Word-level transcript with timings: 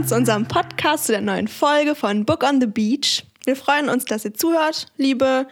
willkommen 0.00 0.08
zu 0.08 0.16
unserem 0.16 0.46
Podcast, 0.46 1.06
zu 1.06 1.12
der 1.12 1.20
neuen 1.20 1.46
Folge 1.46 1.94
von 1.94 2.24
Book 2.24 2.42
on 2.42 2.58
the 2.58 2.66
Beach. 2.66 3.26
Wir 3.44 3.54
freuen 3.54 3.90
uns, 3.90 4.06
dass 4.06 4.24
ihr 4.24 4.32
zuhört, 4.32 4.86
liebe 4.96 5.46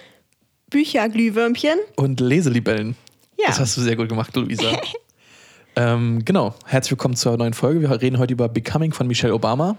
Bücherglühwürmchen. 0.70 1.79
Und 1.96 2.20
Leselibellen. 2.20 2.96
Ja. 3.38 3.48
Das 3.48 3.61
hast 3.61 3.77
du 3.77 3.82
sehr 3.82 3.95
gut 3.95 4.09
gemacht, 4.09 4.34
Luisa. 4.34 4.70
ähm, 5.77 6.24
genau, 6.24 6.55
herzlich 6.64 6.92
willkommen 6.92 7.14
zur 7.14 7.37
neuen 7.37 7.52
Folge. 7.52 7.82
Wir 7.82 8.00
reden 8.00 8.19
heute 8.19 8.32
über 8.32 8.48
Becoming 8.48 8.95
von 8.95 9.06
Michelle 9.06 9.34
Obama. 9.34 9.77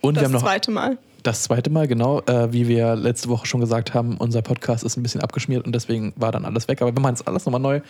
Und 0.00 0.16
wir 0.16 0.22
Das 0.22 0.24
haben 0.24 0.32
noch 0.32 0.42
zweite 0.42 0.72
Mal. 0.72 0.98
das 1.22 1.44
zweite 1.44 1.70
Mal, 1.70 1.86
genau, 1.86 2.22
äh, 2.22 2.52
wie 2.52 2.66
wir 2.66 2.96
letzte 2.96 3.28
Woche 3.28 3.46
schon 3.46 3.60
gesagt 3.60 3.94
haben, 3.94 4.16
unser 4.16 4.42
Podcast 4.42 4.82
ist 4.82 4.96
ein 4.96 5.04
bisschen 5.04 5.20
abgeschmiert 5.20 5.64
und 5.64 5.76
deswegen 5.76 6.12
war 6.16 6.32
dann 6.32 6.44
alles 6.44 6.66
weg. 6.66 6.82
Aber 6.82 6.92
wir 6.92 7.00
machen 7.00 7.14
jetzt 7.14 7.28
alles 7.28 7.46
nochmal 7.46 7.60
neu. 7.60 7.80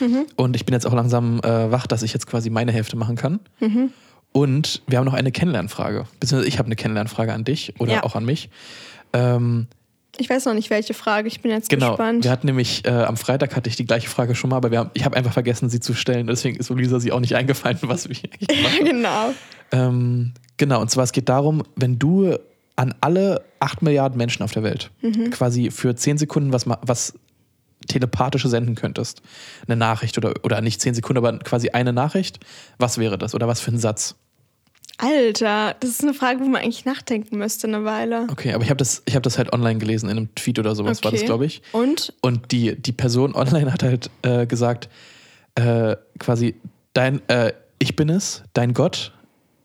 Mhm. 0.00 0.26
Und 0.36 0.54
ich 0.54 0.66
bin 0.66 0.74
jetzt 0.74 0.86
auch 0.86 0.92
langsam 0.92 1.40
äh, 1.42 1.70
wach, 1.70 1.86
dass 1.86 2.02
ich 2.02 2.12
jetzt 2.12 2.26
quasi 2.26 2.50
meine 2.50 2.72
Hälfte 2.72 2.96
machen 2.96 3.16
kann. 3.16 3.40
Mhm. 3.60 3.90
Und 4.32 4.82
wir 4.86 4.98
haben 4.98 5.04
noch 5.04 5.12
eine 5.14 5.30
Kennenlernfrage. 5.32 6.06
Beziehungsweise 6.20 6.48
ich 6.48 6.58
habe 6.58 6.66
eine 6.66 6.76
Kennenlernfrage 6.76 7.32
an 7.32 7.44
dich 7.44 7.74
oder 7.78 7.92
Ja. 7.92 8.02
auch 8.04 8.14
an 8.16 8.24
mich. 8.24 8.48
Ähm, 9.12 9.66
Ich 10.18 10.28
weiß 10.28 10.44
noch 10.44 10.52
nicht, 10.54 10.68
welche 10.70 10.92
Frage. 10.94 11.26
Ich 11.28 11.40
bin 11.40 11.50
jetzt 11.50 11.68
Genau, 11.70 11.90
gespannt. 11.90 12.24
wir 12.24 12.30
hatten 12.30 12.46
nämlich, 12.46 12.84
äh, 12.84 12.90
am 12.90 13.16
Freitag 13.16 13.56
hatte 13.56 13.70
ich 13.70 13.76
die 13.76 13.86
gleiche 13.86 14.08
Frage 14.10 14.34
schon 14.34 14.50
mal, 14.50 14.56
aber 14.56 14.70
haben, 14.76 14.90
ich 14.94 15.04
habe 15.06 15.16
einfach 15.16 15.32
vergessen, 15.32 15.70
sie 15.70 15.80
zu 15.80 15.94
stellen. 15.94 16.26
Deswegen 16.26 16.56
ist 16.58 16.68
Luisa 16.70 17.00
sie 17.00 17.12
auch 17.12 17.20
nicht 17.20 17.34
eingefallen, 17.34 17.78
was 17.82 18.08
gemacht 18.08 18.28
haben. 18.78 18.84
genau. 18.84 19.32
ähm, 19.72 20.32
Genau, 20.58 20.80
und 20.82 20.90
zwar 20.90 21.04
es 21.04 21.12
geht 21.12 21.28
darum, 21.30 21.62
wenn 21.76 21.98
du 21.98 22.36
an 22.76 22.94
alle 23.00 23.42
8 23.60 23.82
Milliarden 23.82 24.16
Menschen 24.18 24.42
auf 24.42 24.52
der 24.52 24.62
Welt 24.62 24.90
quasi 25.30 25.70
für 25.70 25.94
10 25.96 26.18
Sekunden 26.18 26.52
was, 26.52 26.66
was 26.66 27.14
telepathische 27.88 28.48
senden 28.48 28.74
könntest, 28.76 29.22
eine 29.66 29.76
Nachricht 29.76 30.16
oder, 30.18 30.34
oder 30.44 30.60
nicht 30.60 30.80
10 30.80 30.94
Sekunden, 30.94 31.24
aber 31.24 31.38
quasi 31.40 31.70
eine 31.70 31.92
Nachricht, 31.92 32.38
was 32.78 32.98
wäre 32.98 33.18
das 33.18 33.34
oder 33.34 33.48
was 33.48 33.60
für 33.60 33.72
ein 33.72 33.78
Satz? 33.78 34.14
Alter, 34.98 35.74
das 35.80 35.90
ist 35.90 36.02
eine 36.02 36.14
Frage, 36.14 36.40
wo 36.40 36.44
man 36.44 36.62
eigentlich 36.62 36.84
nachdenken 36.84 37.38
müsste 37.38 37.66
eine 37.66 37.84
Weile. 37.84 38.26
Okay, 38.30 38.52
aber 38.52 38.62
ich 38.62 38.70
habe 38.70 38.78
das, 38.78 39.02
ich 39.06 39.16
hab 39.16 39.22
das 39.22 39.38
halt 39.38 39.52
online 39.52 39.78
gelesen, 39.78 40.08
in 40.08 40.16
einem 40.16 40.34
Tweet 40.34 40.58
oder 40.58 40.74
sowas 40.74 41.02
war 41.02 41.10
das, 41.10 41.20
Okay. 41.20 41.26
glaube 41.26 41.46
ich. 41.46 41.62
Und? 41.72 42.12
Und 42.20 42.52
die, 42.52 42.76
die 42.80 42.92
Person 42.92 43.34
online 43.34 43.72
hat 43.72 43.82
halt 43.82 44.10
äh, 44.22 44.46
gesagt, 44.46 44.88
äh, 45.54 45.96
quasi, 46.18 46.54
dein, 46.94 47.26
äh, 47.28 47.52
ich 47.78 47.96
bin 47.96 48.08
es, 48.08 48.42
dein 48.54 48.74
Gott, 48.74 49.12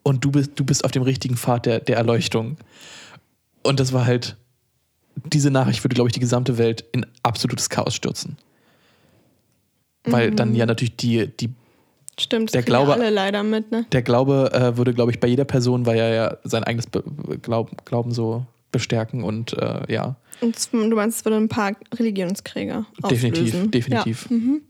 und 0.04 0.24
du 0.24 0.32
bist, 0.32 0.52
du 0.56 0.64
bist 0.64 0.86
auf 0.86 0.92
dem 0.92 1.04
richtigen 1.04 1.36
Pfad 1.36 1.66
der, 1.66 1.80
der 1.82 1.98
Erleuchtung. 1.98 2.58
Und 3.64 3.80
das 3.82 3.92
war 3.92 4.06
halt, 4.06 4.38
diese 5.26 5.52
Nachricht 5.52 5.84
würde, 5.84 5.96
glaube 5.96 6.08
ich, 6.10 6.14
die 6.14 6.22
gesamte 6.22 6.58
Welt 6.58 6.86
in 6.94 7.06
absolutes 7.24 7.70
Chaos 7.70 7.94
stürzen. 7.94 8.38
Weil 10.06 10.32
dann 10.32 10.56
ja 10.56 10.66
natürlich 10.66 10.96
die, 10.96 11.28
die, 11.28 11.50
Stimmt, 12.20 12.50
das 12.50 12.54
Der 12.54 12.64
Glaube- 12.64 12.94
alle 12.94 13.10
leider 13.10 13.44
mit, 13.44 13.72
ne? 13.72 13.86
der 13.92 14.02
Glaube 14.02 14.52
äh, 14.54 14.78
würde, 14.78 14.94
glaube 14.94 15.12
ich, 15.12 15.20
bei 15.20 15.28
jeder 15.28 15.46
Person, 15.46 15.86
weil 15.86 15.98
er 15.98 16.14
ja 16.14 16.38
sein 16.44 16.64
eigenes 16.64 16.88
Be 16.88 17.04
Glaub, 17.42 17.86
Glauben 17.86 18.12
so 18.12 18.46
bestärken 18.72 19.24
und 19.24 19.54
äh, 19.54 19.92
ja, 19.92 20.16
Und 20.42 20.56
du 20.74 20.96
meinst, 20.96 21.20
es 21.20 21.26
würde 21.26 21.38
ein 21.38 21.48
paar 21.48 21.72
Religionskriege 21.96 22.86
Definitiv, 23.10 23.44
auslösen. 23.48 23.72
definitiv. 23.72 24.28
Ja. 24.30 24.36
Mhm. 24.38 24.62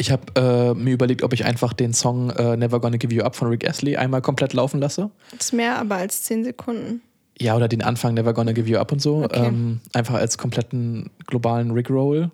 Ich 0.00 0.12
habe 0.12 0.22
äh, 0.36 0.74
mir 0.74 0.92
überlegt, 0.94 1.22
ob 1.24 1.32
ich 1.32 1.44
einfach 1.44 1.72
den 1.72 1.92
Song 1.92 2.30
äh, 2.30 2.56
Never 2.56 2.78
Gonna 2.80 2.98
Give 2.98 3.12
You 3.12 3.22
Up 3.22 3.34
von 3.34 3.48
Rick 3.48 3.68
Astley 3.68 3.96
einmal 3.96 4.22
komplett 4.22 4.52
laufen 4.52 4.78
lasse. 4.80 5.10
Das 5.32 5.46
ist 5.46 5.52
mehr 5.52 5.76
aber 5.78 5.96
als 5.96 6.22
10 6.22 6.44
Sekunden. 6.44 7.02
Ja, 7.40 7.56
oder 7.56 7.66
den 7.68 7.82
Anfang 7.82 8.14
Never 8.14 8.32
Gonna 8.32 8.52
Give 8.52 8.68
You 8.68 8.78
Up 8.78 8.92
und 8.92 9.00
so. 9.02 9.24
Okay. 9.24 9.46
Ähm, 9.46 9.80
einfach 9.92 10.14
als 10.14 10.38
kompletten 10.38 11.10
globalen 11.26 11.70
Rickroll. 11.72 12.30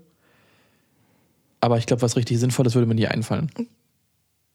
Aber 1.60 1.78
ich 1.78 1.86
glaube, 1.86 2.02
was 2.02 2.16
richtig 2.16 2.38
Sinnvolles 2.38 2.74
würde 2.74 2.86
mir 2.86 2.94
nie 2.94 3.06
einfallen. 3.06 3.50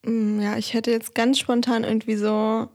Mm, 0.04 0.40
Ja, 0.42 0.58
ich 0.58 0.74
hätte 0.74 0.92
jetzt 0.92 1.16
ganz 1.16 1.40
spontan 1.40 1.84
irgendwie 1.84 2.16
so 2.16 2.68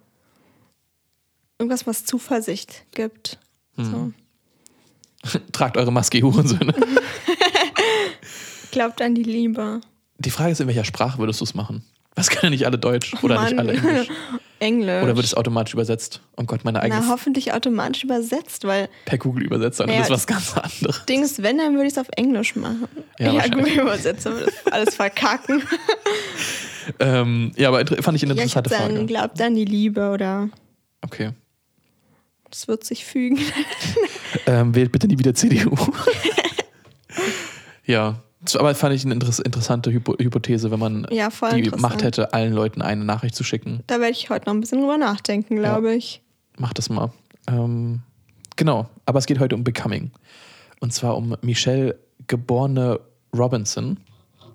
irgendwas, 1.58 1.86
was 1.86 2.04
Zuversicht 2.04 2.84
gibt. 2.92 3.38
So. 3.76 4.12
Tragt 5.52 5.76
eure 5.76 5.90
Maske, 5.92 6.20
Hurensöhne. 6.22 6.74
Glaubt 8.70 9.00
an 9.02 9.14
die 9.14 9.22
Liebe. 9.22 9.80
Die 10.18 10.30
Frage 10.30 10.52
ist, 10.52 10.60
in 10.60 10.66
welcher 10.66 10.84
Sprache 10.84 11.18
würdest 11.18 11.40
du 11.40 11.44
es 11.44 11.54
machen? 11.54 11.84
Was 12.14 12.30
können 12.30 12.44
ja 12.44 12.50
nicht 12.50 12.66
alle 12.66 12.78
Deutsch 12.78 13.14
oder 13.22 13.40
nicht 13.42 13.56
Mann. 13.56 13.68
alle 13.68 13.78
Englisch? 13.78 14.08
Englisch. 14.60 15.02
Oder 15.02 15.16
wird 15.16 15.26
es 15.26 15.34
automatisch 15.34 15.74
übersetzt? 15.74 16.20
Oh 16.36 16.44
Gott, 16.44 16.64
meine 16.64 16.80
eigene 16.80 17.00
Na, 17.00 17.08
hoffentlich 17.08 17.52
automatisch 17.52 18.04
übersetzt, 18.04 18.64
weil 18.64 18.88
per 19.04 19.18
Google-Übersetzer. 19.18 19.86
Naja, 19.86 19.98
das 20.00 20.08
ist 20.08 20.14
was 20.14 20.26
ganz 20.26 20.56
anderes. 20.56 21.04
Ding 21.06 21.22
ist, 21.22 21.42
wenn, 21.42 21.58
dann 21.58 21.74
würde 21.74 21.86
ich 21.86 21.92
es 21.92 21.98
auf 21.98 22.06
Englisch 22.16 22.56
machen. 22.56 22.88
Ja, 23.18 23.26
Ja, 23.26 23.34
wahrscheinlich. 23.34 23.64
Google 23.74 23.82
Übersetzer 23.82 24.32
würde 24.32 24.46
das 24.64 24.72
alles 24.72 24.94
verkacken. 24.94 25.62
Ähm, 26.98 27.52
ja, 27.56 27.68
aber 27.68 27.84
fand 28.02 28.16
ich 28.16 28.24
eine 28.24 28.34
ja, 28.34 28.44
ich 28.44 28.54
interessante 28.54 28.70
würde 28.70 28.82
sagen, 28.82 28.94
Frage. 28.94 29.06
glaubt 29.06 29.40
an 29.40 29.54
die 29.54 29.64
Liebe 29.64 30.10
oder 30.10 30.48
Okay. 31.02 31.30
es 32.50 32.68
wird 32.68 32.84
sich 32.84 33.04
fügen. 33.04 33.38
Ähm, 34.46 34.74
wählt 34.74 34.92
bitte 34.92 35.06
nie 35.08 35.18
wieder 35.18 35.34
CDU. 35.34 35.74
ja, 37.86 38.10
das- 38.10 38.18
aber 38.56 38.74
fand 38.74 38.94
ich 38.94 39.04
eine 39.04 39.14
interess 39.14 39.38
interessante 39.38 39.92
Hypo 39.92 40.14
Hypothese, 40.18 40.70
wenn 40.70 40.78
man 40.78 41.06
Ja, 41.10 41.28
die. 41.54 41.70
Macht 41.70 42.02
hätte, 42.02 42.32
allen 42.32 42.52
Leuten 42.52 42.82
eine 42.82 43.04
Nachricht 43.04 43.34
zu 43.34 43.44
schicken. 43.44 43.80
Da 43.86 44.00
werde 44.00 44.12
ich 44.12 44.30
heute 44.30 44.46
noch 44.46 44.54
ein 44.54 44.60
bisschen 44.60 44.80
drüber 44.80 44.98
nachdenken, 44.98 45.56
glaube 45.56 45.94
ich. 45.94 46.22
Macht 46.58 46.78
das 46.78 46.88
mal. 46.88 47.10
Ähm, 47.48 48.02
genau, 48.56 48.88
aber 49.06 49.18
es 49.18 49.26
geht 49.26 49.40
heute 49.40 49.54
um 49.54 49.64
Becoming. 49.64 50.10
Und 50.80 50.92
zwar 50.92 51.16
um 51.16 51.36
Michelle 51.42 51.98
geborene 52.26 53.00
Robinson. 53.36 53.98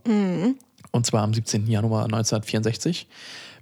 Mhm. 0.08 0.56
Und 0.92 1.06
zwar 1.06 1.24
am 1.24 1.34
17. 1.34 1.68
Januar 1.68 2.06
1964. 2.06 3.08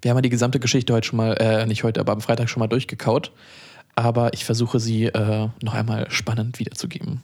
Wir 0.01 0.11
haben 0.11 0.17
ja 0.17 0.21
die 0.21 0.29
gesamte 0.29 0.59
Geschichte 0.59 0.93
heute 0.93 1.07
schon 1.07 1.17
mal, 1.17 1.33
äh, 1.33 1.65
nicht 1.65 1.83
heute, 1.83 1.99
aber 1.99 2.13
am 2.13 2.21
Freitag 2.21 2.49
schon 2.49 2.59
mal 2.59 2.67
durchgekaut. 2.67 3.31
Aber 3.95 4.33
ich 4.33 4.45
versuche 4.45 4.79
sie 4.79 5.05
äh, 5.05 5.49
noch 5.61 5.73
einmal 5.73 6.09
spannend 6.11 6.59
wiederzugeben. 6.59 7.21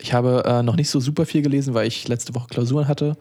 Ich 0.00 0.12
habe 0.12 0.44
äh, 0.46 0.62
noch 0.62 0.76
nicht 0.76 0.90
so 0.90 1.00
super 1.00 1.26
viel 1.26 1.42
gelesen, 1.42 1.74
weil 1.74 1.86
ich 1.86 2.06
letzte 2.08 2.34
Woche 2.34 2.48
Klausuren 2.48 2.88
hatte 2.88 3.16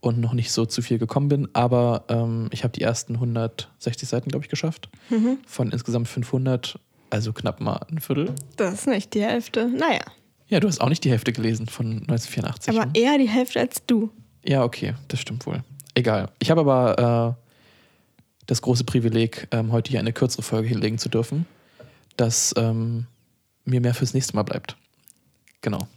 und 0.00 0.20
noch 0.20 0.32
nicht 0.32 0.52
so 0.52 0.66
zu 0.66 0.82
viel 0.82 0.98
gekommen 0.98 1.28
bin. 1.28 1.48
Aber 1.52 2.04
ähm, 2.08 2.48
ich 2.52 2.64
habe 2.64 2.72
die 2.72 2.82
ersten 2.82 3.14
160 3.14 4.08
Seiten, 4.08 4.28
glaube 4.28 4.44
ich, 4.44 4.50
geschafft. 4.50 4.88
Mhm. 5.10 5.38
Von 5.46 5.70
insgesamt 5.70 6.08
500, 6.08 6.78
also 7.10 7.32
knapp 7.32 7.60
mal 7.60 7.80
ein 7.90 8.00
Viertel. 8.00 8.34
Das 8.56 8.74
ist 8.74 8.86
nicht 8.86 9.14
die 9.14 9.22
Hälfte. 9.22 9.68
Naja, 9.68 10.00
Ja, 10.48 10.60
du 10.60 10.68
hast 10.68 10.80
auch 10.80 10.88
nicht 10.88 11.04
die 11.04 11.10
Hälfte 11.10 11.32
gelesen 11.32 11.66
von 11.66 11.86
1984. 12.08 12.74
aber 12.76 12.86
ne? 12.86 12.92
eher 12.94 13.18
die 13.18 13.28
Hälfte 13.28 13.60
als 13.60 13.84
du. 13.86 14.10
Ja, 14.44 14.62
okay, 14.62 14.94
das 15.08 15.20
stimmt 15.20 15.46
wohl. 15.46 15.62
Egal. 15.94 16.28
Ich 16.38 16.50
habe 16.50 16.60
aber 16.60 17.36
äh, 17.36 17.42
das 18.46 18.62
große 18.62 18.84
Privileg, 18.84 19.48
ähm, 19.50 19.72
heute 19.72 19.90
hier 19.90 20.00
eine 20.00 20.12
kürzere 20.12 20.42
Folge 20.42 20.68
hinlegen 20.68 20.98
zu 20.98 21.08
dürfen, 21.08 21.46
dass 22.16 22.54
ähm, 22.56 23.06
mir 23.64 23.80
mehr 23.80 23.94
fürs 23.94 24.14
nächste 24.14 24.36
Mal 24.36 24.44
bleibt. 24.44 24.76
Genau. 25.62 25.88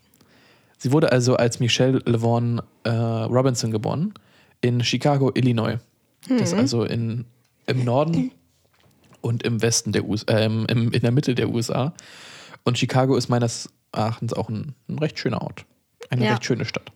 Sie 0.79 0.91
wurde 0.91 1.11
also 1.11 1.35
als 1.35 1.59
Michelle 1.59 1.99
LeVon 2.05 2.61
äh, 2.83 2.89
Robinson 2.89 3.69
geboren 3.71 4.13
in 4.61 4.83
Chicago, 4.83 5.31
Illinois. 5.35 5.77
Das 6.27 6.41
ist 6.51 6.53
also 6.53 6.83
in, 6.83 7.25
im 7.67 7.83
Norden 7.85 8.31
und 9.21 9.43
im 9.43 9.61
Westen 9.61 9.91
der 9.91 10.05
USA, 10.05 10.33
äh, 10.37 10.45
im, 10.45 10.65
in 10.67 11.01
der 11.01 11.11
Mitte 11.11 11.35
der 11.35 11.49
USA. 11.49 11.93
Und 12.63 12.77
Chicago 12.77 13.15
ist 13.15 13.29
meines 13.29 13.69
Erachtens 13.91 14.33
auch 14.33 14.49
ein, 14.49 14.73
ein 14.87 14.99
recht 14.99 15.19
schöner 15.19 15.41
Ort. 15.41 15.65
Eine 16.09 16.25
Ja. 16.25 16.31
recht 16.31 16.45
schöne 16.45 16.65
Stadt. 16.65 16.91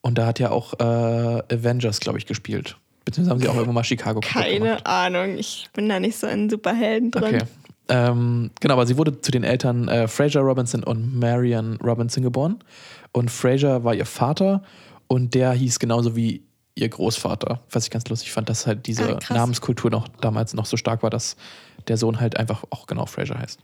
Und 0.00 0.18
da 0.18 0.26
hat 0.26 0.38
ja 0.38 0.50
auch 0.50 0.74
äh, 0.80 0.82
Avengers, 0.84 2.00
glaube 2.00 2.18
ich, 2.18 2.26
gespielt. 2.26 2.76
Beziehungsweise 3.04 3.30
haben 3.32 3.40
sie 3.40 3.48
auch 3.48 3.54
irgendwann 3.54 3.74
mal 3.74 3.84
Chicago 3.84 4.20
kaputt 4.20 4.50
gemacht. 4.50 4.84
Keine 4.84 4.86
Ahnung, 4.86 5.38
ich 5.38 5.68
bin 5.72 5.88
da 5.88 6.00
nicht 6.00 6.16
so 6.18 6.26
in 6.26 6.48
Superhelden 6.50 7.10
drin. 7.10 7.36
Okay. 7.36 7.44
Ähm, 7.88 8.50
genau, 8.60 8.74
aber 8.74 8.86
sie 8.86 8.96
wurde 8.96 9.20
zu 9.20 9.30
den 9.32 9.42
Eltern 9.44 9.88
äh, 9.88 10.06
Fraser 10.06 10.40
Robinson 10.40 10.84
und 10.84 11.18
Marian 11.18 11.76
Robinson 11.82 12.22
geboren. 12.22 12.58
Und 13.12 13.30
Fraser 13.30 13.82
war 13.84 13.94
ihr 13.94 14.06
Vater 14.06 14.62
und 15.08 15.34
der 15.34 15.52
hieß 15.52 15.78
genauso 15.80 16.14
wie 16.14 16.42
ihr 16.76 16.88
Großvater. 16.88 17.60
Was 17.70 17.84
ich 17.84 17.90
ganz 17.90 18.08
lustig 18.08 18.30
fand, 18.30 18.48
dass 18.48 18.66
halt 18.66 18.86
diese 18.86 19.16
Ah. 19.28 19.34
Namenskultur 19.34 19.90
noch 19.90 20.06
damals 20.20 20.54
noch 20.54 20.66
so 20.66 20.76
stark 20.76 21.02
war, 21.02 21.10
dass 21.10 21.36
der 21.88 21.96
Sohn 21.96 22.20
halt 22.20 22.36
einfach 22.36 22.62
auch 22.70 22.86
genau 22.86 23.06
Fraser 23.06 23.38
heißt. 23.38 23.58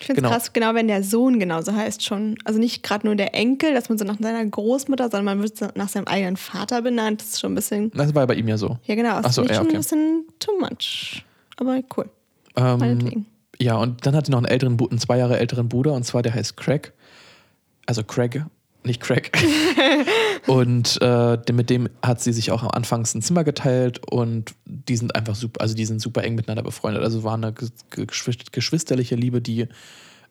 Ich 0.00 0.06
finde 0.06 0.20
es 0.20 0.24
Genau. 0.24 0.30
krass, 0.34 0.52
genau 0.52 0.74
wenn 0.74 0.88
der 0.88 1.02
Sohn 1.02 1.38
genauso 1.40 1.72
heißt 1.74 2.04
schon. 2.04 2.36
Also 2.44 2.58
nicht 2.60 2.82
gerade 2.84 3.06
nur 3.06 3.14
der 3.16 3.34
Enkel, 3.34 3.74
dass 3.74 3.88
man 3.88 3.98
so 3.98 4.04
nach 4.04 4.16
seiner 4.20 4.44
Großmutter, 4.44 5.04
sondern 5.04 5.24
man 5.24 5.42
wird 5.42 5.56
so 5.56 5.68
nach 5.74 5.88
seinem 5.88 6.06
eigenen 6.06 6.36
Vater 6.36 6.82
benannt. 6.82 7.20
Das 7.20 7.28
ist 7.30 7.40
schon 7.40 7.52
ein 7.52 7.54
bisschen. 7.56 7.90
Das 7.92 8.14
war 8.14 8.26
bei 8.28 8.34
ihm 8.34 8.46
ja 8.48 8.56
so. 8.58 8.78
Ja, 8.84 8.94
genau. 8.94 9.16
Das 9.16 9.26
Ach 9.26 9.32
so, 9.32 9.42
ich 9.42 9.48
ja, 9.50 9.54
schon 9.56 9.66
okay. 9.66 9.74
ein 9.74 9.78
bisschen 9.80 10.24
too 10.38 10.52
much. 10.60 11.24
Aber 11.56 11.80
cool. 11.96 12.08
Ähm, 12.56 12.78
Meinetwegen. 12.78 13.26
Ja, 13.62 13.76
und 13.76 14.06
dann 14.06 14.14
hat 14.16 14.26
sie 14.26 14.32
noch 14.32 14.38
einen 14.38 14.46
älteren, 14.46 14.78
einen 14.78 14.98
zwei 14.98 15.18
Jahre 15.18 15.38
älteren 15.38 15.68
Bruder 15.68 15.92
und 15.94 16.04
zwar 16.04 16.22
der 16.22 16.34
heißt 16.34 16.56
Craig. 16.56 16.92
Also 17.86 18.02
Craig, 18.04 18.44
nicht 18.84 19.00
Craig. 19.00 19.32
und 20.46 20.98
äh, 21.00 21.38
mit 21.52 21.70
dem 21.70 21.88
hat 22.02 22.20
sie 22.20 22.32
sich 22.32 22.50
auch 22.50 22.62
am 22.62 22.70
Anfang 22.70 23.06
ein 23.14 23.22
Zimmer 23.22 23.44
geteilt 23.44 24.00
und 24.10 24.54
die 24.66 24.96
sind 24.96 25.14
einfach 25.16 25.34
super, 25.34 25.60
also 25.60 25.74
die 25.74 25.84
sind 25.84 26.00
super 26.00 26.24
eng 26.24 26.34
miteinander 26.34 26.62
befreundet. 26.62 27.02
Also 27.02 27.22
war 27.24 27.34
eine 27.34 27.52
ge- 27.52 27.68
ge- 27.90 28.04
geschwist- 28.06 28.52
geschwisterliche 28.52 29.14
Liebe, 29.14 29.40
die 29.40 29.68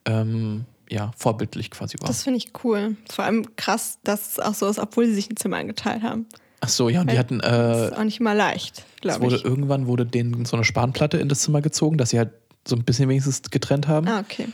ähm, 0.06 0.66
ja 0.90 1.12
vorbildlich 1.18 1.72
quasi 1.72 1.98
war. 2.00 2.08
Das 2.08 2.24
finde 2.24 2.38
ich 2.38 2.52
cool. 2.64 2.96
Vor 3.10 3.26
allem 3.26 3.56
krass, 3.56 4.00
dass 4.04 4.34
es 4.34 4.40
auch 4.40 4.54
so 4.54 4.68
ist, 4.68 4.80
obwohl 4.80 5.06
sie 5.08 5.14
sich 5.14 5.30
ein 5.30 5.38
Zimmer 5.38 5.64
geteilt 5.64 6.04
haben. 6.04 6.26
Ach 6.64 6.70
so, 6.70 6.90
ja, 6.90 7.02
und 7.02 7.12
die 7.12 7.18
hatten 7.18 7.40
Das 7.40 7.52
äh, 7.52 7.86
ist 7.88 7.98
auch 7.98 8.04
nicht 8.04 8.20
mal 8.20 8.38
leicht, 8.38 8.86
glaube 9.02 9.22
wurde 9.26 9.38
ich. 9.38 9.46
irgendwann 9.46 9.88
wurde 9.88 10.06
denen 10.06 10.46
so 10.46 10.56
eine 10.56 10.64
Spanplatte 10.64 11.18
in 11.18 11.28
das 11.28 11.42
Zimmer 11.42 11.62
gezogen, 11.62 11.98
dass 11.98 12.12
sie 12.12 12.20
halt 12.20 12.30
so 12.68 12.76
ein 12.76 12.84
bisschen 12.84 13.10
wenigstens 13.10 13.42
getrennt 13.50 13.88
haben. 13.88 14.08
Ah, 14.08 14.20
okay. 14.20 14.48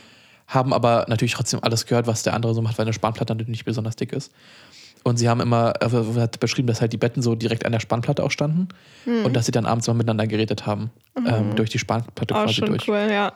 Haben 0.46 0.72
aber 0.72 1.04
natürlich 1.08 1.34
trotzdem 1.34 1.60
alles 1.62 1.86
gehört, 1.86 2.06
was 2.06 2.22
der 2.22 2.34
andere 2.34 2.54
so 2.54 2.62
macht, 2.62 2.78
weil 2.78 2.84
eine 2.86 2.92
Spanplatte 2.94 3.34
natürlich 3.34 3.48
nicht 3.50 3.64
besonders 3.64 3.96
dick 3.96 4.12
ist. 4.12 4.32
Und 5.04 5.16
sie 5.18 5.28
haben 5.28 5.40
immer 5.40 5.74
äh, 5.80 6.20
hat 6.20 6.40
beschrieben, 6.40 6.66
dass 6.68 6.80
halt 6.80 6.92
die 6.92 6.96
Betten 6.96 7.22
so 7.22 7.34
direkt 7.34 7.64
an 7.66 7.72
der 7.72 7.80
Spannplatte 7.80 8.24
auch 8.24 8.30
standen 8.30 8.68
Hm. 9.04 9.24
und 9.26 9.34
dass 9.34 9.46
sie 9.46 9.52
dann 9.52 9.66
abends 9.66 9.86
mal 9.86 9.94
miteinander 9.94 10.26
geredet 10.26 10.66
haben. 10.66 10.90
Ähm, 11.16 11.54
durch 11.54 11.70
die 11.70 11.78
Spannplatte 11.78 12.34
Auch 12.34 12.44
quasi 12.44 12.54
schon 12.54 12.68
durch. 12.68 12.88
cool, 12.88 13.08
ja. 13.10 13.32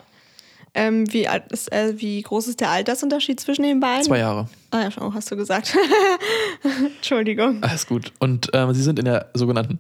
Ähm, 0.75 1.13
wie, 1.13 1.29
alt 1.29 1.53
ist, 1.53 1.71
äh, 1.71 1.93
wie 2.01 2.23
groß 2.23 2.49
ist 2.49 2.61
der 2.61 2.71
Altersunterschied 2.71 3.39
zwischen 3.39 3.63
den 3.63 3.79
beiden? 3.79 4.05
Zwei 4.05 4.21
Jahre. 4.21 4.49
Ah 4.71 4.81
ja, 4.81 4.91
schon, 4.91 5.13
hast 5.15 5.31
du 5.31 5.37
gesagt. 5.37 5.77
Entschuldigung. 6.97 7.63
Alles 7.63 7.87
gut. 7.87 8.13
Und 8.19 8.51
ähm, 8.55 8.73
sie 8.73 8.83
sind 8.83 8.99
in 8.99 9.05
der 9.05 9.31
sogenannten 9.35 9.79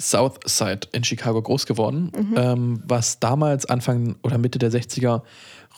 South 0.00 0.38
Side 0.46 0.88
in 0.92 1.04
Chicago 1.04 1.40
groß 1.42 1.66
geworden, 1.66 2.12
ähm, 2.36 2.82
was 2.86 3.20
damals 3.20 3.66
Anfang 3.66 4.16
oder 4.22 4.38
Mitte 4.38 4.58
der 4.58 4.70
60er 4.70 5.22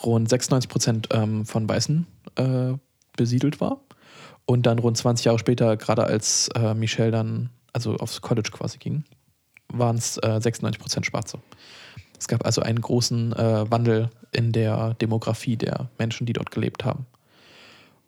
rund 0.02 0.28
96 0.28 0.68
Prozent 0.68 1.08
ähm, 1.12 1.44
von 1.46 1.68
Weißen 1.68 2.06
äh, 2.36 2.72
besiedelt 3.16 3.60
war. 3.60 3.80
Und 4.46 4.66
dann 4.66 4.78
rund 4.78 4.96
20 4.96 5.24
Jahre 5.24 5.38
später, 5.38 5.76
gerade 5.76 6.04
als 6.04 6.48
äh, 6.54 6.74
Michelle 6.74 7.10
dann, 7.10 7.50
also 7.72 7.96
aufs 7.96 8.20
College 8.20 8.50
quasi 8.52 8.78
ging, 8.78 9.04
waren 9.68 9.96
es 9.96 10.18
äh, 10.18 10.40
96 10.40 10.80
Prozent 10.80 11.06
Schwarze. 11.06 11.38
Es 12.18 12.28
gab 12.28 12.44
also 12.44 12.60
einen 12.60 12.80
großen 12.80 13.32
äh, 13.32 13.70
Wandel 13.70 14.10
in 14.32 14.52
der 14.52 14.94
Demografie 14.94 15.56
der 15.56 15.88
Menschen, 15.98 16.26
die 16.26 16.32
dort 16.32 16.50
gelebt 16.50 16.84
haben. 16.84 17.06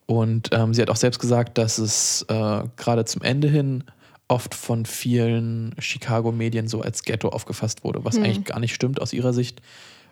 Und 0.07 0.51
ähm, 0.53 0.73
sie 0.73 0.83
hat 0.83 0.91
auch 0.91 0.97
selbst 0.97 1.19
gesagt, 1.19 1.59
dass 1.59 1.79
es 1.79 2.25
äh, 2.29 2.63
gerade 2.77 3.05
zum 3.05 3.23
Ende 3.23 3.49
hin 3.49 3.85
oft 4.29 4.55
von 4.55 4.87
vielen 4.87 5.75
Chicago-Medien 5.79 6.67
so 6.69 6.81
als 6.81 7.03
Ghetto 7.05 7.29
aufgefasst 7.29 7.85
wurde, 7.85 8.05
was 8.05 8.17
eigentlich 8.17 8.45
gar 8.45 8.59
nicht 8.61 8.75
stimmt 8.75 9.01
aus 9.01 9.13
ihrer 9.13 9.33
Sicht, 9.33 9.61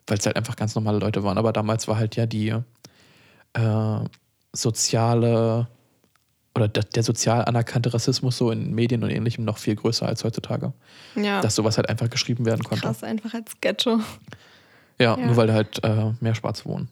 weil 0.07 0.19
es 0.19 0.27
halt 0.27 0.37
einfach 0.37 0.57
ganz 0.57 0.75
normale 0.75 0.99
Leute 0.99 1.25
waren. 1.25 1.37
Aber 1.39 1.53
damals 1.53 1.89
war 1.89 1.97
halt 1.97 2.15
ja 2.17 2.27
die 2.27 2.55
äh, 3.55 3.99
soziale 4.53 5.69
oder 6.57 6.69
der, 6.69 6.85
der 6.85 7.03
sozial 7.03 7.45
anerkannte 7.45 7.93
Rassismus 7.93 8.37
so 8.39 8.53
in 8.53 8.73
Medien 8.73 9.03
und 9.03 9.11
ähnlichem 9.11 9.45
noch 9.45 9.59
viel 9.59 9.75
größer 9.75 10.07
als 10.07 10.23
heutzutage. 10.23 10.73
Ja, 11.17 11.41
Dass 11.41 11.57
sowas 11.57 11.77
halt 11.77 11.89
einfach 11.89 12.09
geschrieben 12.09 12.47
werden 12.47 12.63
konnte. 12.63 12.83
krass, 12.87 13.03
einfach 13.03 13.35
als 13.35 13.61
Ghetto. 13.61 13.99
Ja, 15.01 15.19
Ja. 15.19 15.27
nur 15.27 15.37
weil 15.37 15.49
da 15.49 15.55
halt 15.55 15.83
äh, 15.83 16.13
mehr 16.21 16.37
Schwarze 16.37 16.67
wohnen. 16.67 16.89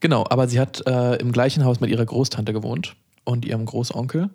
Genau, 0.00 0.26
aber 0.28 0.48
sie 0.48 0.58
hat 0.58 0.84
äh, 0.88 1.14
im 1.16 1.30
gleichen 1.30 1.64
Haus 1.64 1.78
mit 1.78 1.90
ihrer 1.90 2.04
Großtante 2.04 2.52
gewohnt 2.52 2.96
und 3.24 3.44
ihrem 3.44 3.64
Großonkel. 3.64 4.30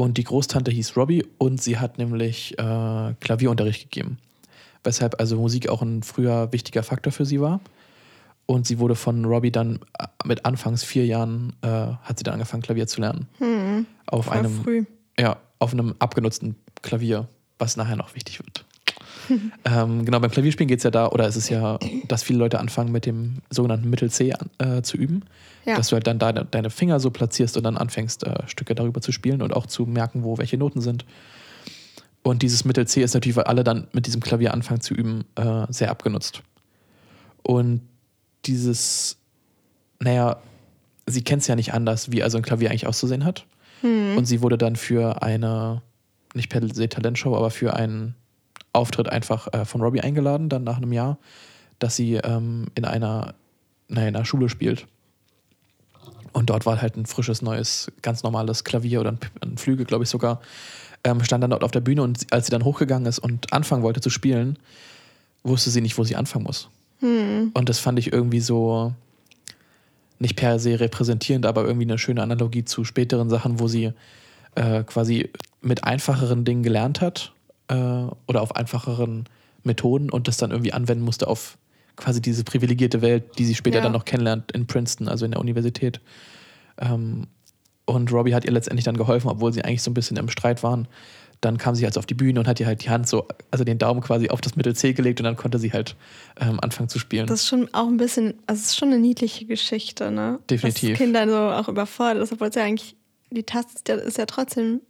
Und 0.00 0.16
die 0.16 0.24
Großtante 0.24 0.70
hieß 0.70 0.96
Robbie 0.96 1.26
und 1.36 1.60
sie 1.60 1.78
hat 1.78 1.98
nämlich 1.98 2.58
äh, 2.58 3.14
Klavierunterricht 3.20 3.90
gegeben. 3.90 4.16
Weshalb 4.82 5.20
also 5.20 5.36
Musik 5.36 5.68
auch 5.68 5.82
ein 5.82 6.02
früher 6.02 6.50
wichtiger 6.54 6.82
Faktor 6.82 7.12
für 7.12 7.26
sie 7.26 7.38
war. 7.38 7.60
Und 8.46 8.66
sie 8.66 8.78
wurde 8.78 8.94
von 8.94 9.26
Robbie 9.26 9.50
dann 9.52 9.80
äh, 9.98 10.06
mit 10.24 10.46
anfangs 10.46 10.84
vier 10.84 11.04
Jahren, 11.04 11.52
äh, 11.60 11.68
hat 11.68 12.16
sie 12.16 12.24
dann 12.24 12.32
angefangen, 12.32 12.62
Klavier 12.62 12.86
zu 12.86 13.02
lernen. 13.02 13.28
Hm, 13.36 13.84
Auf 14.06 14.30
einem 14.30 14.62
früh. 14.62 14.84
ja, 15.18 15.36
auf 15.58 15.74
einem 15.74 15.94
abgenutzten 15.98 16.56
Klavier, 16.80 17.28
was 17.58 17.76
nachher 17.76 17.96
noch 17.96 18.14
wichtig 18.14 18.38
wird. 18.38 18.64
ähm, 19.64 20.04
genau, 20.04 20.20
beim 20.20 20.30
Klavierspielen 20.30 20.68
geht 20.68 20.78
es 20.78 20.84
ja 20.84 20.90
da, 20.90 21.08
oder 21.08 21.26
es 21.26 21.36
ist 21.36 21.48
ja, 21.48 21.78
dass 22.08 22.22
viele 22.22 22.38
Leute 22.38 22.58
anfangen 22.58 22.92
mit 22.92 23.06
dem 23.06 23.38
sogenannten 23.50 23.88
Mittel 23.90 24.10
C 24.10 24.34
äh, 24.58 24.82
zu 24.82 24.96
üben. 24.96 25.24
Ja. 25.66 25.76
Dass 25.76 25.88
du 25.88 25.94
halt 25.94 26.06
dann 26.06 26.18
deine, 26.18 26.44
deine 26.44 26.70
Finger 26.70 27.00
so 27.00 27.10
platzierst 27.10 27.56
und 27.56 27.64
dann 27.64 27.76
anfängst, 27.76 28.24
äh, 28.24 28.46
Stücke 28.46 28.74
darüber 28.74 29.00
zu 29.00 29.12
spielen 29.12 29.42
und 29.42 29.52
auch 29.54 29.66
zu 29.66 29.84
merken, 29.86 30.24
wo 30.24 30.38
welche 30.38 30.56
Noten 30.56 30.80
sind. 30.80 31.04
Und 32.22 32.42
dieses 32.42 32.64
Mittel 32.64 32.86
C 32.86 33.02
ist 33.02 33.14
natürlich, 33.14 33.36
weil 33.36 33.44
alle 33.44 33.64
dann 33.64 33.86
mit 33.92 34.06
diesem 34.06 34.20
Klavier 34.20 34.52
anfangen 34.54 34.80
zu 34.80 34.94
üben, 34.94 35.24
äh, 35.36 35.66
sehr 35.68 35.90
abgenutzt. 35.90 36.42
Und 37.42 37.82
dieses, 38.46 39.18
naja, 40.00 40.40
sie 41.06 41.22
kennt 41.22 41.42
es 41.42 41.48
ja 41.48 41.56
nicht 41.56 41.74
anders, 41.74 42.10
wie 42.10 42.22
also 42.22 42.38
ein 42.38 42.42
Klavier 42.42 42.70
eigentlich 42.70 42.86
auszusehen 42.86 43.24
hat. 43.24 43.46
Und 43.82 44.26
sie 44.26 44.42
wurde 44.42 44.58
dann 44.58 44.76
für 44.76 45.22
eine, 45.22 45.82
nicht 46.34 46.50
per 46.50 46.60
se 46.74 46.88
Talentshow, 46.88 47.34
aber 47.34 47.50
für 47.50 47.74
einen 47.74 48.14
Auftritt 48.72 49.08
einfach 49.08 49.48
äh, 49.52 49.64
von 49.64 49.80
Robbie 49.80 50.00
eingeladen, 50.00 50.48
dann 50.48 50.64
nach 50.64 50.76
einem 50.76 50.92
Jahr, 50.92 51.18
dass 51.78 51.96
sie 51.96 52.14
ähm, 52.14 52.66
in 52.74 52.84
einer, 52.84 53.34
naja, 53.88 54.08
in 54.08 54.16
einer 54.16 54.24
Schule 54.24 54.48
spielt. 54.48 54.86
Und 56.32 56.50
dort 56.50 56.66
war 56.66 56.80
halt 56.80 56.96
ein 56.96 57.06
frisches, 57.06 57.42
neues, 57.42 57.90
ganz 58.02 58.22
normales 58.22 58.62
Klavier 58.64 59.00
oder 59.00 59.12
ein, 59.12 59.18
ein 59.42 59.58
Flügel, 59.58 59.84
glaube 59.84 60.04
ich 60.04 60.10
sogar, 60.10 60.40
ähm, 61.02 61.24
stand 61.24 61.42
dann 61.42 61.50
dort 61.50 61.64
auf 61.64 61.72
der 61.72 61.80
Bühne 61.80 62.02
und 62.02 62.32
als 62.32 62.46
sie 62.46 62.50
dann 62.50 62.64
hochgegangen 62.64 63.06
ist 63.06 63.18
und 63.18 63.52
anfangen 63.52 63.82
wollte 63.82 64.00
zu 64.00 64.10
spielen, 64.10 64.58
wusste 65.42 65.70
sie 65.70 65.80
nicht, 65.80 65.98
wo 65.98 66.04
sie 66.04 66.16
anfangen 66.16 66.44
muss. 66.44 66.68
Und 67.54 67.68
das 67.68 67.78
fand 67.78 67.98
ich 67.98 68.12
irgendwie 68.12 68.40
so 68.40 68.92
nicht 70.18 70.36
per 70.36 70.58
se 70.58 70.78
repräsentierend, 70.78 71.46
aber 71.46 71.64
irgendwie 71.64 71.86
eine 71.86 71.98
schöne 71.98 72.22
Analogie 72.22 72.64
zu 72.64 72.84
späteren 72.84 73.30
Sachen, 73.30 73.58
wo 73.58 73.68
sie 73.68 73.92
äh, 74.54 74.84
quasi 74.84 75.30
mit 75.62 75.84
einfacheren 75.84 76.44
Dingen 76.44 76.62
gelernt 76.62 77.00
hat 77.00 77.32
äh, 77.70 77.74
oder 78.26 78.42
auf 78.42 78.54
einfacheren 78.56 79.24
Methoden 79.62 80.10
und 80.10 80.28
das 80.28 80.36
dann 80.36 80.50
irgendwie 80.50 80.72
anwenden 80.72 81.04
musste 81.04 81.28
auf 81.28 81.56
quasi 81.96 82.20
diese 82.22 82.44
privilegierte 82.44 83.02
Welt, 83.02 83.38
die 83.38 83.44
sie 83.44 83.54
später 83.54 83.76
Ja. 83.78 83.82
dann 83.82 83.92
noch 83.92 84.04
kennenlernt 84.04 84.52
in 84.52 84.66
Princeton, 84.66 85.08
also 85.08 85.24
in 85.24 85.32
der 85.32 85.40
Universität. 85.40 86.00
Ähm, 86.78 87.26
und 87.84 88.12
Robbie 88.12 88.34
hat 88.34 88.44
ihr 88.44 88.52
letztendlich 88.52 88.84
dann 88.84 88.96
geholfen, 88.96 89.28
obwohl 89.28 89.52
sie 89.52 89.62
eigentlich 89.64 89.82
so 89.82 89.90
ein 89.90 89.94
bisschen 89.94 90.16
im 90.16 90.28
Streit 90.28 90.62
waren. 90.62 90.88
Dann 91.40 91.56
kam 91.58 91.74
sie 91.74 91.84
halt 91.84 91.96
auf 91.98 92.06
die 92.06 92.14
Bühne 92.14 92.38
und 92.40 92.46
hat 92.46 92.60
ihr 92.60 92.66
halt 92.66 92.84
die 92.84 92.90
Hand 92.90 93.08
so, 93.08 93.26
also 93.50 93.64
den 93.64 93.78
Daumen 93.78 94.00
quasi 94.02 94.28
auf 94.30 94.40
das 94.40 94.56
Mittel 94.56 94.76
C 94.76 94.92
gelegt 94.92 95.20
und 95.20 95.24
dann 95.24 95.36
konnte 95.36 95.58
sie 95.58 95.72
halt 95.72 95.96
ähm, 96.38 96.60
anfangen 96.60 96.88
zu 96.88 96.98
spielen. 96.98 97.26
Das 97.26 97.40
ist 97.42 97.48
schon 97.48 97.68
auch 97.72 97.86
ein 97.88 97.96
bisschen, 97.96 98.34
also 98.46 98.60
es 98.60 98.66
ist 98.68 98.76
schon 98.76 98.88
eine 98.88 98.98
niedliche 98.98 99.46
Geschichte, 99.46 100.10
ne? 100.10 100.38
Definitiv. 100.50 100.90
Dass 100.90 100.98
Kinder 100.98 101.28
so 101.28 101.36
auch 101.36 101.68
überfordert 101.68 102.22
ist, 102.22 102.32
obwohl 102.32 102.48
es 102.48 102.54
ja 102.54 102.64
eigentlich, 102.64 102.94
die 103.30 103.42
Taste 103.42 103.92
ist 103.94 104.18
ja 104.18 104.26
trotzdem 104.26 104.80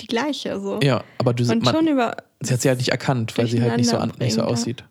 die 0.00 0.06
gleiche. 0.06 0.60
So. 0.60 0.80
ja, 0.82 1.02
aber 1.18 1.34
du 1.34 1.42
Und 1.50 1.64
man, 1.64 1.74
schon 1.74 1.86
über. 1.88 2.16
sie 2.40 2.52
hat 2.52 2.60
sie 2.60 2.68
halt 2.68 2.78
nicht 2.78 2.90
erkannt, 2.90 3.36
weil 3.38 3.46
sie 3.46 3.60
halt 3.62 3.76
nicht 3.76 3.88
so, 3.88 3.96
an, 3.98 4.12
nicht 4.18 4.34
so 4.34 4.42
aussieht. 4.42 4.84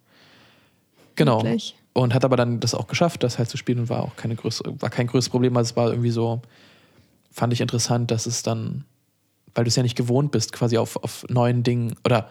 Genau. 1.15 1.43
Wirklich. 1.43 1.75
Und 1.93 2.13
hat 2.13 2.25
aber 2.25 2.35
dann 2.35 2.59
das 2.59 2.75
auch 2.75 2.87
geschafft, 2.87 3.23
das 3.23 3.37
halt 3.37 3.49
zu 3.49 3.55
spielen 3.57 3.79
und 3.79 3.89
war 3.89 4.03
auch 4.03 4.15
keine 4.17 4.35
größere, 4.35 4.81
war 4.81 4.89
kein 4.89 5.07
größeres 5.07 5.29
Problem, 5.29 5.55
also 5.55 5.71
es 5.71 5.77
war 5.77 5.89
irgendwie 5.89 6.11
so, 6.11 6.41
fand 7.31 7.53
ich 7.53 7.61
interessant, 7.61 8.11
dass 8.11 8.25
es 8.25 8.43
dann, 8.43 8.83
weil 9.53 9.63
du 9.63 9.69
es 9.69 9.77
ja 9.77 9.83
nicht 9.83 9.95
gewohnt 9.95 10.31
bist, 10.31 10.51
quasi 10.51 10.77
auf, 10.77 10.97
auf 11.01 11.25
neuen 11.29 11.63
Dingen, 11.63 11.95
oder 12.03 12.29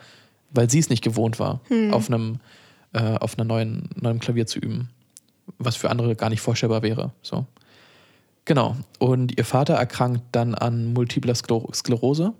weil 0.50 0.68
sie 0.68 0.80
es 0.80 0.90
nicht 0.90 1.02
gewohnt 1.02 1.38
war, 1.38 1.60
auf 1.92 2.08
einem, 2.10 2.40
äh, 2.92 3.16
auf 3.16 3.38
einer 3.38 3.44
neuen, 3.46 3.88
neuen 3.96 4.20
Klavier 4.20 4.46
zu 4.46 4.58
üben. 4.58 4.90
Was 5.58 5.76
für 5.76 5.88
andere 5.90 6.14
gar 6.14 6.28
nicht 6.28 6.42
vorstellbar 6.42 6.82
wäre. 6.82 7.12
So. 7.22 7.46
Genau. 8.44 8.76
Und 8.98 9.36
ihr 9.38 9.44
Vater 9.44 9.74
erkrankt 9.74 10.22
dann 10.32 10.54
an 10.54 10.92
multipler 10.92 11.32
Skler- 11.34 11.74
Sklerose. 11.74 12.34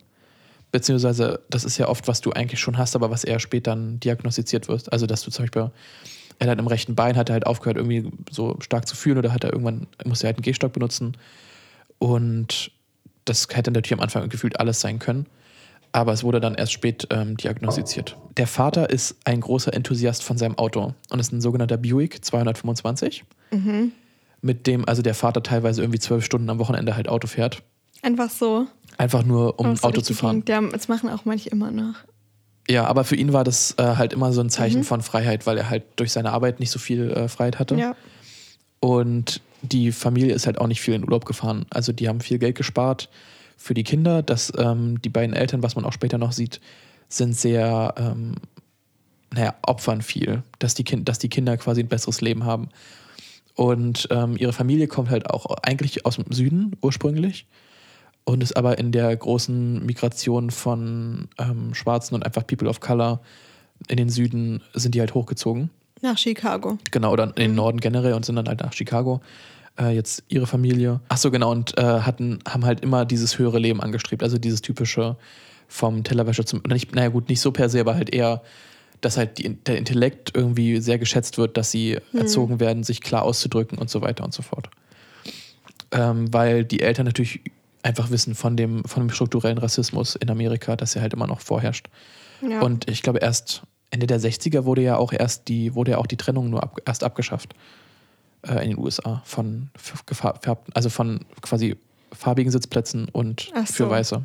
Beziehungsweise, 0.74 1.38
das 1.50 1.62
ist 1.62 1.78
ja 1.78 1.86
oft, 1.86 2.08
was 2.08 2.20
du 2.20 2.32
eigentlich 2.32 2.58
schon 2.58 2.78
hast, 2.78 2.96
aber 2.96 3.08
was 3.08 3.22
eher 3.22 3.38
später 3.38 3.70
dann 3.70 4.00
diagnostiziert 4.00 4.66
wird. 4.66 4.92
Also, 4.92 5.06
dass 5.06 5.22
du 5.22 5.30
zum 5.30 5.44
Beispiel, 5.44 5.70
er 6.40 6.50
hat 6.50 6.58
im 6.58 6.66
rechten 6.66 6.96
Bein, 6.96 7.14
hat 7.14 7.30
er 7.30 7.34
halt 7.34 7.46
aufgehört, 7.46 7.76
irgendwie 7.76 8.10
so 8.28 8.56
stark 8.58 8.88
zu 8.88 8.96
fühlen 8.96 9.18
oder 9.18 9.32
hat 9.32 9.44
er 9.44 9.52
irgendwann, 9.52 9.86
muss 10.04 10.24
er 10.24 10.30
halt 10.30 10.38
einen 10.38 10.42
Gehstock 10.42 10.72
benutzen. 10.72 11.16
Und 12.00 12.72
das 13.24 13.46
hätte 13.52 13.70
natürlich 13.70 13.92
am 13.92 14.00
Anfang 14.00 14.28
gefühlt 14.28 14.58
alles 14.58 14.80
sein 14.80 14.98
können. 14.98 15.26
Aber 15.92 16.12
es 16.12 16.24
wurde 16.24 16.40
dann 16.40 16.56
erst 16.56 16.72
spät 16.72 17.06
ähm, 17.10 17.36
diagnostiziert. 17.36 18.16
Der 18.36 18.48
Vater 18.48 18.90
ist 18.90 19.14
ein 19.22 19.42
großer 19.42 19.72
Enthusiast 19.72 20.24
von 20.24 20.38
seinem 20.38 20.58
Auto 20.58 20.92
und 21.08 21.20
ist 21.20 21.30
ein 21.30 21.40
sogenannter 21.40 21.76
Buick 21.76 22.24
225, 22.24 23.22
mit 24.42 24.66
dem 24.66 24.88
also 24.88 25.02
der 25.02 25.14
Vater 25.14 25.40
teilweise 25.40 25.82
irgendwie 25.82 26.00
zwölf 26.00 26.24
Stunden 26.24 26.50
am 26.50 26.58
Wochenende 26.58 26.96
halt 26.96 27.08
Auto 27.08 27.28
fährt. 27.28 27.62
Einfach 28.02 28.28
so. 28.28 28.66
Einfach 28.96 29.24
nur, 29.24 29.58
um 29.58 29.74
Oh, 29.74 29.86
Auto 29.86 30.00
zu 30.00 30.14
fahren. 30.14 30.44
Ja, 30.48 30.60
das 30.60 30.88
machen 30.88 31.08
auch 31.10 31.24
manche 31.24 31.48
immer 31.50 31.70
noch. 31.70 31.94
Ja, 32.68 32.86
aber 32.86 33.04
für 33.04 33.16
ihn 33.16 33.32
war 33.32 33.44
das 33.44 33.74
äh, 33.76 33.82
halt 33.82 34.12
immer 34.12 34.32
so 34.32 34.40
ein 34.40 34.48
Zeichen 34.48 34.84
von 34.84 35.02
Freiheit, 35.02 35.46
weil 35.46 35.58
er 35.58 35.68
halt 35.68 35.84
durch 35.96 36.12
seine 36.12 36.32
Arbeit 36.32 36.60
nicht 36.60 36.70
so 36.70 36.78
viel 36.78 37.10
äh, 37.10 37.28
Freiheit 37.28 37.58
hatte. 37.58 37.74
Ja. 37.76 37.94
Und 38.80 39.40
die 39.62 39.92
Familie 39.92 40.34
ist 40.34 40.46
halt 40.46 40.58
auch 40.58 40.66
nicht 40.66 40.80
viel 40.80 40.94
in 40.94 41.04
Urlaub 41.04 41.24
gefahren. 41.24 41.66
Also 41.70 41.92
die 41.92 42.08
haben 42.08 42.20
viel 42.20 42.38
Geld 42.38 42.56
gespart 42.56 43.10
für 43.56 43.74
die 43.74 43.84
Kinder. 43.84 44.22
Das, 44.22 44.52
ähm, 44.56 45.00
die 45.02 45.08
beiden 45.08 45.34
Eltern, 45.34 45.62
was 45.62 45.76
man 45.76 45.84
auch 45.84 45.92
später 45.92 46.18
noch 46.18 46.32
sieht, 46.32 46.60
sind 47.08 47.36
sehr, 47.36 47.94
ähm, 47.98 48.34
naja, 49.32 49.54
opfern 49.62 50.00
viel, 50.02 50.42
dass 50.58 50.74
die, 50.74 50.84
kind, 50.84 51.08
dass 51.08 51.18
die 51.18 51.28
Kinder 51.28 51.56
quasi 51.56 51.80
ein 51.80 51.88
besseres 51.88 52.20
Leben 52.20 52.44
haben. 52.44 52.68
Und 53.54 54.08
ähm, 54.10 54.36
ihre 54.38 54.52
Familie 54.52 54.88
kommt 54.88 55.10
halt 55.10 55.30
auch 55.30 55.46
eigentlich 55.62 56.06
aus 56.06 56.16
dem 56.16 56.30
Süden 56.30 56.76
ursprünglich 56.80 57.46
und 58.24 58.42
ist 58.42 58.56
aber 58.56 58.78
in 58.78 58.92
der 58.92 59.14
großen 59.14 59.84
Migration 59.84 60.50
von 60.50 61.28
ähm, 61.38 61.74
Schwarzen 61.74 62.14
und 62.14 62.24
einfach 62.24 62.46
People 62.46 62.68
of 62.68 62.80
Color 62.80 63.20
in 63.88 63.96
den 63.96 64.08
Süden 64.08 64.62
sind 64.72 64.94
die 64.94 65.00
halt 65.00 65.14
hochgezogen. 65.14 65.70
Nach 66.00 66.18
Chicago. 66.18 66.78
Genau, 66.90 67.12
oder 67.12 67.24
in 67.24 67.34
den 67.34 67.54
Norden 67.54 67.80
generell 67.80 68.14
und 68.14 68.24
sind 68.24 68.36
dann 68.36 68.48
halt 68.48 68.60
nach 68.60 68.72
Chicago. 68.72 69.20
Äh, 69.78 69.94
jetzt 69.94 70.22
ihre 70.28 70.46
Familie. 70.46 71.00
Ach 71.08 71.16
so, 71.16 71.30
genau, 71.30 71.50
und 71.50 71.76
äh, 71.76 71.82
hatten, 71.82 72.38
haben 72.48 72.64
halt 72.64 72.80
immer 72.80 73.04
dieses 73.04 73.38
höhere 73.38 73.58
Leben 73.58 73.80
angestrebt. 73.80 74.22
Also 74.22 74.38
dieses 74.38 74.62
typische 74.62 75.16
vom 75.66 76.04
Tellerwäscher 76.04 76.46
zum, 76.46 76.62
nicht, 76.68 76.94
naja 76.94 77.08
gut, 77.08 77.28
nicht 77.28 77.40
so 77.40 77.50
per 77.50 77.68
se, 77.68 77.80
aber 77.80 77.94
halt 77.94 78.14
eher, 78.14 78.42
dass 79.00 79.16
halt 79.16 79.38
die, 79.38 79.54
der 79.54 79.78
Intellekt 79.78 80.32
irgendwie 80.34 80.80
sehr 80.80 80.98
geschätzt 80.98 81.36
wird, 81.38 81.56
dass 81.56 81.70
sie 81.70 81.98
erzogen 82.12 82.60
werden, 82.60 82.84
sich 82.84 83.00
klar 83.00 83.22
auszudrücken 83.22 83.78
und 83.78 83.90
so 83.90 84.00
weiter 84.00 84.24
und 84.24 84.32
so 84.32 84.42
fort. 84.42 84.68
Ähm, 85.90 86.32
weil 86.32 86.64
die 86.64 86.80
Eltern 86.80 87.06
natürlich 87.06 87.40
einfach 87.84 88.10
wissen 88.10 88.34
von 88.34 88.56
dem, 88.56 88.82
von 88.84 89.02
dem 89.04 89.10
strukturellen 89.10 89.58
Rassismus 89.58 90.16
in 90.16 90.30
Amerika, 90.30 90.74
dass 90.74 90.96
er 90.96 91.02
halt 91.02 91.12
immer 91.12 91.26
noch 91.26 91.40
vorherrscht. 91.40 91.86
Ja. 92.40 92.60
Und 92.60 92.88
ich 92.88 93.02
glaube, 93.02 93.18
erst 93.20 93.62
Ende 93.90 94.06
der 94.06 94.20
60er 94.20 94.64
wurde 94.64 94.82
ja 94.82 94.96
auch 94.96 95.12
erst 95.12 95.48
die, 95.48 95.74
wurde 95.74 95.92
ja 95.92 95.98
auch 95.98 96.06
die 96.06 96.16
Trennung 96.16 96.50
nur 96.50 96.62
ab, 96.62 96.78
erst 96.84 97.04
abgeschafft 97.04 97.54
äh, 98.42 98.64
in 98.64 98.70
den 98.70 98.78
USA 98.78 99.22
von 99.24 99.70
gefärbten, 100.06 100.74
also 100.74 100.88
von 100.88 101.20
quasi 101.42 101.76
farbigen 102.12 102.50
Sitzplätzen 102.50 103.08
und 103.10 103.50
Ach 103.54 103.66
für 103.66 103.84
so. 103.84 103.90
Weiße. 103.90 104.24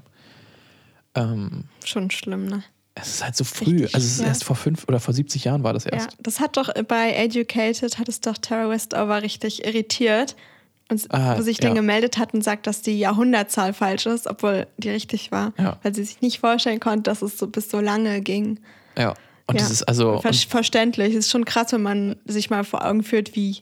Ähm, 1.15 1.65
Schon 1.83 2.09
schlimm, 2.11 2.45
ne? 2.45 2.63
es 2.95 3.15
ist 3.15 3.23
halt 3.23 3.35
so 3.35 3.43
früh. 3.43 3.71
Richtig, 3.71 3.95
also 3.95 4.05
es 4.05 4.13
ist 4.13 4.21
ja. 4.21 4.27
erst 4.27 4.43
vor 4.43 4.55
fünf 4.55 4.85
oder 4.87 4.99
vor 4.99 5.13
70 5.13 5.43
Jahren 5.45 5.63
war 5.63 5.73
das 5.73 5.85
Ja, 5.85 5.91
erst. 5.93 6.17
das 6.21 6.39
hat 6.39 6.57
doch 6.57 6.69
bei 6.87 7.13
Educated, 7.13 7.97
hat 7.97 8.09
es 8.09 8.21
doch 8.21 8.37
Tara 8.37 8.69
Westover 8.69 9.21
richtig 9.21 9.65
irritiert. 9.65 10.35
Und 10.89 11.05
Ah, 11.09 11.37
wo 11.37 11.41
sich 11.43 11.57
dann 11.57 11.71
ja. 11.71 11.75
gemeldet 11.75 12.17
hat 12.17 12.33
und 12.33 12.43
sagt, 12.43 12.65
dass 12.65 12.81
die 12.81 12.97
Jahrhundertzahl 12.97 13.73
falsch 13.73 14.07
ist, 14.07 14.27
obwohl 14.27 14.65
die 14.77 14.89
richtig 14.89 15.31
war. 15.31 15.53
Ja. 15.59 15.77
Weil 15.83 15.93
sie 15.93 16.03
sich 16.03 16.21
nicht 16.21 16.39
vorstellen 16.39 16.79
konnte, 16.79 17.03
dass 17.03 17.21
es 17.21 17.37
so 17.37 17.47
bis 17.47 17.69
so 17.69 17.79
lange 17.79 18.21
ging. 18.21 18.59
Ja. 18.97 19.13
Und 19.45 19.55
ja. 19.55 19.61
das 19.61 19.71
ist 19.71 19.83
also. 19.83 20.19
Ver 20.19 20.33
verständlich. 20.33 21.13
Es 21.13 21.25
ist 21.25 21.31
schon 21.31 21.45
krass, 21.45 21.71
wenn 21.71 21.83
man 21.83 22.15
sich 22.25 22.49
mal 22.49 22.63
vor 22.63 22.85
Augen 22.85 23.03
führt, 23.03 23.35
wie 23.35 23.57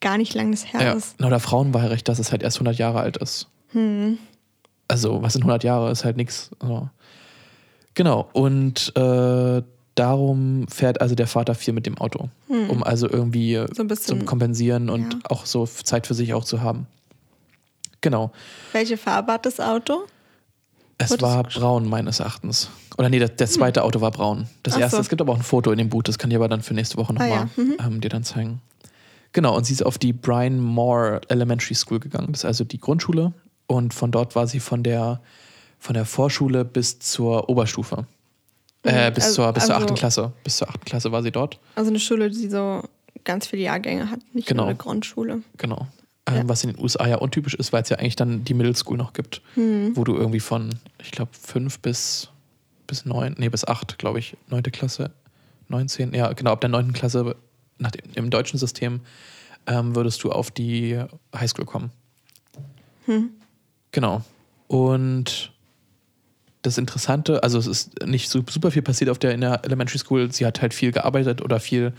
gar 0.00 0.18
nicht 0.18 0.34
lang 0.34 0.50
das 0.50 0.72
her 0.72 0.82
ja. 0.82 0.92
ist. 0.92 1.22
Oder 1.22 1.40
Frauenwahlrecht, 1.40 2.08
dass 2.08 2.18
es 2.18 2.32
halt 2.32 2.42
erst 2.42 2.56
100 2.56 2.76
Jahre 2.78 3.00
alt 3.00 3.16
ist. 3.18 3.48
Hm. 3.72 4.18
Also, 4.88 5.22
was 5.22 5.34
sind 5.34 5.42
100 5.42 5.64
Jahre? 5.64 5.90
Ist 5.90 6.04
halt 6.04 6.16
nichts. 6.16 6.50
Genau. 7.94 8.28
Und 8.32 8.92
äh, 8.96 9.62
darum 9.96 10.66
fährt 10.68 11.00
also 11.00 11.14
der 11.16 11.26
Vater 11.26 11.54
viel 11.56 11.74
mit 11.74 11.86
dem 11.86 11.98
Auto, 11.98 12.28
um 12.48 12.84
also 12.84 13.08
irgendwie 13.10 13.58
Hm. 13.58 13.66
So 13.74 13.84
bisschen- 13.84 14.18
zum 14.18 14.24
Kompensieren 14.26 14.88
und 14.88 15.14
ja. 15.14 15.18
auch 15.30 15.44
so 15.46 15.66
Zeit 15.66 16.06
für 16.06 16.14
sich 16.14 16.32
auch 16.34 16.44
zu 16.44 16.60
haben. 16.62 16.86
Genau. 18.00 18.30
Welche 18.72 18.96
Farbe 18.96 19.32
hat 19.32 19.46
das 19.46 19.58
Auto? 19.58 20.04
Es 20.98 21.10
Wurde 21.10 21.22
war 21.22 21.42
braun 21.42 21.88
meines 21.88 22.20
Erachtens. 22.20 22.70
Oder 22.96 23.08
nee, 23.10 23.18
das, 23.18 23.32
das 23.36 23.52
zweite 23.54 23.82
Auto 23.82 24.00
war 24.00 24.10
braun. 24.10 24.46
Das 24.62 24.74
Ach 24.74 24.80
erste, 24.80 24.96
so. 24.96 25.00
es 25.02 25.08
gibt 25.08 25.20
aber 25.20 25.32
auch 25.32 25.36
ein 25.38 25.42
Foto 25.42 25.70
in 25.72 25.78
dem 25.78 25.88
Boot, 25.90 26.08
das 26.08 26.18
kann 26.18 26.30
ich 26.30 26.36
aber 26.36 26.48
dann 26.48 26.62
für 26.62 26.72
nächste 26.72 26.96
Woche 26.96 27.12
nochmal 27.12 27.30
Ah 27.32 27.48
ja, 27.56 27.62
mhm. 27.62 27.76
ähm, 27.84 28.00
dir 28.00 28.08
dann 28.08 28.24
zeigen. 28.24 28.60
Genau, 29.32 29.54
und 29.56 29.64
sie 29.64 29.72
ist 29.74 29.84
auf 29.84 29.98
die 29.98 30.12
Brian 30.14 30.58
Moore 30.60 31.20
Elementary 31.28 31.74
School 31.74 32.00
gegangen. 32.00 32.28
Das 32.32 32.40
ist 32.40 32.44
also 32.46 32.64
die 32.64 32.78
Grundschule. 32.80 33.32
Und 33.66 33.92
von 33.92 34.10
dort 34.10 34.34
war 34.36 34.46
sie 34.46 34.60
von 34.60 34.82
der, 34.82 35.20
von 35.78 35.92
der 35.94 36.06
Vorschule 36.06 36.64
bis 36.64 36.98
zur 37.00 37.50
Oberstufe. 37.50 38.06
Äh, 38.86 39.10
Mhm, 39.10 39.14
bis, 39.14 39.24
also- 39.24 39.34
zur, 39.42 39.52
bis 39.52 39.66
zur 39.66 39.74
also- 39.74 39.86
8. 39.86 39.94
Klasse. 39.98 40.32
Bis 40.44 40.56
zur 40.58 40.68
8. 40.68 40.84
Klasse 40.84 41.12
war 41.12 41.22
sie 41.22 41.30
dort. 41.32 41.58
Also 41.74 41.90
eine 41.90 41.98
Schule, 42.00 42.30
die 42.30 42.48
so 42.48 42.82
ganz 43.24 43.46
viele 43.48 43.62
Jahrgänge 43.62 44.10
hat, 44.10 44.20
nicht 44.32 44.46
Genau. 44.48 44.62
nur 44.62 44.68
eine 44.70 44.78
Grundschule. 44.78 45.42
Genau. 45.58 45.88
Ähm, 46.26 46.34
Ja. 46.36 46.48
Was 46.48 46.64
in 46.64 46.70
den 46.72 46.82
USA 46.82 47.06
ja 47.06 47.16
untypisch 47.16 47.54
ist, 47.54 47.72
weil 47.72 47.82
es 47.82 47.88
ja 47.88 47.98
eigentlich 47.98 48.16
dann 48.16 48.44
die 48.44 48.54
Middle 48.54 48.74
School 48.76 48.96
noch 48.96 49.12
gibt, 49.12 49.42
Hm. 49.54 49.96
wo 49.96 50.04
du 50.04 50.14
irgendwie 50.16 50.40
von, 50.40 50.70
ich 51.00 51.10
glaube, 51.12 51.30
fünf 51.40 51.78
bis, 51.80 52.28
bis 52.86 53.04
neun, 53.04 53.34
nee, 53.38 53.48
bis 53.48 53.64
acht, 53.64 53.98
glaube 53.98 54.18
ich, 54.18 54.36
neunte 54.48 54.70
Klasse, 54.70 55.10
19, 55.68 56.14
ja, 56.14 56.32
genau, 56.32 56.52
ab 56.52 56.60
der 56.60 56.70
neunten 56.70 56.92
Klasse 56.92 57.36
nach 57.78 57.90
dem, 57.90 58.02
im 58.14 58.30
deutschen 58.30 58.58
System 58.58 59.00
ähm, 59.66 59.96
würdest 59.96 60.22
du 60.22 60.30
auf 60.30 60.50
die 60.52 61.00
Highschool 61.34 61.64
kommen. 61.64 61.90
Hm. 63.06 63.30
Genau. 63.92 64.22
Und 64.68 65.52
das 66.66 66.78
Interessante, 66.78 67.42
also 67.42 67.58
es 67.58 67.66
ist 67.66 68.04
nicht 68.06 68.28
su- 68.28 68.42
super 68.48 68.70
viel 68.70 68.82
passiert 68.82 69.10
auf 69.10 69.18
der 69.18 69.32
in 69.32 69.40
der 69.40 69.64
Elementary 69.64 69.98
School. 69.98 70.30
Sie 70.32 70.44
hat 70.44 70.60
halt 70.62 70.74
viel 70.74 70.92
gearbeitet 70.92 71.40
oder 71.42 71.60
viel, 71.60 71.92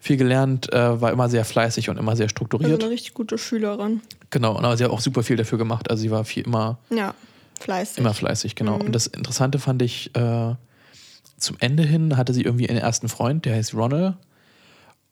viel 0.00 0.16
gelernt, 0.16 0.72
äh, 0.72 1.00
war 1.00 1.10
immer 1.12 1.28
sehr 1.28 1.44
fleißig 1.44 1.88
und 1.90 1.96
immer 1.98 2.14
sehr 2.16 2.24
Also 2.24 2.30
strukturiert. 2.30 2.82
eine 2.82 2.92
richtig 2.92 3.14
gute 3.14 3.38
Schülerin. 3.38 4.00
Genau, 4.30 4.56
aber 4.56 4.76
sie 4.76 4.84
hat 4.84 4.90
auch 4.90 5.00
super 5.00 5.22
viel 5.22 5.36
dafür 5.36 5.58
gemacht. 5.58 5.90
Also 5.90 6.02
sie 6.02 6.10
war 6.10 6.24
viel 6.24 6.44
immer, 6.44 6.78
Ja, 6.90 7.14
fleißig. 7.60 7.98
immer 7.98 8.14
fleißig, 8.14 8.54
genau. 8.54 8.76
Mhm. 8.76 8.82
Und 8.86 8.92
das 8.92 9.06
Interessante 9.08 9.58
fand 9.58 9.82
ich, 9.82 10.14
äh, 10.14 10.54
zum 11.38 11.56
Ende 11.60 11.82
hin 11.82 12.16
hatte 12.16 12.34
sie 12.34 12.42
irgendwie 12.42 12.68
einen 12.68 12.78
ersten 12.78 13.08
Freund, 13.08 13.44
der 13.46 13.54
heißt 13.56 13.74
Ronald. 13.74 14.14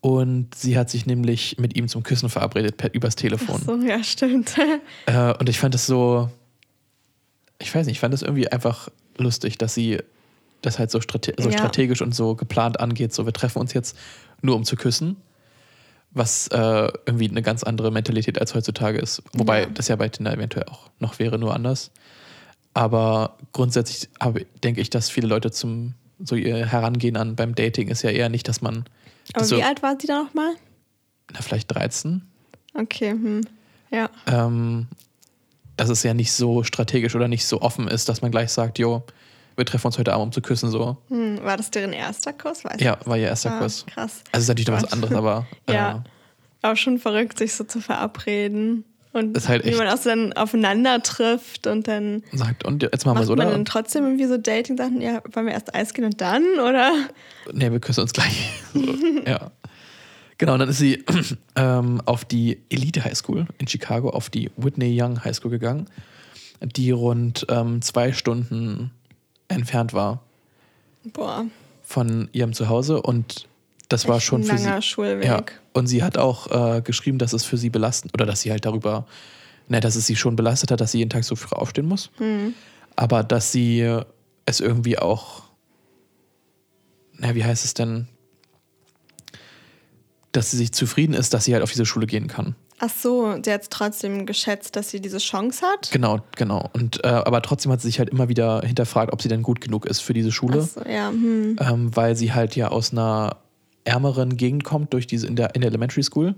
Und 0.00 0.54
sie 0.54 0.78
hat 0.78 0.90
sich 0.90 1.06
nämlich 1.06 1.56
mit 1.58 1.76
ihm 1.76 1.88
zum 1.88 2.04
Küssen 2.04 2.28
verabredet, 2.28 2.76
per, 2.76 2.94
übers 2.94 3.16
Telefon. 3.16 3.60
Ach 3.62 3.66
so, 3.66 3.76
ja, 3.86 4.02
stimmt. 4.04 4.54
Äh, 5.06 5.34
und 5.38 5.48
ich 5.48 5.58
fand 5.58 5.74
das 5.74 5.86
so, 5.86 6.28
ich 7.58 7.74
weiß 7.74 7.86
nicht, 7.86 7.96
ich 7.96 8.00
fand 8.00 8.14
das 8.14 8.22
irgendwie 8.22 8.50
einfach 8.50 8.88
lustig, 9.16 9.58
dass 9.58 9.74
sie 9.74 9.98
das 10.62 10.78
halt 10.78 10.90
so, 10.90 11.00
strate 11.00 11.34
so 11.38 11.50
Ja. 11.50 11.58
strategisch 11.58 12.02
und 12.02 12.14
so 12.14 12.34
geplant 12.34 12.80
angeht. 12.80 13.12
So, 13.12 13.24
wir 13.26 13.32
treffen 13.32 13.58
uns 13.60 13.72
jetzt 13.72 13.96
nur 14.42 14.56
um 14.56 14.64
zu 14.64 14.76
küssen. 14.76 15.16
Was 16.10 16.48
äh, 16.48 16.88
irgendwie 17.06 17.28
eine 17.28 17.42
ganz 17.42 17.62
andere 17.62 17.90
Mentalität 17.92 18.40
als 18.40 18.54
heutzutage 18.54 18.98
ist. 18.98 19.22
Wobei 19.34 19.62
Ja. 19.62 19.66
das 19.66 19.88
ja 19.88 19.96
bei 19.96 20.08
Tinder 20.08 20.32
eventuell 20.32 20.64
auch 20.64 20.90
noch 21.00 21.18
wäre, 21.18 21.38
nur 21.38 21.54
anders. 21.54 21.90
Aber 22.74 23.36
grundsätzlich 23.52 24.08
habe, 24.20 24.46
denke 24.64 24.80
ich, 24.80 24.88
dass 24.90 25.10
viele 25.10 25.26
Leute 25.28 25.50
zum 25.50 25.94
so 26.20 26.34
ihr 26.34 26.66
Herangehen 26.66 27.16
an 27.16 27.36
beim 27.36 27.54
Dating 27.54 27.88
ist 27.88 28.02
ja 28.02 28.10
eher 28.10 28.28
nicht, 28.28 28.48
dass 28.48 28.60
man 28.62 28.84
Aber 29.34 29.44
so, 29.44 29.56
wie 29.56 29.62
alt 29.62 29.82
war 29.82 29.96
sie 30.00 30.06
da 30.06 30.22
nochmal? 30.24 30.54
na, 31.32 31.40
vielleicht 31.42 31.72
13, 31.74 32.22
Okay, 32.74 33.10
hm. 33.10 33.42
ja. 33.90 34.08
ähm, 34.26 34.86
dass 35.78 35.88
es 35.88 36.02
ja 36.02 36.12
nicht 36.12 36.32
so 36.32 36.62
strategisch 36.64 37.14
oder 37.14 37.28
nicht 37.28 37.46
so 37.46 37.62
offen 37.62 37.88
ist, 37.88 38.08
dass 38.08 38.20
man 38.20 38.30
gleich 38.30 38.50
sagt, 38.50 38.78
jo, 38.78 39.02
wir 39.56 39.64
treffen 39.64 39.86
uns 39.88 39.98
heute 39.98 40.12
Abend, 40.12 40.26
um 40.26 40.32
zu 40.32 40.40
küssen, 40.40 40.70
so. 40.70 40.98
Hm. 41.08 41.42
War 41.42 41.56
das 41.56 41.70
deren 41.70 41.92
erster 41.92 42.32
Kuss? 42.32 42.64
Weiß 42.64 42.80
Ja, 42.80 42.98
war 43.04 43.16
ihr 43.16 43.26
erster 43.26 43.52
Ah, 43.52 43.58
Kuss. 43.60 43.86
Krass. 43.86 44.22
Also 44.30 44.44
ist 44.44 44.48
natürlich 44.48 44.68
noch 44.68 44.76
was 44.76 44.92
anderes, 44.92 45.14
aber 45.14 45.46
Ja. 45.70 46.04
Aber 46.62 46.76
schon 46.76 46.98
verrückt, 46.98 47.38
sich 47.38 47.54
so 47.54 47.64
zu 47.64 47.80
verabreden. 47.80 48.84
Und 49.12 49.48
halt 49.48 49.64
wie 49.64 49.74
man 49.74 49.88
auch 49.88 49.96
so 49.96 50.10
dann 50.10 50.32
aufeinander 50.34 51.02
trifft 51.02 51.66
und 51.66 51.88
dann 51.88 52.22
sagt, 52.32 52.64
und 52.64 52.82
jetzt 52.82 53.06
machen 53.06 53.14
wir 53.16 53.20
macht 53.20 53.26
so, 53.26 53.36
man 53.36 53.46
oder? 53.46 53.56
dann 53.56 53.64
trotzdem 53.64 54.04
irgendwie 54.04 54.26
so 54.26 54.36
Dating-Sachen. 54.36 55.00
Ja, 55.00 55.22
wollen 55.32 55.46
wir 55.46 55.54
erst 55.54 55.74
Eis 55.74 55.94
gehen 55.94 56.04
und 56.04 56.20
dann, 56.20 56.44
oder? 56.60 56.92
Nee, 57.52 57.72
wir 57.72 57.80
küssen 57.80 58.02
uns 58.02 58.12
gleich. 58.12 58.50
So, 58.74 58.80
ja. 59.26 59.50
Genau, 60.38 60.52
und 60.52 60.60
dann 60.60 60.68
ist 60.68 60.78
sie 60.78 61.04
ähm, 61.56 62.00
auf 62.04 62.24
die 62.24 62.62
Elite 62.70 63.04
High 63.04 63.16
School 63.16 63.46
in 63.58 63.66
Chicago, 63.66 64.10
auf 64.10 64.30
die 64.30 64.50
Whitney 64.56 64.96
Young 65.00 65.22
High 65.24 65.34
School 65.34 65.50
gegangen, 65.50 65.86
die 66.60 66.92
rund 66.92 67.44
ähm, 67.50 67.82
zwei 67.82 68.12
Stunden 68.12 68.92
entfernt 69.48 69.92
war 69.92 70.22
Boah, 71.12 71.46
von 71.82 72.28
ihrem 72.32 72.52
Zuhause. 72.52 73.02
Und 73.02 73.48
das 73.88 74.06
war 74.06 74.16
echt 74.16 74.26
schon 74.26 74.42
ein 74.42 74.46
für 74.46 74.58
sie. 74.58 74.82
Schulweg. 74.82 75.24
Ja, 75.24 75.42
und 75.72 75.88
sie 75.88 76.04
hat 76.04 76.16
auch 76.18 76.76
äh, 76.76 76.82
geschrieben, 76.82 77.18
dass 77.18 77.32
es 77.32 77.44
für 77.44 77.56
sie 77.56 77.70
belastend 77.70 78.14
oder 78.14 78.24
dass 78.24 78.42
sie 78.42 78.52
halt 78.52 78.64
darüber, 78.64 79.06
ne, 79.66 79.80
dass 79.80 79.96
es 79.96 80.06
sie 80.06 80.16
schon 80.16 80.36
belastet 80.36 80.70
hat, 80.70 80.80
dass 80.80 80.92
sie 80.92 80.98
jeden 80.98 81.10
Tag 81.10 81.24
so 81.24 81.34
früh 81.34 81.56
aufstehen 81.56 81.86
muss. 81.86 82.10
Hm. 82.18 82.54
Aber 82.94 83.24
dass 83.24 83.50
sie 83.50 84.02
es 84.46 84.60
irgendwie 84.60 84.98
auch, 84.98 85.42
na, 87.14 87.34
wie 87.34 87.44
heißt 87.44 87.64
es 87.64 87.74
denn, 87.74 88.08
dass 90.32 90.50
sie 90.50 90.56
sich 90.56 90.72
zufrieden 90.72 91.14
ist, 91.14 91.34
dass 91.34 91.44
sie 91.44 91.54
halt 91.54 91.62
auf 91.62 91.70
diese 91.70 91.86
Schule 91.86 92.06
gehen 92.06 92.26
kann. 92.26 92.54
Ach 92.80 92.90
so, 92.90 93.36
sie 93.42 93.52
hat 93.52 93.62
es 93.62 93.68
trotzdem 93.70 94.24
geschätzt, 94.24 94.76
dass 94.76 94.90
sie 94.90 95.00
diese 95.00 95.18
Chance 95.18 95.66
hat. 95.66 95.90
Genau, 95.90 96.20
genau. 96.36 96.70
Und 96.74 97.04
äh, 97.04 97.08
aber 97.08 97.42
trotzdem 97.42 97.72
hat 97.72 97.80
sie 97.80 97.88
sich 97.88 97.98
halt 97.98 98.10
immer 98.10 98.28
wieder 98.28 98.60
hinterfragt, 98.64 99.12
ob 99.12 99.20
sie 99.20 99.28
denn 99.28 99.42
gut 99.42 99.60
genug 99.60 99.84
ist 99.84 100.00
für 100.00 100.14
diese 100.14 100.30
Schule. 100.30 100.60
Ach 100.62 100.82
so, 100.82 100.88
ja, 100.88 101.08
hm. 101.08 101.56
ähm, 101.60 101.96
weil 101.96 102.14
sie 102.14 102.32
halt 102.32 102.54
ja 102.54 102.68
aus 102.68 102.92
einer 102.92 103.38
ärmeren 103.84 104.36
Gegend 104.36 104.62
kommt, 104.62 104.92
durch 104.92 105.06
diese 105.06 105.26
in 105.26 105.34
der, 105.34 105.54
in 105.54 105.62
der 105.62 105.70
Elementary 105.70 106.04
School, 106.04 106.36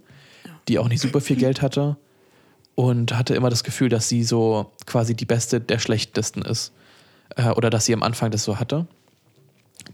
die 0.69 0.79
auch 0.79 0.89
nicht 0.89 1.03
super 1.03 1.21
viel 1.21 1.37
Geld 1.37 1.61
hatte 1.61 1.97
und 2.75 3.17
hatte 3.19 3.35
immer 3.35 3.51
das 3.51 3.65
Gefühl, 3.65 3.91
dass 3.91 4.09
sie 4.09 4.23
so 4.23 4.73
quasi 4.87 5.15
die 5.15 5.27
Beste 5.27 5.61
der 5.61 5.79
Schlechtesten 5.79 6.41
ist. 6.43 6.73
Äh, 7.37 7.51
oder 7.51 7.69
dass 7.69 7.85
sie 7.85 7.93
am 7.93 8.03
Anfang 8.03 8.31
das 8.31 8.45
so 8.45 8.59
hatte. 8.59 8.87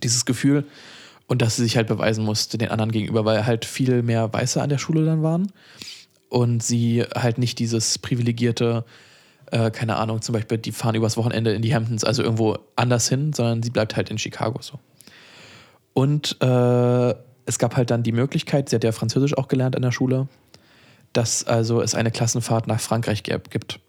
Dieses 0.02 0.24
Gefühl. 0.24 0.64
Und 1.26 1.42
dass 1.42 1.56
sie 1.56 1.64
sich 1.64 1.76
halt 1.76 1.88
beweisen 1.88 2.24
musste 2.24 2.56
den 2.56 2.68
anderen 2.68 2.92
gegenüber, 2.92 3.24
weil 3.24 3.46
halt 3.46 3.64
viel 3.64 4.02
mehr 4.02 4.32
Weiße 4.32 4.62
an 4.62 4.68
der 4.68 4.78
Schule 4.78 5.04
dann 5.04 5.22
waren. 5.22 5.52
Und 6.28 6.62
sie 6.62 7.04
halt 7.14 7.38
nicht 7.38 7.58
dieses 7.58 7.98
privilegierte, 7.98 8.84
äh, 9.50 9.70
keine 9.70 9.96
Ahnung, 9.96 10.22
zum 10.22 10.32
Beispiel, 10.34 10.58
die 10.58 10.72
fahren 10.72 10.94
übers 10.94 11.16
Wochenende 11.16 11.52
in 11.52 11.62
die 11.62 11.74
Hamptons, 11.74 12.04
also 12.04 12.22
irgendwo 12.22 12.58
anders 12.76 13.08
hin, 13.08 13.32
sondern 13.32 13.62
sie 13.62 13.70
bleibt 13.70 13.96
halt 13.96 14.10
in 14.10 14.18
Chicago 14.18 14.60
so. 14.60 14.78
Und 15.94 16.36
äh, 16.42 17.14
es 17.46 17.58
gab 17.58 17.76
halt 17.76 17.90
dann 17.90 18.02
die 18.02 18.12
Möglichkeit, 18.12 18.68
sie 18.68 18.76
hat 18.76 18.84
ja 18.84 18.92
Französisch 18.92 19.36
auch 19.38 19.48
gelernt 19.48 19.76
an 19.76 19.82
der 19.82 19.92
Schule, 19.92 20.28
dass 21.12 21.44
also 21.44 21.80
es 21.80 21.94
eine 21.94 22.10
Klassenfahrt 22.10 22.66
nach 22.66 22.80
Frankreich 22.80 23.22
gibt, 23.22 23.80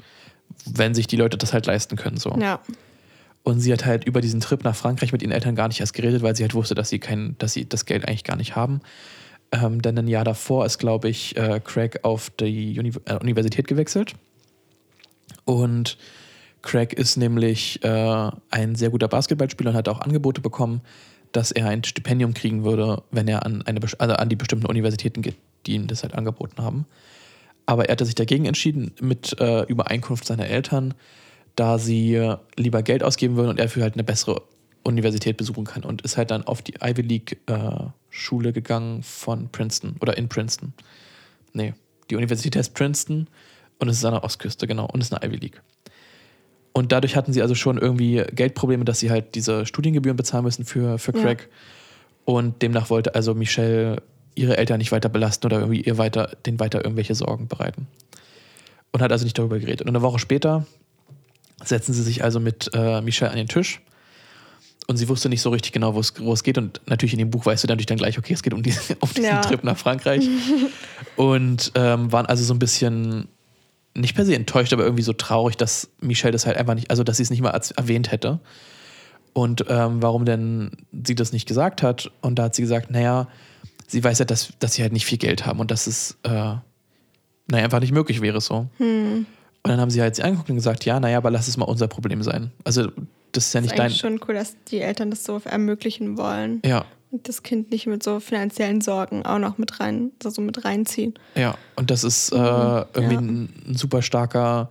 wenn 0.65 0.96
sich 0.96 1.08
die 1.08 1.17
Leute 1.17 1.38
das 1.38 1.53
halt 1.53 1.65
leisten 1.65 1.98
können. 1.98 2.17
So. 2.17 2.36
Ja, 2.39 2.62
Und 3.48 3.62
sie 3.62 3.72
hat 3.72 3.86
halt 3.86 4.04
über 4.04 4.20
diesen 4.20 4.42
Trip 4.42 4.62
nach 4.66 4.75
Frankreich 4.75 5.13
mit 5.13 5.22
ihren 5.22 5.32
Eltern 5.32 5.56
gar 5.56 5.70
nicht 5.70 5.80
erst 5.80 5.94
geredet, 5.94 6.22
weil 6.22 6.36
sie 6.36 6.44
halt 6.44 6.54
wusste, 6.54 6.75
dass 6.75 6.89
sie 6.89 7.00
kein, 7.00 7.38
dass 7.38 7.54
sie 7.54 7.63
das 7.63 7.86
Geld 7.86 8.06
eigentlich 8.06 8.25
gar 8.25 8.36
nicht 8.36 8.58
haben. 8.58 8.82
Ähm, 9.54 9.82
denn 9.82 9.98
ein 9.98 10.10
Jahr 10.10 10.25
davor 10.25 10.66
ist, 10.66 10.80
glaube 10.80 11.08
ich, 11.08 11.38
äh, 11.38 11.62
Craig 11.63 12.04
auf 12.04 12.30
die 12.30 12.77
Uni 12.77 12.92
äh, 13.06 13.16
Universität 13.16 13.66
gewechselt. 13.66 14.16
Und 15.46 15.98
Craig 16.62 16.92
ist 16.92 17.16
nämlich 17.16 17.82
äh, 17.86 18.32
ein 18.51 18.75
sehr 18.75 18.89
guter 18.89 19.08
Basketballspieler 19.08 19.70
und 19.70 19.77
hat 19.77 19.88
auch 19.88 20.01
Angebote 20.01 20.42
bekommen, 20.42 20.82
dass 21.32 21.54
er 21.54 21.70
ein 21.70 21.86
Stipendium 21.86 22.34
kriegen 22.34 22.66
würde, 22.66 23.01
wenn 23.12 23.30
er 23.30 23.46
an, 23.46 23.62
eine, 23.62 23.80
also 23.80 24.13
an 24.13 24.27
die 24.27 24.36
bestimmten 24.36 24.66
Universitäten 24.66 25.22
geht, 25.22 25.38
die 25.66 25.75
ihm 25.75 25.88
das 25.88 26.04
halt 26.04 26.16
angeboten 26.16 26.62
haben. 26.62 26.86
Aber 27.66 27.86
er 27.86 27.94
hatte 27.94 28.06
sich 28.06 28.16
dagegen 28.16 28.44
entschieden 28.44 28.92
mit 29.00 29.39
äh, 29.39 29.63
Übereinkunft 29.63 30.25
seiner 30.25 30.48
Eltern, 30.48 30.96
da 31.58 31.80
sie 31.80 32.36
lieber 32.56 32.84
Geld 32.84 33.04
ausgeben 33.04 33.36
würden 33.36 33.50
und 33.50 33.60
er 33.60 33.68
für 33.68 33.82
halt 33.82 33.96
eine 33.96 34.04
bessere 34.06 34.44
Universität 34.84 35.36
besuchen 35.36 35.66
kann 35.66 35.84
und 35.84 36.02
ist 36.04 36.16
halt 36.16 36.32
dann 36.32 36.44
auf 36.44 36.62
die 36.62 36.76
Ivy 36.82 37.02
League 37.02 37.42
äh, 37.48 37.88
Schule 38.10 38.54
gegangen 38.54 39.04
von 39.04 39.50
Princeton 39.50 39.96
oder 40.00 40.18
in 40.18 40.30
Princeton. 40.30 40.74
Nee, 41.54 41.74
die 42.10 42.16
Universität 42.16 42.56
heißt 42.56 42.74
Princeton 42.74 43.28
und 43.80 43.90
es 43.90 43.98
ist 43.98 44.06
an 44.06 44.14
der 44.14 44.24
Ostküste, 44.24 44.66
genau, 44.66 44.86
und 44.86 45.02
es 45.02 45.08
ist 45.08 45.14
eine 45.14 45.28
Ivy 45.28 45.38
League. 45.38 45.62
Und 46.74 46.92
dadurch 46.92 47.16
hatten 47.16 47.34
sie 47.34 47.42
also 47.42 47.56
schon 47.56 47.80
irgendwie 47.80 48.24
Geldprobleme, 48.34 48.86
dass 48.86 49.00
sie 49.00 49.10
halt 49.10 49.34
diese 49.34 49.66
Studiengebühren 49.66 50.16
bezahlen 50.16 50.44
müssen 50.44 50.64
für, 50.64 51.00
für 51.00 51.12
Craig. 51.12 51.42
Ja. 51.42 51.48
Und 52.26 52.62
demnach 52.62 52.92
wollte 52.92 53.16
also 53.16 53.34
Michelle 53.34 54.04
ihre 54.36 54.58
Eltern 54.58 54.78
nicht 54.78 54.92
weiter 54.92 55.10
belasten 55.10 55.48
oder 55.48 55.60
irgendwie 55.60 55.82
ihr 55.82 55.98
weiter, 55.98 56.38
den 56.46 56.60
weiter 56.60 56.84
irgendwelche 56.84 57.16
Sorgen 57.16 57.48
bereiten. 57.48 57.88
Und 58.92 59.02
hat 59.02 59.12
also 59.12 59.24
nicht 59.24 59.40
darüber 59.40 59.58
geredet. 59.58 59.82
Und 59.82 59.88
eine 59.88 60.04
Woche 60.04 60.20
später 60.20 60.68
setzen 61.64 61.94
sie 61.94 62.04
sich 62.04 62.24
also 62.24 62.40
mit 62.40 62.70
äh, 62.74 63.02
Michelle 63.02 63.32
an 63.32 63.38
den 63.38 63.48
Tisch 63.48 63.82
und 64.88 64.96
sie 64.96 65.10
wusste 65.10 65.28
nicht 65.28 65.42
so 65.42 65.50
richtig 65.50 65.74
genau, 65.74 65.96
wo 65.96 66.00
es 66.34 66.44
geht. 66.44 66.58
Und 66.58 66.82
natürlich 66.86 67.14
in 67.14 67.20
dem 67.20 67.30
Buch 67.30 67.46
weißt 67.46 67.64
du 67.64 67.68
natürlich 67.68 67.88
dann 67.88 67.98
gleich, 67.98 68.18
okay, 68.18 68.34
es 68.34 68.42
geht 68.42 68.54
um, 68.54 68.64
diesen, 68.64 68.96
um 69.00 69.10
diesen 69.10 69.26
ja. 69.26 69.42
Trip 69.42 69.64
nach 69.64 69.78
Frankreich. 69.78 70.28
und 71.18 71.74
ähm, 71.76 72.12
waren 72.12 72.26
also 72.26 72.44
so 72.44 72.54
ein 72.54 72.60
bisschen 72.60 73.28
nicht 73.94 74.16
per 74.16 74.26
se 74.26 74.36
enttäuscht, 74.36 74.72
aber 74.74 74.84
irgendwie 74.84 75.04
so 75.04 75.14
traurig, 75.14 75.58
dass 75.58 75.90
Michelle 76.00 76.32
das 76.32 76.46
halt 76.46 76.56
einfach 76.56 76.76
nicht, 76.76 76.90
also 76.90 77.04
dass 77.04 77.18
sie 77.18 77.24
es 77.24 77.30
nicht 77.32 77.42
mal 77.42 77.60
erwähnt 77.76 78.12
hätte. 78.12 78.40
Und 79.34 79.66
ähm, 79.68 80.02
warum 80.02 80.24
denn 80.26 80.72
sie 81.06 81.16
das 81.16 81.34
nicht 81.34 81.48
gesagt 81.48 81.84
hat. 81.84 82.10
Und 82.22 82.40
da 82.40 82.44
hat 82.44 82.56
sie 82.56 82.62
gesagt, 82.62 82.90
naja, 82.90 83.28
sie 83.88 84.04
weiß 84.04 84.20
ja, 84.20 84.26
dass, 84.26 84.54
dass 84.60 84.74
sie 84.76 84.84
halt 84.84 84.94
nicht 84.94 85.06
viel 85.06 85.18
Geld 85.18 85.46
haben 85.46 85.60
und 85.60 85.70
dass 85.70 85.88
es 85.88 86.18
äh, 86.24 86.56
naja, 87.50 87.64
einfach 87.64 87.80
nicht 87.80 87.92
möglich 87.92 88.22
wäre 88.22 88.42
so. 88.42 88.68
Hm. 88.78 89.26
Und 89.68 89.72
dann 89.72 89.82
haben 89.82 89.92
sie 89.92 90.02
halt 90.02 90.16
sie 90.16 90.24
angeguckt 90.24 90.50
und 90.50 90.56
gesagt, 90.56 90.86
ja, 90.86 91.00
naja, 91.00 91.18
aber 91.18 91.32
lass 91.32 91.48
es 91.48 91.58
mal 91.58 91.66
unser 91.66 91.88
Problem 91.88 92.24
sein. 92.24 92.52
Also 92.64 92.90
das 93.32 93.48
ist 93.48 93.54
ja 93.54 93.62
nicht 93.62 93.78
das 93.78 93.94
ist 93.94 94.04
dein. 94.04 94.12
schon 94.12 94.22
cool, 94.28 94.36
dass 94.36 94.56
die 94.72 94.80
Eltern 94.80 95.10
das 95.10 95.24
so 95.24 95.42
ermöglichen 95.44 96.18
wollen. 96.18 96.62
Ja. 96.66 96.86
Und 97.12 97.28
das 97.28 97.44
Kind 97.44 97.72
nicht 97.72 97.88
mit 97.88 98.04
so 98.04 98.20
finanziellen 98.20 98.82
Sorgen 98.82 99.26
auch 99.26 99.40
noch 99.40 99.58
mit 99.58 99.80
rein, 99.80 100.12
so 100.22 100.42
mit 100.42 100.66
reinziehen. 100.66 101.14
Ja, 101.36 101.56
und 101.76 101.90
das 101.90 102.04
ist 102.04 102.32
äh, 102.32 102.36
mhm. 102.36 102.86
irgendwie 102.94 103.14
ja. 103.14 103.20
ein, 103.20 103.50
ein, 103.68 103.76
super 103.76 104.02
starker, 104.02 104.70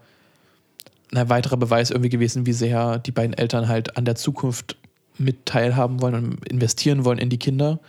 ein 1.15 1.29
weiterer 1.29 1.57
Beweis 1.57 1.91
irgendwie 1.91 2.11
gewesen, 2.11 2.45
wie 2.45 2.53
sehr 2.53 2.99
die 2.99 3.13
beiden 3.13 3.33
Eltern 3.33 3.69
halt 3.69 3.97
an 3.97 4.05
der 4.05 4.17
Zukunft 4.17 4.77
mit 5.19 5.47
teilhaben 5.47 6.03
wollen 6.03 6.15
und 6.15 6.49
investieren 6.49 7.05
wollen 7.05 7.19
in 7.19 7.31
die 7.31 7.39
Kinder 7.39 7.81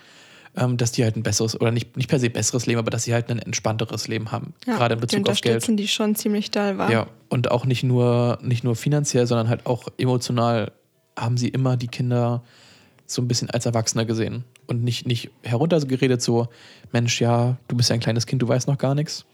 ähm, 0.57 0.77
dass 0.77 0.91
die 0.91 1.03
halt 1.03 1.15
ein 1.15 1.23
besseres, 1.23 1.59
oder 1.59 1.71
nicht, 1.71 1.95
nicht 1.95 2.09
per 2.09 2.19
se 2.19 2.29
besseres 2.29 2.65
Leben, 2.65 2.79
aber 2.79 2.89
dass 2.89 3.03
sie 3.03 3.13
halt 3.13 3.29
ein 3.29 3.39
entspannteres 3.39 4.07
Leben 4.07 4.31
haben, 4.31 4.53
ja, 4.65 4.75
gerade 4.75 4.95
in 4.95 4.99
Bezug 4.99 5.29
auf 5.29 5.39
Geld. 5.39 5.65
die 5.67 5.87
schon 5.87 6.15
ziemlich 6.15 6.51
doll 6.51 6.77
war. 6.77 6.91
Ja, 6.91 7.07
und 7.29 7.51
auch 7.51 7.65
nicht 7.65 7.83
nur, 7.83 8.39
nicht 8.41 8.63
nur 8.63 8.75
finanziell, 8.75 9.27
sondern 9.27 9.49
halt 9.49 9.65
auch 9.65 9.87
emotional 9.97 10.71
haben 11.17 11.37
sie 11.37 11.47
immer 11.47 11.77
die 11.77 11.87
Kinder 11.87 12.43
so 13.05 13.21
ein 13.21 13.27
bisschen 13.27 13.49
als 13.49 13.65
Erwachsener 13.65 14.05
gesehen 14.05 14.43
und 14.65 14.83
nicht, 14.83 15.07
nicht 15.07 15.29
heruntergeredet 15.43 16.21
so, 16.21 16.47
Mensch, 16.91 17.21
ja, 17.21 17.57
du 17.67 17.77
bist 17.77 17.89
ja 17.89 17.93
ein 17.93 17.99
kleines 17.99 18.25
Kind, 18.25 18.41
du 18.41 18.47
weißt 18.47 18.67
noch 18.67 18.77
gar 18.77 18.95
nichts. 18.95 19.25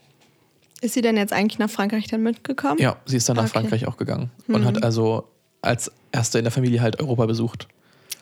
Ist 0.80 0.94
sie 0.94 1.02
denn 1.02 1.16
jetzt 1.16 1.32
eigentlich 1.32 1.58
nach 1.58 1.70
Frankreich 1.70 2.06
dann 2.06 2.22
mitgekommen? 2.22 2.78
Ja, 2.78 2.96
sie 3.06 3.16
ist 3.16 3.28
dann 3.28 3.36
nach 3.36 3.44
okay. 3.44 3.52
Frankreich 3.52 3.86
auch 3.86 3.96
gegangen 3.96 4.30
mhm. 4.46 4.54
und 4.54 4.64
hat 4.66 4.84
also 4.84 5.28
als 5.62 5.90
erste 6.12 6.38
in 6.38 6.44
der 6.44 6.52
Familie 6.52 6.82
halt 6.82 7.00
Europa 7.00 7.24
besucht. 7.24 7.68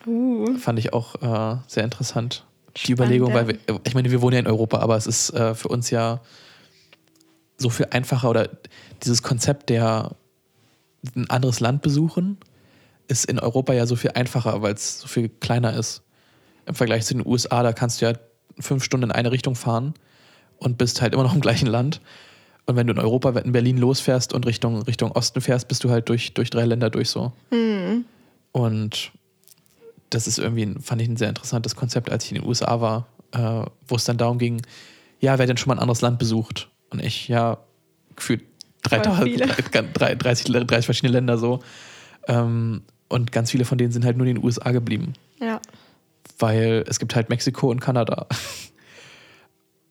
Uh. 0.06 0.56
Fand 0.58 0.78
ich 0.78 0.92
auch 0.92 1.16
äh, 1.16 1.58
sehr 1.66 1.84
interessant 1.84 2.44
die 2.76 2.92
Überlegung, 2.92 3.34
weil 3.34 3.48
wir, 3.48 3.58
ich 3.84 3.94
meine, 3.94 4.10
wir 4.10 4.22
wohnen 4.22 4.34
ja 4.34 4.40
in 4.40 4.46
Europa, 4.46 4.78
aber 4.78 4.96
es 4.96 5.06
ist 5.06 5.30
äh, 5.30 5.54
für 5.54 5.68
uns 5.68 5.90
ja 5.90 6.20
so 7.58 7.70
viel 7.70 7.86
einfacher 7.90 8.30
oder 8.30 8.48
dieses 9.02 9.22
Konzept 9.22 9.70
der 9.70 10.12
ein 11.16 11.28
anderes 11.30 11.60
Land 11.60 11.82
besuchen 11.82 12.38
ist 13.08 13.26
in 13.26 13.38
Europa 13.38 13.72
ja 13.72 13.86
so 13.86 13.96
viel 13.96 14.12
einfacher, 14.14 14.62
weil 14.62 14.74
es 14.74 15.00
so 15.00 15.08
viel 15.08 15.28
kleiner 15.28 15.74
ist. 15.74 16.02
Im 16.66 16.74
Vergleich 16.74 17.04
zu 17.04 17.14
den 17.14 17.26
USA, 17.26 17.62
da 17.62 17.72
kannst 17.72 18.00
du 18.00 18.06
ja 18.06 18.14
fünf 18.58 18.84
Stunden 18.84 19.10
in 19.10 19.12
eine 19.12 19.32
Richtung 19.32 19.54
fahren 19.54 19.94
und 20.58 20.78
bist 20.78 21.02
halt 21.02 21.12
immer 21.12 21.22
noch 21.22 21.34
im 21.34 21.40
gleichen 21.40 21.66
Land. 21.66 22.00
Und 22.66 22.76
wenn 22.76 22.86
du 22.86 22.92
in 22.92 23.00
Europa, 23.00 23.30
in 23.40 23.52
Berlin 23.52 23.76
losfährst 23.76 24.32
und 24.32 24.46
Richtung, 24.46 24.82
Richtung 24.82 25.10
Osten 25.12 25.40
fährst, 25.40 25.68
bist 25.68 25.82
du 25.82 25.90
halt 25.90 26.08
durch, 26.08 26.34
durch 26.34 26.50
drei 26.50 26.64
Länder 26.64 26.90
durch 26.90 27.10
so. 27.10 27.32
Mhm. 27.50 28.04
Und 28.52 29.12
das 30.14 30.26
ist 30.26 30.38
irgendwie, 30.38 30.74
fand 30.80 31.00
ich 31.02 31.08
ein 31.08 31.16
sehr 31.16 31.28
interessantes 31.28 31.76
Konzept, 31.76 32.10
als 32.10 32.24
ich 32.24 32.32
in 32.32 32.38
den 32.40 32.46
USA 32.46 32.80
war, 32.80 33.08
äh, 33.32 33.64
wo 33.86 33.96
es 33.96 34.04
dann 34.04 34.18
darum 34.18 34.38
ging, 34.38 34.62
ja, 35.20 35.38
wer 35.38 35.46
denn 35.46 35.56
schon 35.56 35.68
mal 35.68 35.74
ein 35.74 35.80
anderes 35.80 36.00
Land 36.00 36.18
besucht? 36.18 36.68
Und 36.90 37.02
ich, 37.02 37.28
ja, 37.28 37.58
gefühlt 38.16 38.42
30, 38.82 39.12
30, 39.94 40.52
30 40.52 40.84
verschiedene 40.84 41.12
Länder 41.12 41.38
so. 41.38 41.60
Ähm, 42.26 42.82
und 43.08 43.30
ganz 43.30 43.50
viele 43.50 43.64
von 43.64 43.78
denen 43.78 43.92
sind 43.92 44.04
halt 44.04 44.16
nur 44.16 44.26
in 44.26 44.34
den 44.34 44.44
USA 44.44 44.72
geblieben. 44.72 45.14
Ja. 45.40 45.60
Weil 46.38 46.84
es 46.88 46.98
gibt 46.98 47.14
halt 47.14 47.28
Mexiko 47.28 47.70
und 47.70 47.80
Kanada. 47.80 48.26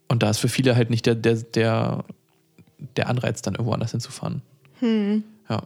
Und 0.08 0.24
da 0.24 0.30
ist 0.30 0.40
für 0.40 0.50
viele 0.50 0.76
halt 0.76 0.90
nicht 0.90 1.06
der, 1.06 1.16
der, 1.16 1.36
der, 1.36 2.04
der 2.98 3.08
Anreiz, 3.08 3.42
dann 3.42 3.54
irgendwo 3.54 3.72
anders 3.72 3.92
hinzufahren. 3.92 4.42
Hm. 4.80 5.24
Ja. 5.50 5.64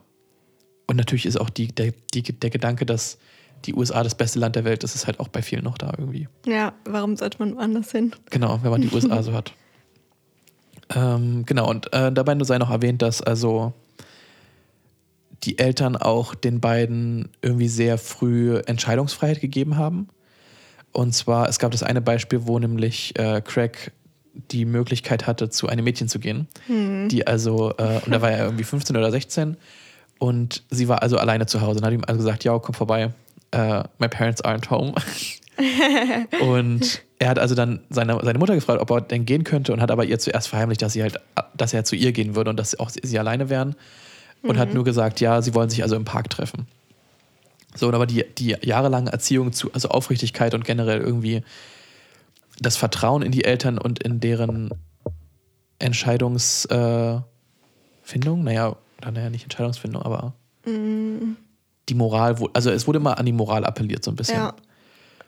Und 0.85 0.97
natürlich 0.97 1.25
ist 1.25 1.37
auch 1.37 1.49
die, 1.49 1.69
der, 1.69 1.93
die, 2.13 2.21
der 2.21 2.51
Gedanke, 2.51 2.85
dass 2.85 3.17
die 3.65 3.73
USA 3.73 4.03
das 4.03 4.15
beste 4.15 4.39
Land 4.39 4.55
der 4.55 4.65
Welt 4.65 4.83
ist, 4.83 4.95
ist 4.95 5.07
halt 5.07 5.19
auch 5.19 5.27
bei 5.27 5.41
vielen 5.41 5.63
noch 5.63 5.77
da 5.77 5.91
irgendwie. 5.97 6.27
Ja, 6.45 6.73
warum 6.85 7.17
sollte 7.17 7.39
man 7.39 7.55
woanders 7.55 7.91
hin? 7.91 8.13
Genau, 8.29 8.59
wenn 8.61 8.71
man 8.71 8.81
die 8.81 8.89
USA 8.93 9.23
so 9.23 9.33
hat. 9.33 9.53
Ähm, 10.93 11.45
genau, 11.45 11.69
und 11.69 11.91
äh, 11.93 12.11
dabei 12.11 12.37
sei 12.43 12.57
noch 12.57 12.69
erwähnt, 12.69 13.01
dass 13.01 13.21
also 13.21 13.73
die 15.43 15.59
Eltern 15.59 15.95
auch 15.95 16.35
den 16.35 16.59
beiden 16.59 17.29
irgendwie 17.41 17.67
sehr 17.67 17.97
früh 17.97 18.57
Entscheidungsfreiheit 18.65 19.41
gegeben 19.41 19.77
haben. 19.77 20.09
Und 20.91 21.13
zwar, 21.13 21.49
es 21.49 21.59
gab 21.59 21.71
das 21.71 21.83
eine 21.83 22.01
Beispiel, 22.01 22.47
wo 22.47 22.57
nämlich 22.57 23.17
äh, 23.19 23.41
Craig 23.41 23.91
die 24.51 24.65
Möglichkeit 24.65 25.27
hatte, 25.27 25.49
zu 25.49 25.67
einem 25.67 25.83
Mädchen 25.83 26.07
zu 26.07 26.19
gehen, 26.19 26.47
hm. 26.67 27.09
die 27.09 27.25
also, 27.25 27.73
äh, 27.77 27.99
und 28.05 28.11
da 28.11 28.21
war 28.21 28.31
er 28.31 28.45
irgendwie 28.45 28.63
15 28.63 28.95
oder 28.95 29.11
16 29.11 29.57
und 30.19 30.63
sie 30.69 30.87
war 30.87 31.01
also 31.01 31.17
alleine 31.17 31.45
zu 31.45 31.61
Hause 31.61 31.79
und 31.79 31.85
hat 31.85 31.93
ihm 31.93 32.03
also 32.05 32.17
gesagt, 32.17 32.43
ja, 32.43 32.57
komm 32.59 32.75
vorbei, 32.75 33.13
uh, 33.55 33.83
my 33.97 34.07
parents 34.07 34.43
aren't 34.43 34.69
home. 34.69 34.93
und 36.41 37.01
er 37.17 37.29
hat 37.29 37.39
also 37.39 37.55
dann 37.55 37.79
seine, 37.89 38.19
seine 38.23 38.39
Mutter 38.39 38.55
gefragt, 38.55 38.81
ob 38.81 38.91
er 38.91 39.01
denn 39.01 39.25
gehen 39.25 39.43
könnte 39.43 39.71
und 39.73 39.81
hat 39.81 39.89
aber 39.91 40.05
ihr 40.05 40.19
zuerst 40.19 40.47
verheimlicht, 40.49 40.81
dass 40.81 40.93
sie 40.93 41.01
halt, 41.01 41.19
dass 41.55 41.73
er 41.73 41.85
zu 41.85 41.95
ihr 41.95 42.11
gehen 42.11 42.35
würde 42.35 42.49
und 42.49 42.57
dass 42.57 42.77
auch 42.79 42.89
sie 42.89 43.19
alleine 43.19 43.49
wären. 43.49 43.75
Und 44.41 44.57
mhm. 44.57 44.59
hat 44.59 44.73
nur 44.73 44.83
gesagt, 44.83 45.21
ja, 45.21 45.41
sie 45.41 45.55
wollen 45.55 45.69
sich 45.69 45.81
also 45.81 45.95
im 45.95 46.05
Park 46.05 46.29
treffen. 46.29 46.67
So, 47.73 47.87
und 47.87 47.95
aber 47.95 48.05
die, 48.05 48.25
die 48.37 48.55
jahrelange 48.61 49.11
Erziehung 49.11 49.53
zu, 49.53 49.71
also 49.73 49.89
Aufrichtigkeit 49.89 50.53
und 50.53 50.65
generell 50.65 51.01
irgendwie 51.01 51.41
das 52.59 52.77
Vertrauen 52.77 53.21
in 53.21 53.31
die 53.31 53.43
Eltern 53.43 53.77
und 53.77 54.03
in 54.03 54.19
deren 54.19 54.69
Entscheidungsfindung, 55.79 57.23
äh, 58.13 58.43
naja, 58.43 58.75
naja, 59.03 59.29
nicht 59.29 59.43
Entscheidungsfindung, 59.43 60.01
aber 60.03 60.33
mhm 60.65 61.37
die 61.89 61.93
Moral, 61.93 62.35
also 62.53 62.71
es 62.71 62.87
wurde 62.87 62.99
immer 62.99 63.17
an 63.17 63.25
die 63.25 63.31
Moral 63.31 63.65
appelliert, 63.65 64.03
so 64.03 64.11
ein 64.11 64.15
bisschen. 64.15 64.37
Ja. 64.37 64.53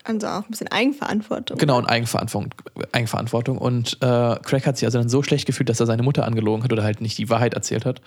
Also 0.03 0.27
auch 0.27 0.45
ein 0.45 0.49
bisschen 0.49 0.69
Eigenverantwortung. 0.69 1.57
Genau, 1.57 1.77
und 1.77 1.85
Eigenverantwortung. 1.85 2.53
Eigenverantwortung. 2.93 3.57
Und 3.57 3.97
äh, 4.01 4.37
Craig 4.41 4.65
hat 4.65 4.77
sich 4.77 4.85
also 4.85 4.99
dann 4.99 5.09
so 5.09 5.21
schlecht 5.21 5.45
gefühlt, 5.45 5.67
dass 5.67 5.81
er 5.81 5.85
seine 5.85 6.01
Mutter 6.01 6.25
angelogen 6.25 6.63
hat 6.63 6.71
oder 6.71 6.83
halt 6.83 7.01
nicht 7.01 7.17
die 7.17 7.29
Wahrheit 7.29 7.53
erzählt 7.53 7.85
hat, 7.85 8.01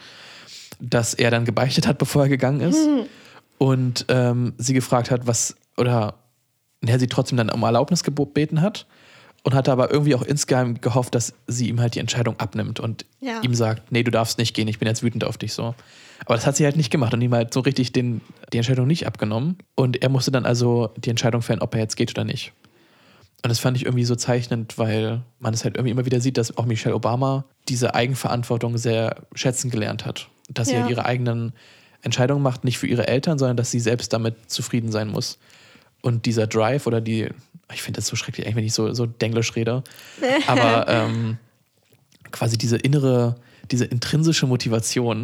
dass 0.81 1.13
er 1.13 1.31
dann 1.31 1.45
gebeichtet 1.45 1.87
hat, 1.87 1.99
bevor 1.99 2.23
er 2.23 2.29
gegangen 2.31 2.61
ist. 2.63 2.87
Mhm. 2.87 3.03
Und 3.59 4.07
ähm, 4.09 4.55
sie 4.57 4.73
gefragt 4.73 5.11
hat, 5.11 5.27
was, 5.27 5.57
oder 5.77 6.15
er 6.81 6.99
sie 6.99 7.07
trotzdem 7.07 7.37
dann 7.37 7.51
um 7.51 7.63
Erlaubnis 7.63 8.03
gebeten 8.03 8.63
hat 8.63 8.87
und 9.43 9.55
hatte 9.55 9.71
aber 9.71 9.91
irgendwie 9.91 10.15
auch 10.15 10.23
insgeheim 10.23 10.81
gehofft, 10.81 11.15
dass 11.15 11.35
sie 11.47 11.69
ihm 11.69 11.81
halt 11.81 11.95
die 11.95 11.99
Entscheidung 11.99 12.39
abnimmt 12.39 12.81
und 12.81 13.05
ja. 13.21 13.43
ihm 13.43 13.55
sagt, 13.55 13.93
nee, 13.93 14.03
du 14.03 14.11
darfst 14.11 14.39
nicht 14.39 14.55
gehen, 14.55 14.69
ich 14.69 14.79
bin 14.79 14.89
jetzt 14.89 15.03
wütend 15.03 15.25
auf 15.25 15.37
dich 15.37 15.53
so. 15.53 15.75
Aber 16.27 16.35
das 16.35 16.47
hat 16.47 16.57
sie 16.57 16.65
halt 16.65 16.77
nicht 16.77 16.91
gemacht 16.91 17.15
und 17.15 17.23
ihm 17.23 17.33
halt 17.33 17.53
so 17.53 17.61
richtig 17.61 17.93
den, 17.93 18.21
die 18.53 18.59
Entscheidung 18.59 18.87
nicht 18.87 19.07
abgenommen. 19.07 19.57
Und 19.75 20.03
er 20.03 20.09
musste 20.09 20.31
dann 20.31 20.45
also 20.45 20.91
die 20.97 21.11
Entscheidung 21.11 21.43
fällen, 21.43 21.61
ob 21.61 21.75
er 21.75 21.81
jetzt 21.81 21.97
geht 21.97 22.11
oder 22.11 22.25
nicht. 22.25 22.53
Und 23.43 23.49
das 23.49 23.59
fand 23.59 23.77
ich 23.77 23.87
irgendwie 23.87 24.05
so 24.05 24.15
zeichnend, 24.17 24.77
weil 24.77 25.23
man 25.39 25.55
es 25.55 25.65
halt 25.65 25.77
irgendwie 25.77 25.93
immer 25.93 26.05
wieder 26.05 26.21
sieht, 26.21 26.37
dass 26.37 26.57
auch 26.59 26.67
Michelle 26.67 26.95
Obama 26.95 27.45
diese 27.69 27.95
Eigenverantwortung 27.95 28.77
sehr 28.77 29.17
schätzen 29.35 29.71
gelernt 29.71 30.05
hat. 30.05 30.29
Dass 30.51 30.69
ja. 30.69 30.75
sie 30.75 30.81
halt 30.83 30.91
ihre 30.91 31.07
eigenen 31.07 31.55
Entscheidungen 32.03 32.43
macht, 32.43 32.65
nicht 32.65 32.79
für 32.79 32.87
ihre 32.87 33.09
Eltern, 33.09 33.39
sondern 33.39 33.57
dass 33.57 33.71
sie 33.71 33.81
selbst 33.81 34.13
damit 34.13 34.51
zufrieden 34.51 34.93
sein 34.93 35.09
muss. 35.09 35.39
Und 36.03 36.27
dieser 36.27 36.47
Drive 36.47 36.87
oder 36.87 37.01
die, 37.01 37.29
ich 37.73 37.83
finde 37.83 37.99
das 37.99 38.07
so 38.07 38.17
schrecklich, 38.17 38.55
wenn 38.55 38.65
ich 38.65 38.75
so, 38.75 38.93
so 38.93 39.07
Denglisch 39.07 39.55
rede, 39.57 39.85
aber 40.47 40.87
ähm, 40.89 41.39
quasi 42.31 42.59
diese 42.59 42.77
innere, 42.77 43.37
diese 43.71 43.87
intrinsische 43.87 44.47
Motivation 44.47 45.23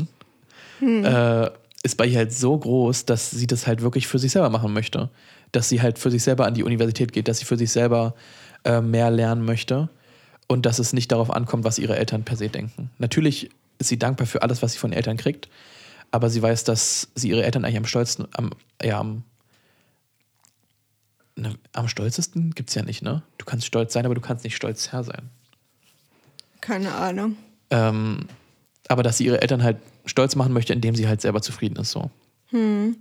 hm. 0.78 1.04
äh, 1.04 1.50
ist 1.82 1.96
bei 1.96 2.06
ihr 2.06 2.18
halt 2.18 2.32
so 2.32 2.56
groß, 2.58 3.04
dass 3.04 3.30
sie 3.30 3.46
das 3.46 3.66
halt 3.66 3.82
wirklich 3.82 4.06
für 4.06 4.18
sich 4.18 4.32
selber 4.32 4.50
machen 4.50 4.72
möchte. 4.72 5.10
dass 5.52 5.68
sie 5.68 5.80
halt 5.80 5.98
für 5.98 6.10
sich 6.10 6.22
selber 6.22 6.46
an 6.46 6.54
die 6.54 6.64
Universität 6.64 7.12
geht, 7.12 7.28
dass 7.28 7.38
sie 7.38 7.44
für 7.44 7.56
sich 7.56 7.70
selber 7.70 8.14
äh, 8.64 8.80
mehr 8.80 9.10
lernen 9.10 9.44
möchte 9.44 9.88
und 10.48 10.66
dass 10.66 10.78
es 10.78 10.92
nicht 10.92 11.12
darauf 11.12 11.30
ankommt, 11.30 11.64
was 11.64 11.78
ihre 11.78 11.96
Eltern 11.96 12.24
per 12.24 12.36
se 12.36 12.48
denken. 12.48 12.90
Natürlich 12.98 13.50
ist 13.78 13.88
sie 13.88 13.98
dankbar 13.98 14.26
für 14.26 14.42
alles, 14.42 14.62
was 14.62 14.72
sie 14.72 14.78
von 14.78 14.90
den 14.90 14.96
Eltern 14.96 15.16
kriegt, 15.16 15.48
aber 16.10 16.30
sie 16.30 16.42
weiß, 16.42 16.64
dass 16.64 17.08
sie 17.14 17.30
ihre 17.30 17.44
Eltern 17.44 17.64
eigentlich 17.64 17.78
am 17.78 17.86
stolzesten, 17.86 18.28
am, 18.32 18.50
ja, 18.82 19.00
am, 19.00 19.22
ne, 21.36 21.54
am 21.72 21.88
stolzesten 21.88 22.50
gibt 22.54 22.70
es 22.70 22.74
ja 22.74 22.82
nicht, 22.82 23.02
ne? 23.02 23.22
Du 23.38 23.44
kannst 23.44 23.66
stolz 23.66 23.92
sein, 23.92 24.04
aber 24.04 24.14
du 24.14 24.20
kannst 24.20 24.44
nicht 24.44 24.56
stolz 24.56 24.92
Herr 24.92 25.04
sein. 25.04 25.30
Keine 26.60 26.94
Ahnung. 26.94 27.36
Ähm, 27.70 28.26
aber 28.88 29.02
dass 29.02 29.18
sie 29.18 29.26
ihre 29.26 29.42
Eltern 29.42 29.62
halt 29.62 29.78
stolz 30.06 30.36
machen 30.36 30.52
möchte, 30.52 30.72
indem 30.72 30.94
sie 30.94 31.08
halt 31.08 31.20
selber 31.20 31.42
zufrieden 31.42 31.76
ist, 31.76 31.90
so. 31.90 32.10
Hm. 32.50 32.96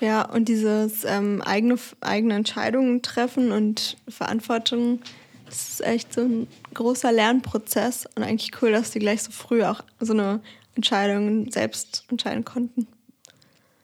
Ja, 0.00 0.22
und 0.22 0.48
dieses 0.48 1.04
ähm, 1.04 1.42
eigene, 1.42 1.76
eigene 2.00 2.34
Entscheidungen 2.34 3.02
treffen 3.02 3.50
und 3.50 3.96
Verantwortung, 4.08 5.00
das 5.46 5.70
ist 5.70 5.84
echt 5.84 6.12
so 6.12 6.20
ein 6.20 6.46
großer 6.74 7.10
Lernprozess 7.10 8.06
und 8.14 8.22
eigentlich 8.22 8.50
cool, 8.62 8.70
dass 8.70 8.90
die 8.90 9.00
gleich 9.00 9.22
so 9.22 9.32
früh 9.32 9.64
auch 9.64 9.82
so 9.98 10.12
eine 10.12 10.40
Entscheidung 10.76 11.50
selbst 11.50 12.04
entscheiden 12.10 12.44
konnten. 12.44 12.86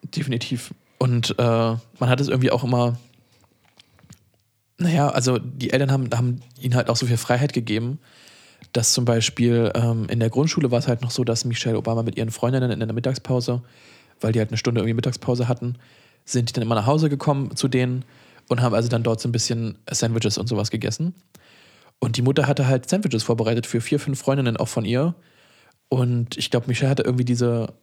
Definitiv. 0.03 0.73
Und 0.99 1.35
äh, 1.39 1.43
man 1.43 2.09
hat 2.09 2.21
es 2.21 2.29
irgendwie 2.29 2.51
auch 2.51 2.63
immer, 2.63 2.97
naja, 4.79 5.09
also 5.09 5.39
die 5.39 5.71
Eltern 5.71 5.91
haben, 5.91 6.11
haben 6.15 6.41
ihnen 6.61 6.77
halt 6.77 6.89
auch 6.89 6.97
so 6.97 7.07
viel 7.07 7.17
Freiheit 7.17 7.53
gegeben, 7.53 7.99
dass 8.75 8.93
zum 8.93 9.05
Beispiel 9.05 9.71
ähm, 9.77 10.07
in 10.11 10.19
der 10.19 10.31
Grundschule 10.31 10.71
war 10.73 10.81
es 10.81 10.89
halt 10.89 11.01
noch 11.01 11.13
so, 11.13 11.23
dass 11.23 11.45
Michelle 11.45 11.79
Obama 11.79 12.03
mit 12.03 12.17
ihren 12.17 12.33
Freundinnen 12.33 12.73
in 12.73 12.81
der 12.81 12.93
Mittagspause, 12.93 13.63
weil 14.21 14.33
die 14.33 14.41
halt 14.41 14.51
eine 14.51 14.59
Stunde 14.59 14.81
irgendwie 14.81 14.95
Mittagspause 14.95 15.47
hatten, 15.47 15.77
sind 16.25 16.49
die 16.49 16.53
dann 16.55 16.63
immer 16.63 16.75
nach 16.75 16.87
Hause 16.87 17.09
gekommen 17.09 17.55
zu 17.55 17.69
denen 17.69 18.05
und 18.49 18.61
haben 18.61 18.75
also 18.75 18.89
dann 18.89 19.05
dort 19.05 19.21
so 19.21 19.29
ein 19.29 19.33
bisschen 19.33 19.79
Sandwiches 19.89 20.39
und 20.39 20.49
sowas 20.49 20.73
gegessen. 20.73 21.15
Und 22.01 22.17
die 22.17 22.23
Mutter 22.23 22.49
hatte 22.49 22.67
halt 22.67 22.91
Sandwiches 22.91 23.23
vorbereitet 23.23 23.67
für 23.67 23.81
vier, 23.81 24.01
fünf 24.01 24.19
Freundinnen 24.19 24.57
auch 24.57 24.69
von 24.69 24.85
ihr. 24.85 25.15
Und 25.89 26.37
ich 26.37 26.51
glaube, 26.51 26.67
Michelle 26.67 26.91
hatte 26.91 27.05
irgendwie 27.05 27.25
diese, 27.25 27.75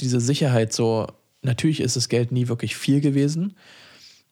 diese 0.00 0.20
Sicherheit, 0.20 0.72
so, 0.72 1.08
natürlich 1.42 1.80
ist 1.80 1.96
das 1.96 2.08
Geld 2.08 2.32
nie 2.32 2.48
wirklich 2.48 2.74
viel 2.74 3.02
gewesen, 3.02 3.54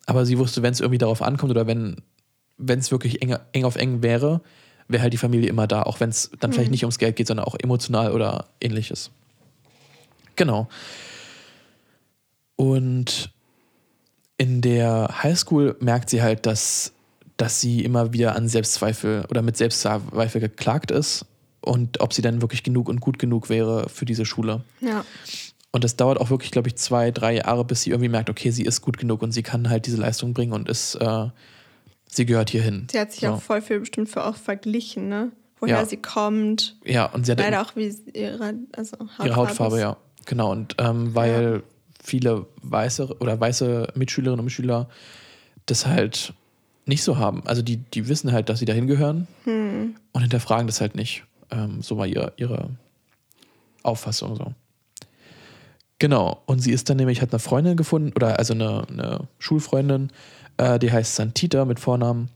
aber 0.06 0.24
sie 0.24 0.38
wusste, 0.38 0.62
wenn 0.62 0.72
es 0.72 0.80
irgendwie 0.80 0.98
darauf 0.98 1.20
ankommt 1.20 1.50
oder 1.50 1.66
wenn 1.66 1.98
es 2.56 2.90
wirklich 2.90 3.20
eng, 3.20 3.36
eng 3.52 3.64
auf 3.64 3.76
eng 3.76 4.02
wäre, 4.02 4.40
wäre 4.88 5.02
halt 5.02 5.12
die 5.12 5.18
Familie 5.18 5.48
immer 5.48 5.66
da, 5.66 5.82
auch 5.82 6.00
wenn 6.00 6.10
es 6.10 6.30
dann 6.40 6.50
mhm. 6.50 6.54
vielleicht 6.54 6.70
nicht 6.70 6.84
ums 6.84 6.98
Geld 6.98 7.16
geht, 7.16 7.26
sondern 7.26 7.46
auch 7.46 7.56
emotional 7.58 8.12
oder 8.12 8.46
ähnliches. 8.60 9.10
Genau. 10.36 10.68
Und 12.56 13.30
in 14.36 14.60
der 14.60 15.22
Highschool 15.22 15.76
merkt 15.80 16.10
sie 16.10 16.22
halt, 16.22 16.46
dass, 16.46 16.92
dass 17.36 17.60
sie 17.60 17.84
immer 17.84 18.12
wieder 18.12 18.36
an 18.36 18.48
Selbstzweifel 18.48 19.24
oder 19.28 19.42
mit 19.42 19.56
Selbstzweifel 19.56 20.40
geklagt 20.40 20.90
ist 20.90 21.26
und 21.60 22.00
ob 22.00 22.12
sie 22.12 22.22
dann 22.22 22.42
wirklich 22.42 22.62
genug 22.62 22.88
und 22.88 23.00
gut 23.00 23.18
genug 23.18 23.48
wäre 23.48 23.88
für 23.88 24.04
diese 24.04 24.26
Schule. 24.26 24.62
Ja. 24.80 25.04
Und 25.72 25.82
das 25.82 25.96
dauert 25.96 26.20
auch 26.20 26.30
wirklich, 26.30 26.52
glaube 26.52 26.68
ich, 26.68 26.76
zwei, 26.76 27.10
drei 27.10 27.36
Jahre, 27.36 27.64
bis 27.64 27.82
sie 27.82 27.90
irgendwie 27.90 28.08
merkt, 28.08 28.30
okay, 28.30 28.50
sie 28.50 28.64
ist 28.64 28.80
gut 28.80 28.98
genug 28.98 29.22
und 29.22 29.32
sie 29.32 29.42
kann 29.42 29.70
halt 29.70 29.86
diese 29.86 29.96
Leistung 29.96 30.32
bringen 30.32 30.52
und 30.52 30.68
ist, 30.68 30.94
äh, 30.96 31.28
sie 32.14 32.26
gehört 32.26 32.50
hier 32.50 32.62
hin. 32.62 32.86
Sie 32.90 32.98
hat 32.98 33.12
sich 33.12 33.20
so. 33.20 33.28
auch 33.28 33.42
voll 33.42 33.60
viel 33.60 33.80
bestimmt 33.80 34.08
für 34.08 34.24
auch 34.24 34.36
verglichen, 34.36 35.08
ne? 35.08 35.32
Woher 35.60 35.78
ja. 35.78 35.86
sie 35.86 35.96
kommt. 35.96 36.76
Ja, 36.84 37.06
und 37.06 37.24
sie 37.24 37.32
hat 37.32 37.38
leider 37.38 37.62
auch 37.62 37.74
wie 37.76 37.94
ihre, 38.12 38.54
also 38.72 38.98
Hautfarbe 38.98 39.26
ihre 39.26 39.36
Hautfarbe, 39.36 39.76
ist. 39.76 39.82
ja. 39.82 39.96
Genau. 40.26 40.50
Und 40.50 40.76
ähm, 40.78 41.14
weil 41.14 41.52
ja. 41.54 41.62
viele 42.02 42.46
weiße 42.62 43.16
oder 43.18 43.38
weiße 43.38 43.88
Mitschülerinnen 43.94 44.40
und 44.40 44.44
Mitschüler 44.44 44.88
das 45.66 45.86
halt 45.86 46.34
nicht 46.86 47.02
so 47.02 47.18
haben. 47.18 47.42
Also 47.46 47.62
die, 47.62 47.78
die 47.78 48.08
wissen 48.08 48.32
halt, 48.32 48.48
dass 48.48 48.58
sie 48.58 48.66
dahin 48.66 48.86
gehören 48.86 49.26
hm. 49.44 49.96
und 50.12 50.20
hinterfragen 50.20 50.66
das 50.66 50.80
halt 50.80 50.94
nicht. 50.94 51.24
Ähm, 51.50 51.80
so 51.80 51.96
war 51.96 52.06
ihre, 52.06 52.32
ihre 52.36 52.70
Auffassung 53.82 54.36
so. 54.36 54.52
Genau, 55.98 56.42
und 56.46 56.58
sie 56.58 56.72
ist 56.72 56.90
dann 56.90 56.96
nämlich, 56.96 57.22
hat 57.22 57.32
eine 57.32 57.38
Freundin 57.38 57.76
gefunden, 57.76 58.12
oder 58.14 58.38
also 58.38 58.52
eine, 58.52 58.86
eine 58.88 59.28
Schulfreundin, 59.38 60.10
äh, 60.56 60.78
die 60.78 60.92
heißt 60.92 61.14
Santita 61.14 61.64
mit 61.64 61.80
Vornamen 61.80 62.30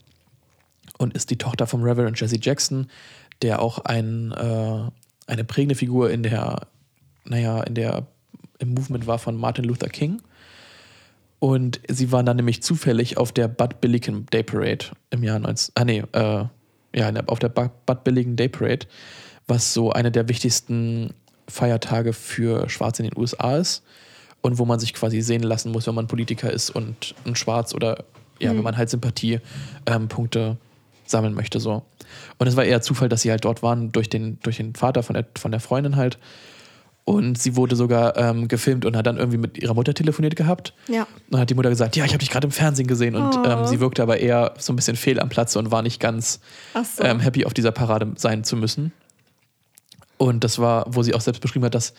und 0.97 1.13
ist 1.13 1.29
die 1.29 1.37
Tochter 1.37 1.67
vom 1.67 1.83
Reverend 1.83 2.19
Jesse 2.19 2.39
Jackson, 2.41 2.87
der 3.41 3.61
auch 3.61 3.79
ein, 3.79 4.31
äh, 4.31 4.89
eine 5.27 5.43
prägende 5.43 5.75
Figur 5.75 6.11
in 6.11 6.23
der, 6.23 6.67
naja, 7.25 7.61
in 7.63 7.75
der, 7.75 8.07
im 8.59 8.73
Movement 8.73 9.07
war 9.07 9.19
von 9.19 9.35
Martin 9.35 9.65
Luther 9.65 9.89
King. 9.89 10.21
Und 11.39 11.79
sie 11.87 12.11
waren 12.11 12.25
dann 12.25 12.35
nämlich 12.35 12.61
zufällig 12.61 13.17
auf 13.17 13.31
der 13.31 13.47
Bud 13.47 13.79
Billiken 13.79 14.25
Day 14.25 14.43
Parade 14.43 14.87
im 15.09 15.23
Jahr 15.23 15.39
19, 15.39 15.71
ah 15.75 15.85
nee, 15.85 16.03
äh, 16.11 16.45
ja, 16.93 17.13
auf 17.27 17.39
der 17.39 17.49
Bud 17.49 18.03
Billiken 18.03 18.35
Day 18.35 18.49
Parade, 18.49 18.87
was 19.47 19.73
so 19.73 19.91
eine 19.91 20.11
der 20.11 20.27
wichtigsten 20.27 21.13
Feiertage 21.47 22.11
für 22.11 22.69
Schwarze 22.69 23.03
in 23.03 23.09
den 23.09 23.17
USA 23.17 23.55
ist 23.55 23.83
und 24.41 24.57
wo 24.57 24.65
man 24.65 24.79
sich 24.79 24.93
quasi 24.93 25.21
sehen 25.21 25.43
lassen 25.43 25.71
muss, 25.71 25.87
wenn 25.87 25.95
man 25.95 26.07
Politiker 26.07 26.51
ist 26.51 26.69
und 26.69 27.15
ein 27.25 27.35
Schwarz 27.35 27.73
oder 27.73 28.05
ja, 28.39 28.53
mhm. 28.53 28.57
wenn 28.57 28.63
man 28.63 28.77
halt 28.77 28.89
Sympathiepunkte 28.89 30.39
ähm, 30.39 30.57
sammeln 31.05 31.33
möchte. 31.33 31.59
So. 31.59 31.83
Und 32.37 32.47
es 32.47 32.55
war 32.55 32.63
eher 32.63 32.81
Zufall, 32.81 33.09
dass 33.09 33.21
sie 33.21 33.31
halt 33.31 33.45
dort 33.45 33.63
waren, 33.63 33.91
durch 33.91 34.09
den, 34.09 34.39
durch 34.41 34.57
den 34.57 34.75
Vater 34.75 35.03
von 35.03 35.15
der, 35.15 35.25
von 35.37 35.51
der 35.51 35.59
Freundin 35.59 35.95
halt. 35.95 36.17
Und 37.03 37.39
sie 37.39 37.55
wurde 37.55 37.75
sogar 37.75 38.15
ähm, 38.17 38.47
gefilmt 38.47 38.85
und 38.85 38.95
hat 38.95 39.07
dann 39.07 39.17
irgendwie 39.17 39.39
mit 39.39 39.57
ihrer 39.57 39.73
Mutter 39.73 39.95
telefoniert 39.95 40.35
gehabt. 40.35 40.73
Ja. 40.87 41.03
Und 41.03 41.31
dann 41.31 41.41
hat 41.41 41.49
die 41.49 41.55
Mutter 41.55 41.69
gesagt, 41.69 41.95
ja, 41.95 42.05
ich 42.05 42.11
habe 42.11 42.19
dich 42.19 42.29
gerade 42.29 42.45
im 42.45 42.51
Fernsehen 42.51 42.87
gesehen. 42.87 43.15
Und 43.15 43.35
oh. 43.35 43.43
ähm, 43.45 43.65
sie 43.65 43.79
wirkte 43.79 44.03
aber 44.03 44.19
eher 44.19 44.53
so 44.59 44.71
ein 44.71 44.75
bisschen 44.75 44.95
fehl 44.95 45.19
am 45.19 45.27
Platze 45.27 45.57
und 45.57 45.71
war 45.71 45.81
nicht 45.81 45.99
ganz 45.99 46.39
so. 46.95 47.03
ähm, 47.03 47.19
happy, 47.19 47.45
auf 47.45 47.55
dieser 47.55 47.71
Parade 47.71 48.11
sein 48.15 48.43
zu 48.43 48.55
müssen. 48.55 48.93
Und 50.17 50.43
das 50.43 50.59
war, 50.59 50.85
wo 50.87 51.01
sie 51.01 51.15
auch 51.15 51.21
selbst 51.21 51.41
beschrieben 51.41 51.65
hat, 51.65 51.73
dass 51.73 51.93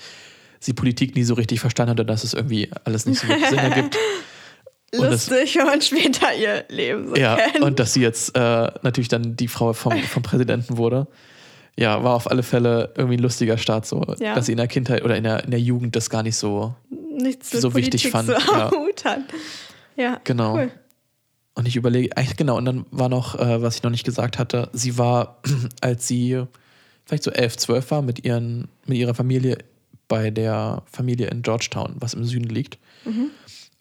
sie 0.60 0.74
Politik 0.74 1.16
nie 1.16 1.24
so 1.24 1.34
richtig 1.34 1.58
verstanden 1.60 1.92
hat 1.92 2.00
und 2.00 2.06
dass 2.06 2.22
es 2.22 2.34
irgendwie 2.34 2.70
alles 2.84 3.06
nicht 3.06 3.20
so 3.20 3.26
Sinn 3.26 3.58
ergibt. 3.58 3.96
Lustig, 4.92 5.56
wenn 5.56 5.66
man 5.66 5.80
später 5.80 6.34
ihr 6.34 6.64
Leben 6.68 7.08
so 7.08 7.16
Ja, 7.16 7.36
kennt. 7.36 7.64
und 7.64 7.78
dass 7.78 7.92
sie 7.92 8.02
jetzt 8.02 8.36
äh, 8.36 8.70
natürlich 8.82 9.08
dann 9.08 9.36
die 9.36 9.48
Frau 9.48 9.72
vom, 9.72 9.96
vom 9.98 10.22
Präsidenten 10.22 10.76
wurde. 10.76 11.06
Ja, 11.76 12.02
war 12.02 12.14
auf 12.14 12.30
alle 12.30 12.42
Fälle 12.42 12.92
irgendwie 12.96 13.16
ein 13.16 13.22
lustiger 13.22 13.56
Start, 13.56 13.86
so, 13.86 14.04
ja. 14.18 14.34
dass 14.34 14.46
sie 14.46 14.52
in 14.52 14.58
der 14.58 14.66
Kindheit 14.66 15.04
oder 15.04 15.16
in 15.16 15.22
der, 15.24 15.44
in 15.44 15.50
der 15.52 15.60
Jugend 15.60 15.94
das 15.96 16.10
gar 16.10 16.22
nicht 16.22 16.36
so, 16.36 16.74
Nichts 17.16 17.50
so 17.50 17.74
wichtig 17.74 18.10
fand. 18.10 18.28
So 18.28 18.34
ja. 18.34 18.70
Hat. 19.04 19.20
ja, 19.96 20.20
genau. 20.24 20.56
Cool. 20.56 20.70
Und 21.54 21.68
ich 21.68 21.76
überlege, 21.76 22.16
eigentlich 22.16 22.36
genau, 22.36 22.56
und 22.56 22.64
dann 22.64 22.86
war 22.90 23.08
noch, 23.08 23.38
äh, 23.38 23.62
was 23.62 23.76
ich 23.76 23.82
noch 23.82 23.90
nicht 23.90 24.04
gesagt 24.04 24.38
hatte, 24.38 24.68
sie 24.72 24.98
war, 24.98 25.40
als 25.80 26.06
sie 26.08 26.42
vielleicht 27.04 27.22
so 27.22 27.30
elf, 27.30 27.56
zwölf 27.56 27.90
war, 27.90 28.02
mit, 28.02 28.24
ihren, 28.24 28.68
mit 28.86 28.98
ihrer 28.98 29.14
Familie 29.14 29.58
bei 30.10 30.30
der 30.30 30.82
Familie 30.90 31.28
in 31.28 31.40
Georgetown, 31.40 31.94
was 32.00 32.12
im 32.12 32.24
Süden 32.24 32.50
liegt. 32.50 32.78
Mhm. 33.06 33.30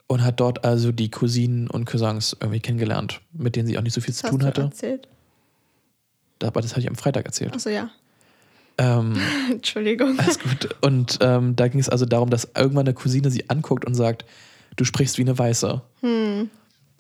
Und 0.07 0.23
hat 0.23 0.39
dort 0.39 0.63
also 0.63 0.91
die 0.91 1.11
Cousinen 1.11 1.69
und 1.69 1.85
Cousins 1.85 2.37
irgendwie 2.39 2.61
kennengelernt, 2.61 3.19
mit 3.33 3.55
denen 3.55 3.67
sie 3.67 3.77
auch 3.77 3.81
nicht 3.81 3.93
so 3.93 3.99
viel 3.99 4.13
das 4.13 4.21
zu 4.21 4.29
tun 4.29 4.45
hatte. 4.45 4.61
Erzählt? 4.61 5.07
Aber 6.41 6.61
das 6.61 6.71
hatte 6.71 6.81
ich 6.81 6.87
am 6.87 6.95
Freitag 6.95 7.25
erzählt. 7.25 7.53
Achso, 7.53 7.69
ja. 7.69 7.89
Ähm, 8.77 9.17
Entschuldigung. 9.51 10.17
Alles 10.19 10.39
gut. 10.39 10.69
Und 10.81 11.17
ähm, 11.21 11.55
da 11.55 11.67
ging 11.67 11.79
es 11.79 11.89
also 11.89 12.05
darum, 12.05 12.29
dass 12.29 12.47
irgendwann 12.55 12.87
eine 12.87 12.93
Cousine 12.93 13.29
sie 13.29 13.49
anguckt 13.49 13.85
und 13.85 13.93
sagt, 13.93 14.23
du 14.75 14.85
sprichst 14.85 15.17
wie 15.17 15.23
eine 15.23 15.37
Weiße. 15.37 15.81
Hm. 16.01 16.49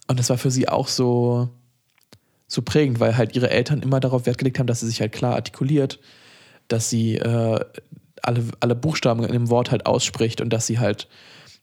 Und 0.07 0.19
das 0.19 0.29
war 0.29 0.37
für 0.37 0.51
sie 0.51 0.67
auch 0.67 0.87
so, 0.87 1.49
so 2.47 2.63
prägend, 2.63 2.99
weil 2.99 3.15
halt 3.15 3.35
ihre 3.35 3.49
Eltern 3.49 3.81
immer 3.81 3.99
darauf 3.99 4.25
Wert 4.25 4.39
gelegt 4.39 4.59
haben, 4.59 4.67
dass 4.67 4.81
sie 4.81 4.87
sich 4.87 5.01
halt 5.01 5.11
klar 5.11 5.35
artikuliert, 5.35 5.99
dass 6.67 6.89
sie 6.89 7.15
äh, 7.15 7.63
alle, 8.23 8.43
alle 8.59 8.75
Buchstaben 8.75 9.23
in 9.23 9.31
dem 9.31 9.49
Wort 9.49 9.71
halt 9.71 9.85
ausspricht 9.85 10.41
und 10.41 10.51
dass 10.51 10.67
sie 10.67 10.79
halt 10.79 11.07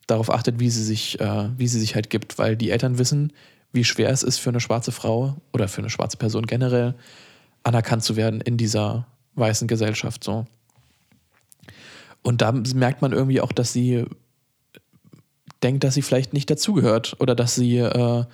darauf 0.07 0.31
achtet, 0.31 0.61
wie 0.61 0.71
sie 0.71 0.85
sich, 0.85 1.21
äh, 1.21 1.49
wie 1.57 1.69
sie 1.69 1.81
sich 1.81 1.95
halt 1.95 2.11
gibt, 2.11 2.38
weil 2.38 2.57
die 2.57 2.71
Eltern 2.71 2.99
wissen, 2.99 3.33
wie 3.73 3.85
schwer 3.85 4.11
es 4.11 4.23
ist 4.23 4.38
für 4.38 4.51
eine 4.51 4.61
schwarze 4.61 4.92
Frau 4.92 5.37
oder 5.53 5.69
für 5.69 5.81
eine 5.81 5.90
schwarze 5.90 6.16
Person 6.16 6.47
generell 6.47 6.95
anerkannt 7.64 8.05
zu 8.05 8.16
werden 8.16 8.40
in 8.40 8.57
dieser 8.57 9.07
weißen 9.35 9.69
Gesellschaft 9.69 10.23
so. 10.23 10.47
Und 12.23 12.40
da 12.42 12.53
merkt 12.53 13.03
man 13.03 13.12
irgendwie 13.12 13.40
auch, 13.40 13.53
dass 13.53 13.73
sie 13.73 14.05
denkt, 15.62 15.85
dass 15.85 15.95
sie 15.95 16.03
vielleicht 16.03 16.33
nicht 16.33 16.51
dazugehört 16.51 17.16
oder 17.21 17.35
dass 17.35 17.55
sie 17.55 17.79
äh, 17.79 18.25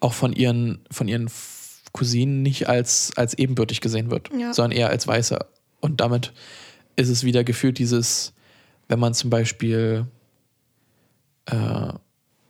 auch 0.00 0.12
von 0.12 0.32
ihren, 0.32 0.80
von 0.90 1.08
ihren 1.08 1.30
Cousinen 1.92 2.42
nicht 2.42 2.68
als, 2.68 3.12
als 3.16 3.34
ebenbürtig 3.34 3.80
gesehen 3.80 4.10
wird, 4.10 4.30
ja. 4.38 4.52
sondern 4.52 4.72
eher 4.72 4.88
als 4.88 5.06
Weiße. 5.06 5.38
Und 5.80 6.00
damit 6.00 6.32
ist 7.00 7.08
es 7.08 7.24
wieder 7.24 7.44
gefühlt 7.44 7.78
dieses, 7.78 8.32
wenn 8.88 9.00
man 9.00 9.14
zum 9.14 9.30
Beispiel 9.30 10.06
äh, 11.46 11.92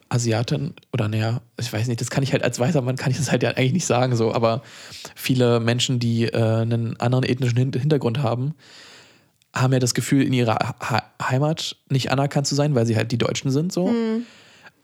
Asiaten 0.09 0.75
oder 0.93 1.09
naja, 1.09 1.41
ich 1.59 1.73
weiß 1.73 1.87
nicht, 1.87 2.01
das 2.01 2.11
kann 2.11 2.25
ich 2.25 2.33
halt 2.33 2.43
als 2.43 2.59
weißer 2.59 2.83
Mann 2.83 2.97
kann 2.97 3.13
ich 3.13 3.17
das 3.17 3.31
halt 3.31 3.43
ja 3.43 3.51
eigentlich 3.51 3.73
nicht 3.73 3.87
sagen 3.87 4.17
so, 4.17 4.35
aber 4.35 4.63
viele 5.15 5.61
Menschen, 5.61 6.01
die 6.01 6.25
äh, 6.25 6.37
einen 6.37 6.99
anderen 6.99 7.25
ethnischen 7.25 7.57
Hintergrund 7.57 8.19
haben, 8.19 8.55
haben 9.55 9.73
ja 9.73 9.79
das 9.79 9.95
Gefühl, 9.95 10.23
in 10.23 10.33
ihrer 10.33 10.59
Heimat 11.23 11.77
nicht 11.89 12.11
anerkannt 12.11 12.47
zu 12.47 12.55
sein, 12.55 12.75
weil 12.75 12.87
sie 12.87 12.97
halt 12.97 13.13
die 13.13 13.19
Deutschen 13.19 13.51
sind 13.51 13.73
so. 13.73 13.89
Mhm. 13.89 14.27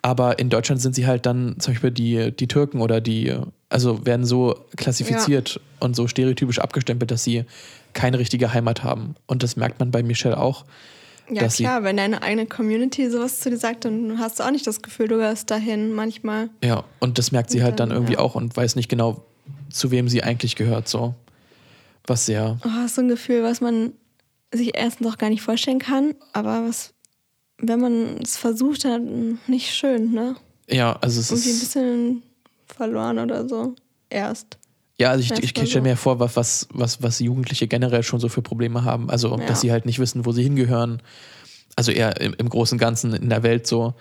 Aber 0.02 0.38
in 0.38 0.50
Deutschland 0.50 0.80
sind 0.80 0.94
sie 0.94 1.06
halt 1.06 1.26
dann 1.26 1.56
zum 1.58 1.74
Beispiel 1.74 1.90
die, 1.90 2.30
die 2.30 2.46
Türken 2.46 2.80
oder 2.80 3.00
die, 3.00 3.34
also 3.68 4.06
werden 4.06 4.24
so 4.24 4.66
klassifiziert 4.76 5.60
und 5.80 5.96
so 5.96 6.06
stereotypisch 6.06 6.60
abgestempelt, 6.60 7.10
dass 7.10 7.24
sie 7.24 7.44
keine 7.96 8.18
richtige 8.20 8.52
Heimat 8.52 8.84
haben. 8.84 9.16
Und 9.26 9.42
das 9.42 9.56
merkt 9.56 9.80
man 9.80 9.90
bei 9.90 10.02
Michelle 10.04 10.38
auch. 10.38 10.64
Ja, 11.28 11.42
dass 11.42 11.56
klar, 11.56 11.82
wenn 11.82 11.96
deine 11.96 12.22
eigene 12.22 12.46
Community 12.46 13.10
sowas 13.10 13.40
zu 13.40 13.50
dir 13.50 13.56
sagt, 13.56 13.84
dann 13.84 14.20
hast 14.20 14.38
du 14.38 14.44
auch 14.44 14.52
nicht 14.52 14.66
das 14.66 14.80
Gefühl, 14.82 15.08
du 15.08 15.16
gehörst 15.16 15.50
dahin 15.50 15.92
manchmal. 15.92 16.50
Ja, 16.62 16.84
und 17.00 17.18
das 17.18 17.32
merkt 17.32 17.50
sie 17.50 17.58
Und 17.58 17.64
halt 17.64 17.80
dann 17.80 17.88
dann, 17.88 17.96
irgendwie 17.96 18.12
ja. 18.14 18.20
auch 18.20 18.36
und 18.36 18.56
weiß 18.56 18.76
nicht 18.76 18.88
genau, 18.88 19.24
zu 19.70 19.90
wem 19.90 20.08
sie 20.08 20.22
eigentlich 20.22 20.54
gehört, 20.54 20.86
so. 20.88 21.14
Was 22.06 22.26
sehr, 22.26 22.58
Oh, 22.64 22.86
so 22.86 23.00
ein 23.00 23.08
Gefühl, 23.08 23.42
was 23.42 23.60
man 23.60 23.92
sich 24.54 24.76
erstens 24.76 25.08
auch 25.08 25.18
gar 25.18 25.28
nicht 25.28 25.42
vorstellen 25.42 25.80
kann, 25.80 26.14
aber 26.32 26.68
was, 26.68 26.94
wenn 27.58 27.80
man 27.80 28.18
es 28.22 28.36
versucht 28.36 28.84
hat, 28.84 29.00
nicht 29.48 29.74
schön, 29.74 30.12
ne? 30.12 30.36
ja, 30.68 30.96
also 31.00 31.20
es 31.20 31.30
Irgendwie 31.30 31.48
ein 31.48 31.54
ist, 31.54 31.60
bisschen 31.60 32.22
verloren 32.66 33.18
oder 33.18 33.48
so. 33.48 33.74
Erst. 34.10 34.58
Ja, 35.00 35.10
also 35.10 35.22
ich, 35.22 35.30
ich, 35.42 35.56
ich 35.56 35.70
stelle 35.70 35.82
mir 35.82 35.96
vor, 35.96 36.20
was, 36.20 36.36
was, 36.36 36.68
was, 36.72 37.02
was 37.02 37.18
Jugendliche 37.18 37.68
generell 37.68 38.02
schon 38.02 38.20
so 38.20 38.28
für 38.28 38.42
Probleme 38.42 38.84
haben. 38.84 39.10
Also, 39.10 39.36
Ja. 39.38 39.46
dass 39.46 39.60
sie 39.60 39.70
halt 39.70 39.84
nicht 39.84 39.98
wissen, 39.98 40.24
wo 40.24 40.32
sie 40.32 40.42
hingehören. 40.42 41.02
Also 41.76 41.92
eher 41.92 42.18
im, 42.20 42.34
im 42.38 42.48
Großen 42.48 42.76
und 42.76 42.80
Ganzen 42.80 43.12
in 43.12 43.28
der 43.28 43.42
Welt 43.42 43.66
so. 43.66 43.94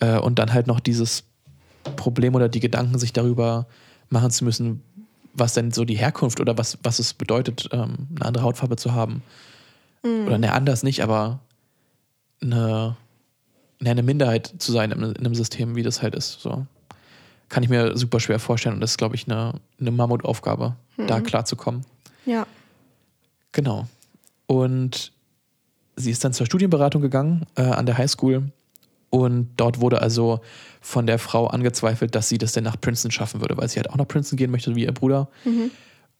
Äh, 0.00 0.18
und 0.18 0.38
dann 0.38 0.54
halt 0.54 0.66
noch 0.66 0.80
dieses 0.80 1.24
Problem 1.96 2.34
oder 2.34 2.48
die 2.48 2.60
Gedanken, 2.60 2.98
sich 2.98 3.12
darüber 3.12 3.66
machen 4.08 4.30
zu 4.30 4.44
müssen, 4.44 4.82
was 5.34 5.52
denn 5.52 5.70
so 5.70 5.84
die 5.84 5.96
Herkunft 5.98 6.40
oder 6.40 6.56
was, 6.56 6.78
was 6.82 6.98
es 6.98 7.12
bedeutet, 7.12 7.68
ähm, 7.72 8.08
eine 8.16 8.24
andere 8.24 8.44
Hautfarbe 8.44 8.76
zu 8.76 8.92
haben. 8.94 9.22
Oder 10.02 10.38
ne, 10.38 10.52
anders 10.52 10.82
nicht, 10.82 11.02
aber 11.02 11.40
eine, 12.40 12.96
ne, 13.80 13.90
eine 13.90 14.02
Minderheit 14.02 14.54
zu 14.58 14.72
sein 14.72 14.92
in, 14.92 15.02
in 15.02 15.16
einem 15.18 15.34
System, 15.34 15.76
wie 15.76 15.82
das 15.82 16.00
halt 16.02 16.14
ist. 16.14 16.40
So. 16.40 16.66
Kann 17.48 17.62
ich 17.62 17.68
mir 17.68 17.96
super 17.96 18.20
schwer 18.20 18.38
vorstellen 18.38 18.74
und 18.74 18.80
das 18.80 18.92
ist, 18.92 18.98
glaube 18.98 19.14
ich, 19.14 19.26
eine, 19.26 19.54
eine 19.80 19.90
Mammutaufgabe, 19.90 20.76
da 20.96 21.20
klarzukommen. 21.20 21.84
Ja. 22.26 22.46
Genau. 23.52 23.86
Und 24.46 25.12
sie 25.96 26.10
ist 26.10 26.24
dann 26.24 26.32
zur 26.32 26.46
Studienberatung 26.46 27.00
gegangen 27.02 27.46
äh, 27.56 27.62
an 27.62 27.86
der 27.86 27.96
Highschool 27.96 28.50
und 29.10 29.50
dort 29.56 29.80
wurde 29.80 30.02
also 30.02 30.40
von 30.80 31.06
der 31.06 31.18
Frau 31.18 31.46
angezweifelt, 31.46 32.14
dass 32.14 32.28
sie 32.28 32.38
das 32.38 32.52
denn 32.52 32.64
nach 32.64 32.80
Princeton 32.80 33.10
schaffen 33.10 33.40
würde, 33.40 33.56
weil 33.56 33.68
sie 33.68 33.76
halt 33.76 33.90
auch 33.90 33.96
nach 33.96 34.08
Princeton 34.08 34.36
gehen 34.36 34.50
möchte, 34.50 34.74
wie 34.74 34.84
ihr 34.84 34.92
Bruder. 34.92 35.28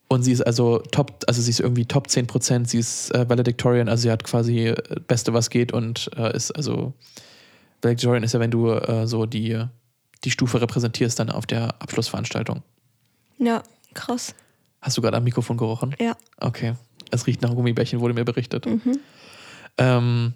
Und 0.09 0.23
sie 0.23 0.33
ist 0.33 0.41
also 0.41 0.79
top, 0.91 1.23
also 1.27 1.43
sie 1.43 1.51
ist 1.51 1.61
irgendwie 1.61 1.85
Top 1.85 2.09
10 2.09 2.27
Prozent, 2.27 2.69
sie 2.71 2.79
ist 2.79 3.15
äh, 3.15 3.29
Valedictorian, 3.29 3.89
also 3.89 4.03
sie 4.03 4.11
hat 4.11 4.25
quasi 4.25 4.69
äh, 4.69 4.77
Beste, 5.07 5.35
was 5.35 5.51
geht 5.51 5.73
und 5.73 6.11
äh, 6.17 6.35
ist 6.35 6.51
also, 6.53 6.95
Valedictorian 7.83 8.23
ist 8.23 8.33
ja, 8.33 8.41
wenn 8.41 8.51
du 8.51 8.71
äh, 8.71 9.07
so 9.07 9.27
die, 9.27 9.63
die 10.25 10.31
Stufe 10.31 10.61
repräsentierst 10.61 11.19
dann 11.19 11.31
auf 11.31 11.47
der 11.47 11.75
Abschlussveranstaltung. 11.81 12.63
Ja, 13.39 13.63
krass. 13.95 14.35
Hast 14.81 14.97
du 14.97 15.03
gerade 15.03 15.17
am 15.17 15.25
Mikrofon 15.25 15.57
gerochen? 15.57 15.95
Ja. 16.01 16.17
Okay. 16.39 16.75
Es 17.11 17.27
riecht 17.27 17.41
nach 17.43 17.51
Gummibärchen, 17.55 18.01
wurde 18.01 18.15
mir 18.15 18.25
berichtet. 18.25 18.67
Ähm, 19.79 20.35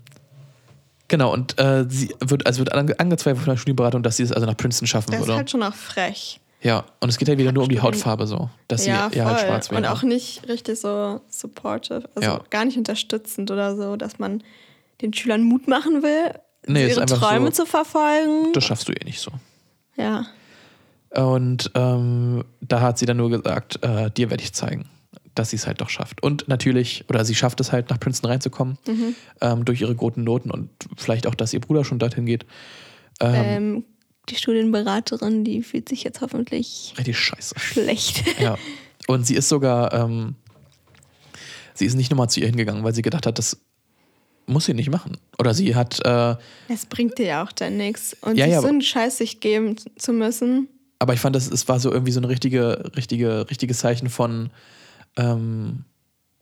genau, 1.09 1.33
und 1.33 1.59
äh, 1.59 1.85
sie 1.89 2.15
wird, 2.21 2.47
also 2.47 2.61
wird 2.61 2.73
ange 2.73 2.99
angezweifelt 2.99 3.45
von 3.45 3.53
der 3.55 3.59
Studienberatung, 3.59 4.03
dass 4.03 4.17
sie 4.17 4.23
es 4.23 4.33
also 4.33 4.47
nach 4.47 4.57
Princeton 4.57 4.87
schaffen 4.87 5.11
Das 5.11 5.21
ist 5.21 5.27
würde. 5.27 5.37
halt 5.37 5.51
schon 5.51 5.63
auch 5.63 5.75
frech. 5.75 6.41
ja, 6.63 6.85
und 7.01 7.09
es 7.09 7.19
geht 7.19 7.29
halt 7.29 7.39
wieder 7.39 7.53
nur 7.53 7.65
um 7.65 7.69
die 7.69 7.81
Hautfarbe 7.81 8.27
so, 8.27 8.49
dass 8.69 8.87
ja, 8.87 9.11
sie 9.11 9.19
ja 9.19 9.25
halt 9.27 9.41
schwarz 9.41 9.71
wäre. 9.71 9.81
Und 9.83 9.87
auch 9.89 10.03
nicht 10.03 10.49
richtig 10.49 10.79
so 10.81 11.21
supportive, 11.29 12.09
also 12.15 12.29
Ja. 12.29 12.41
gar 12.51 12.65
nicht 12.65 12.79
unterstützend 12.79 13.51
oder 13.51 13.77
so, 13.77 13.97
dass 13.97 14.19
man 14.19 14.43
den 15.01 15.13
Schülern 15.13 15.43
Mut 15.43 15.67
machen 15.69 16.03
will, 16.03 16.39
Nee, 16.69 16.89
ihre 16.89 17.05
Träume 17.07 17.47
so- 17.47 17.65
zu 17.65 17.67
verfolgen. 17.67 18.53
das 18.53 18.65
schaffst 18.65 18.89
du 18.89 18.93
eh 18.93 19.05
nicht 19.05 19.21
so. 19.21 19.33
Ja. 19.97 20.27
Und 21.11 21.71
ähm, 21.75 22.45
da 22.61 22.81
hat 22.81 22.99
sie 22.99 23.07
dann 23.07 23.19
nur 23.19 23.31
gesagt, 23.31 23.83
äh, 23.83 24.11
dir 24.11 24.31
werde 24.31 24.43
ich 24.43 24.53
zeigen, 24.55 24.87
dass 25.35 25.51
sie 25.51 25.57
es 25.57 25.67
halt 25.67 25.81
doch 25.81 25.91
schafft. 25.91 26.23
Und 26.23 26.49
natürlich, 26.49 27.05
oder 27.09 27.25
sie 27.25 27.35
schafft 27.35 27.61
es 27.61 27.71
halt, 27.73 27.91
nach 27.91 28.01
Princeton 28.01 28.31
reinzukommen, 28.31 28.79
Mhm. 28.87 29.15
ähm, 29.43 29.65
durch 29.65 29.81
ihre 29.83 29.95
guten 29.95 30.25
Noten 30.25 30.51
und 30.51 30.71
vielleicht 30.97 31.27
auch, 31.27 31.35
dass 31.35 31.53
ihr 31.53 31.61
Bruder 31.61 31.85
schon 31.85 31.99
dorthin 31.99 32.25
geht. 32.27 32.47
Ähm, 33.21 33.35
Ähm, 33.45 33.85
die 34.29 34.37
Studienberaterin, 34.37 35.45
die 35.45 35.63
fühlt 35.63 35.89
sich 35.89 36.03
jetzt 36.05 36.21
hoffentlich 36.21 36.95
richtig 36.97 37.19
scheiße. 37.19 37.59
schlecht. 37.59 38.23
Ja. 38.41 38.57
Und 39.09 39.27
sie 39.27 39.35
ist 39.35 39.49
sogar, 39.49 39.93
ähm, 39.93 40.37
sie 41.75 41.87
ist 41.87 41.95
nicht 41.95 42.11
nochmal 42.11 42.31
zu 42.31 42.41
ihr 42.41 42.47
hingegangen, 42.47 42.85
weil 42.85 42.95
sie 42.95 43.03
gedacht 43.03 43.27
hat, 43.27 43.39
das 43.39 43.59
muss 44.47 44.65
sie 44.67 44.75
nicht 44.75 44.91
machen. 44.91 45.17
Oder 45.39 45.55
sie 45.55 45.75
hat, 45.75 46.01
äh, 46.05 46.37
Es 46.69 46.87
bringt 46.87 47.19
dir 47.19 47.27
ja 47.27 47.45
auch 47.45 47.53
dann 47.53 47.77
nichts. 47.77 48.17
Und 48.21 48.37
Ja, 48.37 48.45
sich 48.47 48.55
ja, 48.55 48.61
so 48.61 48.69
einen 48.69 48.83
Scheiß 48.83 49.19
sich 49.19 49.41
geben 49.41 49.77
zu 49.97 50.13
müssen. 50.13 50.69
aber 50.99 51.15
ich 51.15 51.21
fand, 51.21 51.35
das, 51.37 51.51
es 51.51 51.69
war 51.69 51.79
so 51.81 51.91
irgendwie 51.93 52.13
so 52.13 52.21
ein 52.21 52.25
richtige, 52.25 52.91
richtige, 52.97 53.49
richtiges 53.51 53.79
Zeichen 53.79 54.09
von, 54.09 54.51
ähm, 55.17 55.85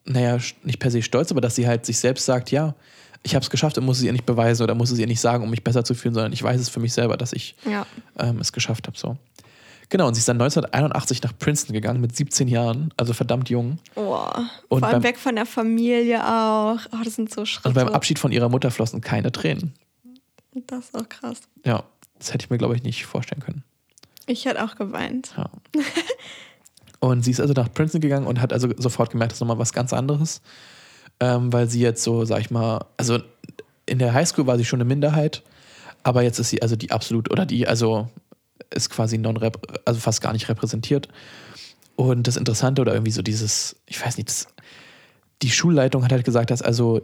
naja, 0.04 0.38
nicht 0.64 0.78
per 0.78 0.90
se 0.90 1.02
stolz, 1.02 1.30
aber 1.30 1.40
dass 1.40 1.54
sie 1.56 1.66
halt 1.66 1.84
sich 1.86 1.98
selbst 1.98 2.24
sagt, 2.26 2.50
ja, 2.50 2.74
ich 3.22 3.34
habe 3.34 3.42
es 3.42 3.50
geschafft 3.50 3.76
und 3.76 3.84
muss 3.84 3.98
es 3.98 4.02
ihr 4.04 4.12
nicht 4.12 4.24
beweisen 4.26 4.62
oder 4.62 4.74
muss 4.74 4.90
es 4.90 4.98
ihr 4.98 5.06
nicht 5.06 5.20
sagen, 5.20 5.44
um 5.44 5.50
mich 5.50 5.62
besser 5.62 5.84
zu 5.84 5.94
fühlen, 5.94 6.14
sondern 6.14 6.32
ich 6.32 6.42
weiß 6.42 6.58
es 6.60 6.68
für 6.70 6.80
mich 6.80 6.92
selber, 6.94 7.16
dass 7.18 7.32
ich 7.34 7.54
Ja. 7.70 7.86
ähm, 8.18 8.38
es 8.40 8.52
geschafft 8.52 8.86
habe. 8.86 8.96
So. 8.98 9.16
Genau, 9.90 10.06
und 10.08 10.14
sie 10.14 10.20
ist 10.20 10.28
dann 10.28 10.36
1981 10.40 11.22
nach 11.22 11.36
Princeton 11.38 11.72
gegangen 11.74 12.00
mit 12.00 12.14
17 12.16 12.46
Jahren, 12.48 12.94
also 12.96 13.12
verdammt 13.12 13.50
jung. 13.50 13.78
Oh. 13.96 14.24
Und 14.68 14.80
Vor 14.80 14.88
allem 14.88 14.92
beim- 14.96 15.02
weg 15.02 15.18
von 15.18 15.34
der 15.36 15.46
Familie 15.46 16.24
auch. 16.24 16.78
Oh, 16.92 16.98
das 17.04 17.16
sind 17.16 17.32
so 17.32 17.44
Schritte. 17.44 17.68
Und 17.68 17.74
beim 17.74 17.88
Abschied 17.88 18.18
von 18.18 18.30
ihrer 18.32 18.48
Mutter 18.48 18.70
flossen 18.70 19.00
keine 19.00 19.32
Tränen. 19.32 19.74
Das 20.54 20.86
ist 20.86 20.94
auch 20.96 21.08
krass. 21.08 21.40
Ja, 21.64 21.82
das 22.18 22.32
hätte 22.32 22.44
ich 22.44 22.50
mir, 22.50 22.58
glaube 22.58 22.76
ich, 22.76 22.82
nicht 22.82 23.04
vorstellen 23.04 23.42
können. 23.42 23.64
Ich 24.26 24.44
hätte 24.44 24.64
auch 24.64 24.76
geweint. 24.76 25.32
Ja. 25.36 25.50
und 27.00 27.24
sie 27.24 27.30
ist 27.32 27.40
also 27.40 27.52
nach 27.54 27.72
Princeton 27.72 28.00
gegangen 28.00 28.26
und 28.26 28.40
hat 28.40 28.52
also 28.52 28.68
sofort 28.76 29.10
gemerkt, 29.10 29.32
das 29.32 29.36
ist 29.38 29.40
nochmal 29.40 29.58
was 29.58 29.72
ganz 29.72 29.92
anderes. 29.92 30.40
Ähm, 31.18 31.52
weil 31.52 31.68
sie 31.68 31.80
jetzt 31.80 32.02
so, 32.02 32.24
sag 32.24 32.40
ich 32.40 32.50
mal, 32.50 32.84
also 32.96 33.18
in 33.86 33.98
der 33.98 34.14
Highschool 34.14 34.46
war 34.46 34.56
sie 34.56 34.64
schon 34.64 34.80
eine 34.80 34.88
Minderheit, 34.88 35.42
aber 36.02 36.22
jetzt 36.22 36.38
ist 36.38 36.50
sie 36.50 36.62
also 36.62 36.76
die 36.76 36.92
absolut, 36.92 37.30
oder 37.30 37.44
die, 37.44 37.66
also 37.66 38.08
ist 38.74 38.90
quasi 38.90 39.18
non 39.18 39.38
also 39.84 40.00
fast 40.00 40.20
gar 40.20 40.32
nicht 40.32 40.48
repräsentiert. 40.48 41.08
Und 41.96 42.26
das 42.26 42.36
Interessante 42.36 42.80
oder 42.82 42.92
irgendwie 42.94 43.12
so 43.12 43.22
dieses, 43.22 43.76
ich 43.86 44.04
weiß 44.04 44.16
nicht, 44.16 44.28
das, 44.28 44.46
die 45.42 45.50
Schulleitung 45.50 46.02
hat 46.04 46.12
halt 46.12 46.24
gesagt, 46.24 46.50
dass 46.50 46.62
also 46.62 47.02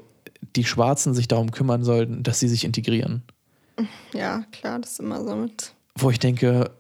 die 0.55 0.65
Schwarzen 0.65 1.15
sich 1.15 1.29
darum 1.29 1.51
kümmern 1.51 1.85
sollten, 1.85 2.23
dass 2.23 2.39
sie 2.41 2.49
sich 2.49 2.65
integrieren. 2.65 3.23
Ja, 4.15 4.45
klar, 4.53 4.79
das 4.79 4.93
ist 4.93 5.01
immer 5.01 5.23
so 5.23 5.35
mit. 5.37 5.73
Wo 5.99 6.11
ich 6.11 6.19
denke, 6.19 6.71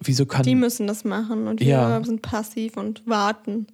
wieso 0.00 0.26
kann. 0.26 0.42
Die 0.42 0.54
müssen 0.54 0.86
das 0.86 1.04
machen 1.04 1.46
und 1.46 1.60
wir 1.60 1.66
Ja. 1.66 2.04
sind 2.04 2.22
passiv 2.22 2.76
und 2.76 3.06
warten. 3.06 3.66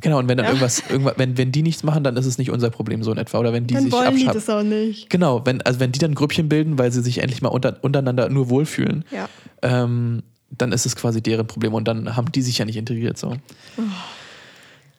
Genau, 0.00 0.18
und 0.18 0.28
wenn 0.28 0.36
dann 0.36 0.44
Ja. 0.46 0.50
irgendwas, 0.52 0.82
irgendwas 0.88 1.14
wenn, 1.18 1.36
wenn 1.36 1.52
die 1.52 1.62
nichts 1.62 1.82
machen, 1.82 2.02
dann 2.04 2.16
ist 2.16 2.26
es 2.26 2.38
nicht 2.38 2.50
unser 2.50 2.70
Problem 2.70 3.02
so 3.02 3.12
in 3.12 3.18
etwa. 3.18 3.38
Oder 3.38 3.52
wenn 3.52 3.66
die 3.66 3.74
Dann 3.74 3.84
sich 3.84 3.92
wollen 3.92 4.16
die 4.16 4.26
abschaffen. 4.26 4.34
das 4.34 4.48
auch 4.50 4.62
nicht. 4.62 5.10
Genau, 5.10 5.44
wenn, 5.44 5.60
also 5.62 5.80
wenn 5.80 5.92
die 5.92 5.98
dann 5.98 6.14
Grüppchen 6.14 6.48
bilden, 6.48 6.78
weil 6.78 6.90
sie 6.92 7.02
sich 7.02 7.18
endlich 7.18 7.42
mal 7.42 7.48
unter, 7.50 7.76
untereinander 7.82 8.28
nur 8.28 8.48
wohlfühlen, 8.48 9.04
Ja. 9.10 9.28
ähm, 9.62 10.22
dann 10.50 10.72
ist 10.72 10.84
es 10.86 10.96
quasi 10.96 11.22
deren 11.22 11.46
Problem 11.46 11.74
und 11.74 11.86
dann 11.86 12.16
haben 12.16 12.32
die 12.32 12.42
sich 12.42 12.58
ja 12.58 12.64
nicht 12.64 12.76
integriert. 12.76 13.16
So. 13.18 13.36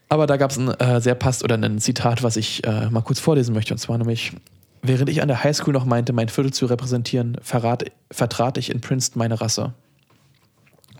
Aber 0.09 0.27
da 0.27 0.37
gab 0.37 0.51
es 0.51 0.57
ein 0.57 0.69
äh, 0.69 0.99
sehr 1.01 1.15
passt 1.15 1.43
oder 1.43 1.55
ein 1.55 1.79
Zitat, 1.79 2.21
was 2.23 2.35
ich 2.37 2.65
äh, 2.65 2.89
mal 2.89 3.01
kurz 3.01 3.19
vorlesen 3.19 3.53
möchte. 3.53 3.73
Und 3.73 3.77
zwar 3.77 3.97
nämlich, 3.97 4.33
während 4.81 5.09
ich 5.09 5.21
an 5.21 5.27
der 5.29 5.43
Highschool 5.43 5.73
noch 5.73 5.85
meinte, 5.85 6.11
mein 6.13 6.29
Viertel 6.29 6.51
zu 6.51 6.65
repräsentieren, 6.65 7.37
verrat, 7.41 7.85
vertrat 8.11 8.57
ich 8.57 8.71
in 8.71 8.81
Princeton 8.81 9.19
meine 9.19 9.39
Rasse. 9.39 9.73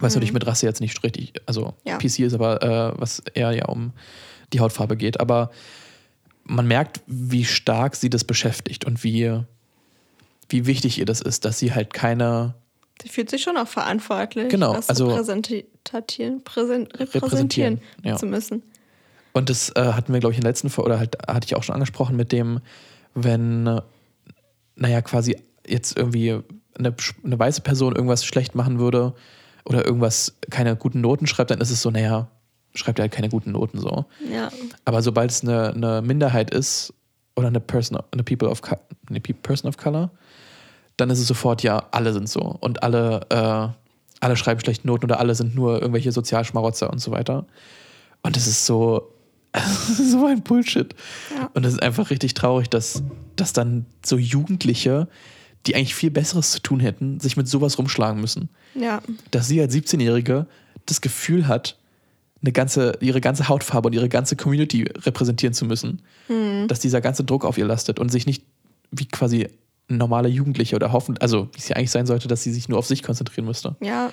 Was 0.01 0.13
natürlich 0.15 0.33
mit 0.33 0.45
Rasse 0.47 0.65
jetzt 0.65 0.81
nicht 0.81 1.03
richtig, 1.03 1.33
also 1.45 1.73
Ja. 1.85 1.97
PC 1.97 2.19
ist 2.19 2.33
aber, 2.33 2.61
äh, 2.61 2.99
was 2.99 3.19
eher 3.33 3.51
ja 3.51 3.65
um 3.65 3.93
die 4.53 4.59
Hautfarbe 4.59 4.97
geht. 4.97 5.19
Aber 5.19 5.51
man 6.43 6.67
merkt, 6.67 7.01
wie 7.07 7.45
stark 7.45 7.95
sie 7.95 8.09
das 8.09 8.23
beschäftigt 8.23 8.85
und 8.85 9.03
wie, 9.03 9.39
wie 10.49 10.65
wichtig 10.65 10.97
ihr 10.99 11.05
das 11.05 11.21
ist, 11.21 11.45
dass 11.45 11.59
sie 11.59 11.73
halt 11.73 11.93
keine 11.93 12.55
Sie 13.01 13.09
fühlt 13.09 13.31
sich 13.31 13.41
schon 13.41 13.57
auch 13.57 13.67
verantwortlich, 13.67 14.49
Genau, 14.49 14.73
das 14.75 14.89
also- 14.89 15.09
repräsentieren, 15.09 16.43
präsen, 16.43 16.87
repräsentieren 16.87 17.81
ja. 18.03 18.15
zu 18.15 18.27
müssen. 18.27 18.61
Und 19.33 19.49
das 19.49 19.69
äh, 19.75 19.93
hatten 19.93 20.13
wir, 20.13 20.19
glaube 20.19 20.33
ich, 20.33 20.37
in 20.37 20.43
der 20.43 20.51
letzten 20.51 20.69
Folge, 20.69 20.89
oder 20.91 20.99
halt, 20.99 21.17
hatte 21.27 21.45
ich 21.45 21.55
auch 21.55 21.63
schon 21.63 21.73
angesprochen 21.73 22.15
mit 22.15 22.31
dem, 22.31 22.59
wenn, 23.15 23.63
naja, 24.75 25.01
quasi 25.01 25.35
jetzt 25.65 25.97
irgendwie 25.97 26.39
eine, 26.77 26.93
eine 27.23 27.39
weiße 27.39 27.61
Person 27.61 27.95
irgendwas 27.95 28.23
schlecht 28.25 28.53
machen 28.55 28.77
würde 28.77 29.13
oder 29.65 29.86
irgendwas 29.86 30.36
keine 30.50 30.76
guten 30.76 31.02
Noten 31.02 31.28
schreibt, 31.28 31.52
dann 31.52 31.62
ist 31.62 31.71
es 31.71 31.82
so, 31.82 31.91
naja, 31.91 32.28
schreibt 32.74 33.00
er 33.00 33.04
halt 33.04 33.12
keine 33.12 33.30
guten 33.30 33.52
Noten 33.52 33.80
so. 33.80 34.06
Ja. 34.32 34.50
Aber 34.86 35.02
sobald 35.02 35.32
es 35.32 35.41
eine, 35.43 35.74
eine 35.74 36.02
Minderheit 36.02 36.52
ist 36.52 36.93
oder 37.36 37.47
eine 37.47 37.60
Person, 37.60 38.00
eine 38.12 38.24
People 38.24 38.50
of, 38.50 38.62
eine 39.10 39.19
Pe- 39.19 39.34
Person 39.34 39.69
of 39.69 39.78
Color, 39.78 40.10
dann 40.97 41.10
ist 41.10 41.19
es 41.19 41.28
sofort, 41.28 41.63
ja, 41.63 41.88
alle 41.91 42.13
sind 42.13 42.30
so. 42.30 42.41
Und 42.41 42.84
alle, 42.84 43.21
äh, 43.30 43.67
alle 44.19 44.36
schreiben 44.36 44.60
schlechte 44.60 44.86
Noten 44.88 45.06
oder 45.06 45.19
alle 45.19 45.36
sind 45.36 45.56
nur 45.56 45.82
irgendwelche 45.82 46.12
Sozialschmarotzer 46.12 46.89
und 46.89 47.00
so 47.00 47.12
weiter. 47.12 47.45
Und 48.24 48.36
das 48.36 48.47
ist 48.47 48.65
so, 48.65 49.12
so 49.97 50.26
ein 50.28 50.41
Bullshit. 50.43 50.93
Ja. 51.38 51.50
Und 51.54 51.65
es 51.65 51.74
ist 51.74 51.82
einfach 51.82 52.10
richtig 52.10 52.34
traurig, 52.36 52.69
dass, 52.69 53.04
dass 53.36 53.52
dann 53.54 53.86
so 54.06 54.17
Jugendliche, 54.17 55.08
die 55.67 55.76
eigentlich 55.76 55.95
viel 55.95 56.12
Besseres 56.12 56.52
zu 56.52 56.60
tun 56.62 56.80
hätten, 56.80 57.19
sich 57.19 57.38
mit 57.38 57.47
sowas 57.47 57.78
rumschlagen 57.78 58.19
müssen. 58.19 58.50
Ja. 58.76 59.02
Dass 59.32 59.47
sie 59.47 59.62
als 59.62 59.74
17-Jährige 59.76 60.47
das 60.86 61.02
Gefühl 61.02 61.47
hat, 61.47 61.78
eine 62.43 62.52
ganze, 62.52 62.93
ihre 63.02 63.21
ganze 63.21 63.47
Hautfarbe 63.50 63.88
und 63.88 63.93
ihre 63.93 64.10
ganze 64.10 64.36
Community 64.36 64.84
repräsentieren 65.06 65.54
zu 65.54 65.65
müssen. 65.65 66.02
Dass 66.67 66.80
dieser 66.80 67.00
ganze 67.02 67.24
Druck 67.24 67.45
auf 67.45 67.58
ihr 67.60 67.65
lastet 67.65 68.00
und 68.00 68.10
sich 68.10 68.26
nicht 68.26 68.43
wie 68.91 69.06
quasi 69.06 69.47
ein 69.89 69.97
normaler 69.97 70.30
Jugendlicher 70.30 70.78
oder 70.78 70.91
hoffen, 70.91 71.17
also 71.19 71.50
wie 71.54 71.60
es 71.60 71.67
ja 71.69 71.76
eigentlich 71.76 71.91
sein 71.91 72.08
sollte, 72.08 72.28
dass 72.28 72.41
sie 72.43 72.52
sich 72.52 72.67
nur 72.67 72.80
auf 72.80 72.88
sich 72.88 73.04
konzentrieren 73.04 73.45
müsste 73.45 73.76
Ja. 73.82 74.10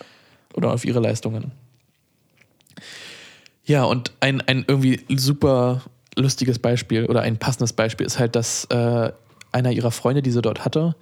oder 0.54 0.72
auf 0.74 0.84
ihre 0.84 1.00
Leistungen. 1.00 1.52
Ja, 3.64 3.84
und 3.84 4.12
ein, 4.20 4.40
ein 4.42 4.64
irgendwie 4.66 5.00
super 5.16 5.82
lustiges 6.16 6.58
Beispiel 6.58 7.06
oder 7.06 7.22
ein 7.22 7.38
passendes 7.38 7.72
Beispiel 7.72 8.06
ist 8.06 8.18
halt, 8.18 8.34
dass 8.34 8.64
äh, 8.66 9.12
einer 9.52 9.72
ihrer 9.72 9.90
Freunde, 9.90 10.22
die 10.22 10.30
sie 10.30 10.42
dort 10.42 10.64
hatte, 10.64 10.96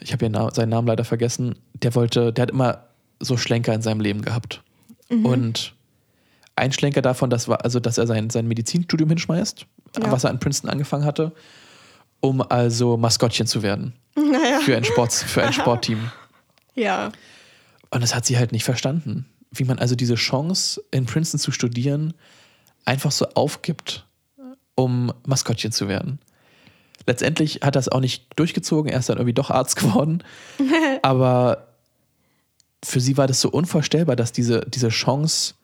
ich 0.00 0.12
habe 0.12 0.28
Na 0.30 0.52
seinen 0.54 0.70
Namen 0.70 0.86
leider 0.88 1.04
vergessen, 1.04 1.56
der 1.74 1.94
wollte, 1.94 2.32
der 2.32 2.42
hat 2.42 2.50
immer 2.50 2.84
so 3.20 3.36
Schlenker 3.36 3.74
in 3.74 3.82
seinem 3.82 4.00
Leben 4.00 4.22
gehabt. 4.22 4.62
Und 5.10 5.74
ein 6.56 6.72
Schlenker 6.72 7.00
davon, 7.02 7.30
das 7.30 7.48
war 7.48 7.64
also, 7.64 7.80
dass 7.80 7.98
er 7.98 8.06
sein, 8.06 8.30
sein 8.30 8.46
Medizinstudium 8.46 9.08
hinschmeißt, 9.08 9.66
Ja. 10.00 10.10
was 10.12 10.24
er 10.24 10.30
an 10.30 10.38
Princeton 10.38 10.68
angefangen 10.70 11.04
hatte, 11.04 11.32
um 12.20 12.42
also 12.42 12.96
Maskottchen 12.96 13.46
zu 13.46 13.62
werden 13.62 13.94
Naja. 14.16 14.60
für 14.60 14.76
ein, 14.76 14.84
Sports, 14.84 15.22
für 15.22 15.42
ein 15.44 15.52
Sportteam. 15.54 16.10
Ja. 16.74 17.10
Und 17.90 18.02
das 18.02 18.14
hat 18.14 18.26
sie 18.26 18.36
halt 18.38 18.52
nicht 18.52 18.64
verstanden. 18.64 19.24
Wie 19.50 19.64
man 19.64 19.78
also 19.78 19.94
diese 19.94 20.16
Chance, 20.16 20.82
in 20.90 21.06
Princeton 21.06 21.40
zu 21.40 21.52
studieren, 21.52 22.12
einfach 22.84 23.12
so 23.12 23.26
aufgibt, 23.30 24.04
um 24.74 25.12
Maskottchen 25.26 25.72
zu 25.72 25.88
werden. 25.88 26.18
Letztendlich 27.08 27.60
hat 27.62 27.74
er 27.74 27.80
es 27.80 27.88
auch 27.88 28.00
nicht 28.00 28.26
durchgezogen, 28.36 28.92
er 28.92 28.98
ist 28.98 29.08
dann 29.08 29.16
irgendwie 29.16 29.32
doch 29.32 29.50
Arzt 29.50 29.76
geworden. 29.76 30.22
Aber 31.02 31.68
für 32.84 33.00
sie 33.00 33.16
war 33.16 33.26
das 33.26 33.40
so 33.40 33.48
unvorstellbar, 33.48 34.14
dass 34.14 34.30
diese, 34.30 34.60
diese 34.68 34.90
Chance, 34.90 35.54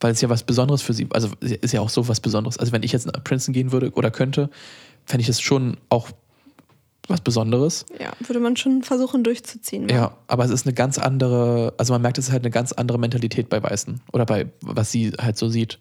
weil 0.00 0.10
es 0.10 0.20
ja 0.20 0.28
was 0.28 0.42
Besonderes 0.42 0.82
für 0.82 0.92
sie, 0.92 1.06
also 1.10 1.28
ist 1.38 1.72
ja 1.72 1.80
auch 1.80 1.90
so 1.90 2.08
was 2.08 2.18
Besonderes. 2.18 2.58
Also 2.58 2.72
wenn 2.72 2.82
ich 2.82 2.90
jetzt 2.90 3.06
nach 3.06 3.22
Princeton 3.22 3.54
gehen 3.54 3.70
würde 3.70 3.92
oder 3.92 4.10
könnte, 4.10 4.50
fände 5.06 5.20
ich 5.20 5.28
das 5.28 5.40
schon 5.40 5.76
auch 5.90 6.08
was 7.06 7.20
Besonderes. 7.20 7.86
Ja. 8.00 8.10
Würde 8.26 8.40
man 8.40 8.56
schon 8.56 8.82
versuchen 8.82 9.22
durchzuziehen. 9.22 9.88
wa? 9.88 9.94
Ja, 9.94 10.16
aber 10.26 10.44
es 10.44 10.50
ist 10.50 10.66
eine 10.66 10.74
ganz 10.74 10.98
andere, 10.98 11.72
also 11.78 11.92
man 11.92 12.02
merkt, 12.02 12.18
es 12.18 12.26
ist 12.26 12.32
halt 12.32 12.42
eine 12.42 12.50
ganz 12.50 12.72
andere 12.72 12.98
Mentalität 12.98 13.48
bei 13.48 13.62
Weißen 13.62 14.00
oder 14.12 14.26
bei, 14.26 14.46
was 14.60 14.90
sie 14.90 15.12
halt 15.20 15.38
so 15.38 15.48
sieht, 15.48 15.78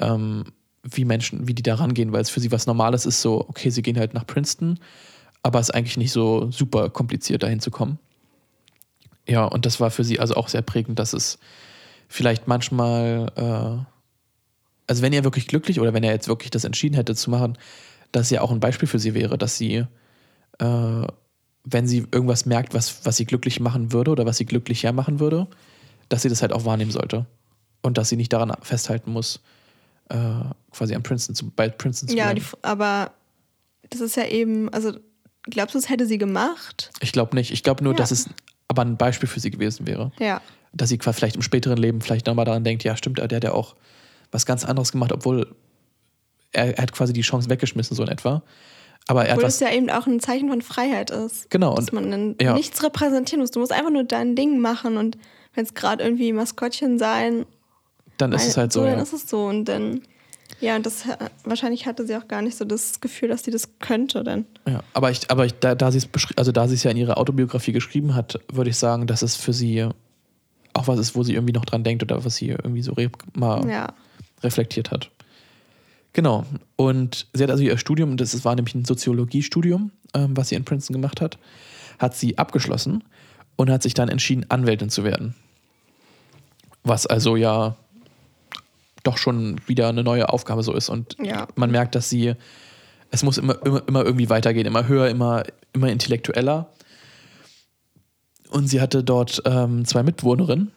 ähm, 0.00 0.44
wie 0.84 1.04
Menschen, 1.04 1.48
wie 1.48 1.54
die 1.54 1.62
da 1.62 1.74
rangehen, 1.74 2.12
weil 2.12 2.20
es 2.20 2.30
für 2.30 2.40
sie 2.40 2.52
was 2.52 2.66
Normales 2.66 3.06
ist, 3.06 3.22
so, 3.22 3.40
okay, 3.48 3.70
sie 3.70 3.82
gehen 3.82 3.98
halt 3.98 4.14
nach 4.14 4.26
Princeton, 4.26 4.78
aber 5.42 5.58
es 5.58 5.68
ist 5.68 5.74
eigentlich 5.74 5.96
nicht 5.96 6.12
so 6.12 6.50
super 6.50 6.90
kompliziert, 6.90 7.42
dahin 7.42 7.60
zu 7.60 7.70
kommen. 7.70 7.98
Ja, 9.26 9.44
und 9.44 9.64
das 9.66 9.80
war 9.80 9.90
für 9.90 10.04
sie 10.04 10.20
also 10.20 10.34
auch 10.34 10.48
sehr 10.48 10.62
prägend, 10.62 10.98
dass 10.98 11.14
es 11.14 11.38
vielleicht 12.08 12.46
manchmal, 12.46 13.32
äh, 13.36 13.84
also 14.86 15.02
wenn 15.02 15.14
er 15.14 15.24
wirklich 15.24 15.48
glücklich 15.48 15.80
oder 15.80 15.94
wenn 15.94 16.04
er 16.04 16.12
jetzt 16.12 16.28
wirklich 16.28 16.50
das 16.50 16.64
entschieden 16.64 16.94
hätte 16.94 17.14
zu 17.14 17.30
machen, 17.30 17.56
dass 18.12 18.30
ja 18.30 18.42
auch 18.42 18.50
ein 18.50 18.60
Beispiel 18.60 18.86
für 18.86 18.98
sie 18.98 19.14
wäre, 19.14 19.38
dass 19.38 19.56
sie 19.56 19.86
äh, 20.58 21.06
wenn 21.64 21.86
sie 21.86 22.06
irgendwas 22.12 22.46
merkt, 22.46 22.74
was, 22.74 23.04
was 23.04 23.16
sie 23.16 23.24
glücklich 23.24 23.58
machen 23.58 23.92
würde 23.92 24.10
oder 24.10 24.26
was 24.26 24.36
sie 24.36 24.44
glücklicher 24.44 24.92
machen 24.92 25.18
würde, 25.18 25.48
dass 26.08 26.22
sie 26.22 26.28
das 26.28 26.42
halt 26.42 26.52
auch 26.52 26.66
wahrnehmen 26.66 26.90
sollte. 26.90 27.26
Und 27.82 27.98
dass 27.98 28.10
sie 28.10 28.16
nicht 28.16 28.32
daran 28.32 28.52
festhalten 28.62 29.12
muss, 29.12 29.40
äh, 30.10 30.16
quasi 30.72 30.94
an 30.94 31.02
Princeton 31.02 31.34
zu, 31.34 31.50
bei 31.50 31.68
Princeton 31.68 32.08
zu 32.10 32.16
Ja, 32.16 32.24
bleiben. 32.24 32.40
die, 32.40 32.44
F- 32.44 32.56
aber 32.62 33.12
das 33.90 34.00
ist 34.00 34.16
ja 34.16 34.26
eben, 34.26 34.68
also 34.70 34.92
glaubst 35.44 35.74
du, 35.74 35.78
das 35.78 35.88
hätte 35.88 36.06
sie 36.06 36.18
gemacht? 36.18 36.90
Ich 37.00 37.12
glaube 37.12 37.36
nicht. 37.36 37.50
Ich 37.52 37.62
glaube 37.62 37.82
nur, 37.84 37.92
Ja. 37.92 37.98
dass 37.98 38.10
es 38.10 38.28
aber 38.68 38.82
ein 38.82 38.96
Beispiel 38.96 39.28
für 39.28 39.40
sie 39.40 39.50
gewesen 39.50 39.86
wäre. 39.86 40.10
Ja. 40.18 40.40
Dass 40.72 40.88
sie 40.88 40.98
quasi 40.98 41.16
vielleicht 41.18 41.36
im 41.36 41.42
späteren 41.42 41.76
Leben 41.76 42.00
vielleicht 42.00 42.26
nochmal 42.26 42.44
daran 42.44 42.64
denkt, 42.64 42.82
ja, 42.84 42.96
stimmt, 42.96 43.18
der 43.18 43.24
hat 43.36 43.44
ja 43.44 43.52
auch 43.52 43.76
was 44.32 44.46
ganz 44.46 44.64
anderes 44.64 44.90
gemacht, 44.92 45.12
obwohl 45.12 45.54
er, 46.52 46.76
er 46.76 46.82
hat 46.82 46.92
quasi 46.92 47.12
die 47.12 47.20
Chance 47.22 47.48
weggeschmissen, 47.50 47.96
so 47.96 48.02
in 48.02 48.08
etwa. 48.08 48.42
Aber 49.06 49.26
er 49.26 49.34
Obwohl 49.36 49.48
es 49.48 49.60
ja 49.60 49.70
eben 49.70 49.90
auch 49.90 50.06
ein 50.06 50.18
Zeichen 50.18 50.48
von 50.48 50.62
Freiheit 50.62 51.10
ist. 51.10 51.50
Genau, 51.50 51.74
Dass 51.74 51.92
man 51.92 52.10
dann 52.10 52.36
ja. 52.40 52.54
nichts 52.54 52.82
repräsentieren 52.82 53.40
muss. 53.40 53.50
Du 53.50 53.60
musst 53.60 53.70
einfach 53.72 53.90
nur 53.90 54.04
dein 54.04 54.34
Ding 54.34 54.58
machen 54.60 54.96
und 54.96 55.18
wenn 55.52 55.64
es 55.64 55.74
gerade 55.74 56.02
irgendwie 56.02 56.32
Maskottchen 56.32 56.98
sein, 56.98 57.44
dann 58.16 58.32
ist 58.32 58.46
es 58.46 58.56
halt 58.56 58.72
so. 58.72 58.82
dann 58.82 58.96
ja. 58.96 59.02
ist 59.02 59.12
es 59.12 59.28
so. 59.28 59.46
Und 59.46 59.64
dann, 59.66 60.02
ja, 60.60 60.76
und 60.76 60.86
das 60.86 61.04
wahrscheinlich 61.44 61.86
hatte 61.86 62.06
sie 62.06 62.16
auch 62.16 62.28
gar 62.28 62.42
nicht 62.42 62.56
so 62.56 62.64
das 62.64 63.00
Gefühl, 63.00 63.28
dass 63.28 63.44
sie 63.44 63.50
das 63.50 63.78
könnte 63.80 64.22
dann. 64.24 64.46
Ja, 64.68 64.82
aber 64.92 65.10
ich, 65.10 65.30
aber 65.30 65.46
ich, 65.46 65.54
da, 65.58 65.74
da 65.74 65.90
sie 65.90 66.06
also 66.36 66.52
da 66.52 66.68
sie 66.68 66.74
es 66.74 66.82
ja 66.82 66.90
in 66.90 66.96
ihrer 66.96 67.18
Autobiografie 67.18 67.72
geschrieben 67.72 68.14
hat, 68.14 68.40
würde 68.52 68.70
ich 68.70 68.76
sagen, 68.76 69.06
dass 69.06 69.22
es 69.22 69.36
für 69.36 69.52
sie 69.52 69.88
auch 70.74 70.88
was 70.88 70.98
ist, 70.98 71.14
wo 71.14 71.22
sie 71.22 71.34
irgendwie 71.34 71.52
noch 71.52 71.64
dran 71.64 71.84
denkt 71.84 72.02
oder 72.02 72.24
was 72.24 72.36
sie 72.36 72.48
irgendwie 72.48 72.82
so 72.82 72.92
re 72.92 73.10
mal 73.34 73.68
Ja. 73.68 73.92
reflektiert 74.42 74.90
hat. 74.90 75.10
Genau. 76.12 76.46
Und 76.76 77.26
sie 77.32 77.42
hat 77.42 77.50
also 77.50 77.62
ihr 77.62 77.76
Studium, 77.78 78.16
das 78.16 78.44
war 78.44 78.54
nämlich 78.54 78.74
ein 78.74 78.84
Soziologiestudium, 78.84 79.90
ähm, 80.14 80.36
was 80.36 80.48
sie 80.48 80.54
in 80.54 80.64
Princeton 80.64 80.94
gemacht 80.94 81.20
hat, 81.20 81.38
hat 81.98 82.16
sie 82.16 82.38
abgeschlossen 82.38 83.02
und 83.56 83.70
hat 83.70 83.82
sich 83.82 83.94
dann 83.94 84.08
entschieden, 84.08 84.46
Anwältin 84.48 84.90
zu 84.90 85.04
werden. 85.04 85.34
Was 86.84 87.06
also 87.06 87.36
ja 87.36 87.76
doch 89.04 89.16
schon 89.18 89.60
wieder 89.66 89.88
eine 89.88 90.02
neue 90.02 90.28
Aufgabe 90.28 90.62
so 90.64 90.74
ist. 90.74 90.88
Und 90.88 91.16
Ja. 91.22 91.46
man 91.54 91.70
merkt, 91.70 91.94
dass 91.94 92.10
sie, 92.10 92.34
es 93.10 93.22
muss 93.22 93.38
immer, 93.38 93.64
immer, 93.64 93.82
immer 93.86 94.04
irgendwie 94.04 94.28
weitergehen, 94.28 94.66
immer 94.66 94.88
höher, 94.88 95.08
immer, 95.08 95.44
immer 95.72 95.88
intellektueller. 95.90 96.68
Und 98.50 98.68
sie 98.68 98.80
hatte 98.80 99.02
dort 99.04 99.42
ähm, 99.44 99.84
zwei 99.84 100.02
Mitbewohnerinnen. 100.02 100.72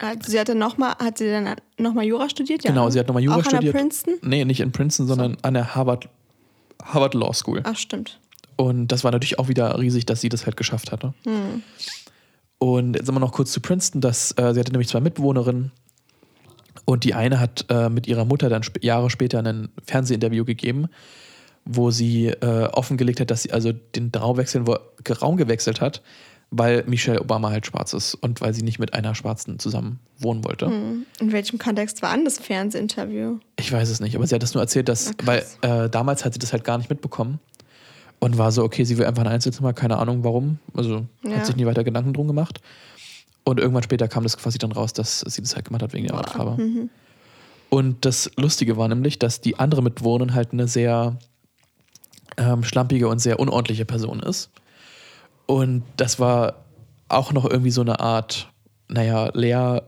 Hat, 0.00 0.24
sie 0.26 0.38
hatte 0.38 0.54
noch 0.54 0.78
mal, 0.78 0.92
hat 0.98 1.18
sie 1.18 1.28
dann 1.28 1.56
nochmal 1.76 2.04
Jura 2.04 2.28
studiert? 2.28 2.62
Ja, 2.64 2.70
Genau, 2.70 2.84
ne? 2.86 2.92
sie 2.92 2.98
hat 3.00 3.08
nochmal 3.08 3.22
Jura 3.22 3.38
auch 3.38 3.40
studiert. 3.44 3.60
An 3.62 3.66
der 3.72 3.72
Princeton? 3.80 4.14
Nee, 4.22 4.44
nicht 4.44 4.60
in 4.60 4.70
Princeton, 4.72 5.08
sondern 5.08 5.36
an 5.42 5.54
der 5.54 5.74
Harvard, 5.74 6.08
Harvard 6.82 7.14
Law 7.14 7.32
School. 7.34 7.62
Ach, 7.64 7.76
stimmt. 7.76 8.20
Und 8.56 8.88
das 8.88 9.04
war 9.04 9.10
natürlich 9.12 9.38
auch 9.38 9.48
wieder 9.48 9.76
riesig, 9.78 10.06
dass 10.06 10.20
sie 10.20 10.28
das 10.28 10.44
halt 10.46 10.56
geschafft 10.56 10.92
hatte. 10.92 11.14
Und 12.58 12.94
jetzt 12.96 13.10
wir 13.12 13.20
noch 13.20 13.32
kurz 13.32 13.52
zu 13.52 13.60
Princeton. 13.60 14.00
Das, 14.00 14.32
äh, 14.36 14.52
sie 14.52 14.60
hatte 14.60 14.72
nämlich 14.72 14.88
zwei 14.88 15.00
Mitbewohnerinnen. 15.00 15.70
Und 16.88 17.04
die 17.04 17.12
eine 17.12 17.38
hat 17.38 17.66
äh, 17.68 17.90
mit 17.90 18.06
ihrer 18.06 18.24
Mutter 18.24 18.48
dann 18.48 18.62
sp 18.64 18.80
Jahre 18.80 19.10
später 19.10 19.40
ein 19.40 19.68
Fernsehinterview 19.84 20.46
gegeben, 20.46 20.86
wo 21.66 21.90
sie 21.90 22.28
äh, 22.28 22.64
offengelegt 22.72 23.20
hat, 23.20 23.30
dass 23.30 23.42
sie 23.42 23.52
also 23.52 23.72
den 23.94 24.10
Raumwechsel, 24.16 24.66
wo, 24.66 24.78
Raum 25.20 25.36
gewechselt 25.36 25.82
hat, 25.82 26.00
weil 26.50 26.84
Michelle 26.86 27.20
Obama 27.20 27.50
halt 27.50 27.66
schwarz 27.66 27.92
ist 27.92 28.14
und 28.14 28.40
weil 28.40 28.54
sie 28.54 28.62
nicht 28.62 28.78
mit 28.78 28.94
einer 28.94 29.14
Schwarzen 29.14 29.58
zusammen 29.58 29.98
wohnen 30.18 30.44
wollte. 30.46 30.72
In 31.20 31.30
welchem 31.32 31.58
Kontext 31.58 32.00
war 32.00 32.14
denn 32.14 32.24
das 32.24 32.38
Fernsehinterview? 32.38 33.36
Ich 33.58 33.70
weiß 33.70 33.90
es 33.90 34.00
nicht, 34.00 34.16
aber 34.16 34.26
sie 34.26 34.34
hat 34.34 34.42
das 34.42 34.54
nur 34.54 34.62
erzählt, 34.62 34.88
dass, 34.88 35.08
Ah, 35.10 35.12
weil 35.26 35.44
äh, 35.60 35.90
damals 35.90 36.24
hat 36.24 36.32
sie 36.32 36.38
das 36.38 36.54
halt 36.54 36.64
gar 36.64 36.78
nicht 36.78 36.88
mitbekommen 36.88 37.38
und 38.18 38.38
war 38.38 38.50
so, 38.50 38.64
okay, 38.64 38.84
sie 38.84 38.96
will 38.96 39.04
einfach 39.04 39.24
ein 39.24 39.28
Einzelzimmer, 39.30 39.74
keine 39.74 39.98
Ahnung 39.98 40.24
warum. 40.24 40.58
Also 40.72 41.04
Ja. 41.22 41.32
hat 41.36 41.44
sich 41.44 41.56
nie 41.56 41.66
weiter 41.66 41.84
Gedanken 41.84 42.14
drum 42.14 42.26
gemacht. 42.28 42.62
Und 43.48 43.58
irgendwann 43.58 43.82
später 43.82 44.08
kam 44.08 44.24
das 44.24 44.36
quasi 44.36 44.58
dann 44.58 44.72
raus, 44.72 44.92
dass 44.92 45.20
sie 45.20 45.40
das 45.40 45.54
halt 45.54 45.64
gemacht 45.64 45.82
hat 45.82 45.94
wegen 45.94 46.04
ihrer 46.04 46.18
Hautfarbe. 46.18 46.62
Mhm. 46.62 46.90
Und 47.70 48.04
das 48.04 48.30
Lustige 48.36 48.76
war 48.76 48.88
nämlich, 48.88 49.18
dass 49.18 49.40
die 49.40 49.58
andere 49.58 49.82
Mitbewohnerin 49.82 50.34
halt 50.34 50.52
eine 50.52 50.68
sehr 50.68 51.16
ähm, 52.36 52.62
schlampige 52.62 53.08
und 53.08 53.20
sehr 53.20 53.40
unordentliche 53.40 53.86
Person 53.86 54.20
ist. 54.20 54.50
Und 55.46 55.82
das 55.96 56.20
war 56.20 56.56
auch 57.08 57.32
noch 57.32 57.48
irgendwie 57.48 57.70
so 57.70 57.80
eine 57.80 58.00
Art, 58.00 58.52
naja, 58.88 59.30
leer, 59.32 59.84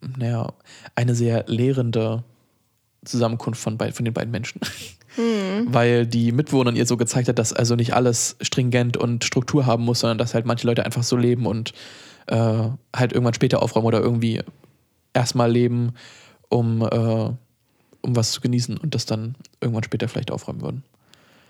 naja, 0.00 0.54
eine 0.94 1.14
sehr 1.14 1.44
lehrende 1.46 2.24
Zusammenkunft 3.04 3.60
von, 3.60 3.78
von 3.78 4.04
den 4.06 4.14
beiden 4.14 4.30
Menschen. 4.30 4.62
Weil 5.66 6.06
die 6.06 6.32
Mitbewohnerin 6.32 6.76
ihr 6.76 6.86
so 6.86 6.96
gezeigt 6.96 7.28
hat, 7.28 7.38
dass 7.38 7.52
also 7.52 7.74
nicht 7.74 7.92
alles 7.92 8.36
stringent 8.40 8.96
und 8.96 9.24
Struktur 9.24 9.66
haben 9.66 9.84
muss, 9.84 10.00
sondern 10.00 10.16
dass 10.18 10.32
halt 10.32 10.46
manche 10.46 10.66
Leute 10.66 10.86
einfach 10.86 11.02
so 11.02 11.16
leben 11.16 11.44
und 11.44 11.72
äh, 12.28 12.68
halt 12.94 13.12
irgendwann 13.12 13.34
später 13.34 13.62
aufräumen 13.62 13.86
oder 13.86 14.00
irgendwie 14.00 14.40
erstmal 15.14 15.50
leben, 15.50 15.94
um, 16.48 16.82
äh, 16.82 16.86
um 16.86 17.36
was 18.16 18.32
zu 18.32 18.40
genießen 18.40 18.76
und 18.76 18.94
das 18.94 19.06
dann 19.06 19.34
irgendwann 19.60 19.82
später 19.84 20.08
vielleicht 20.08 20.30
aufräumen 20.30 20.60
würden. 20.62 20.84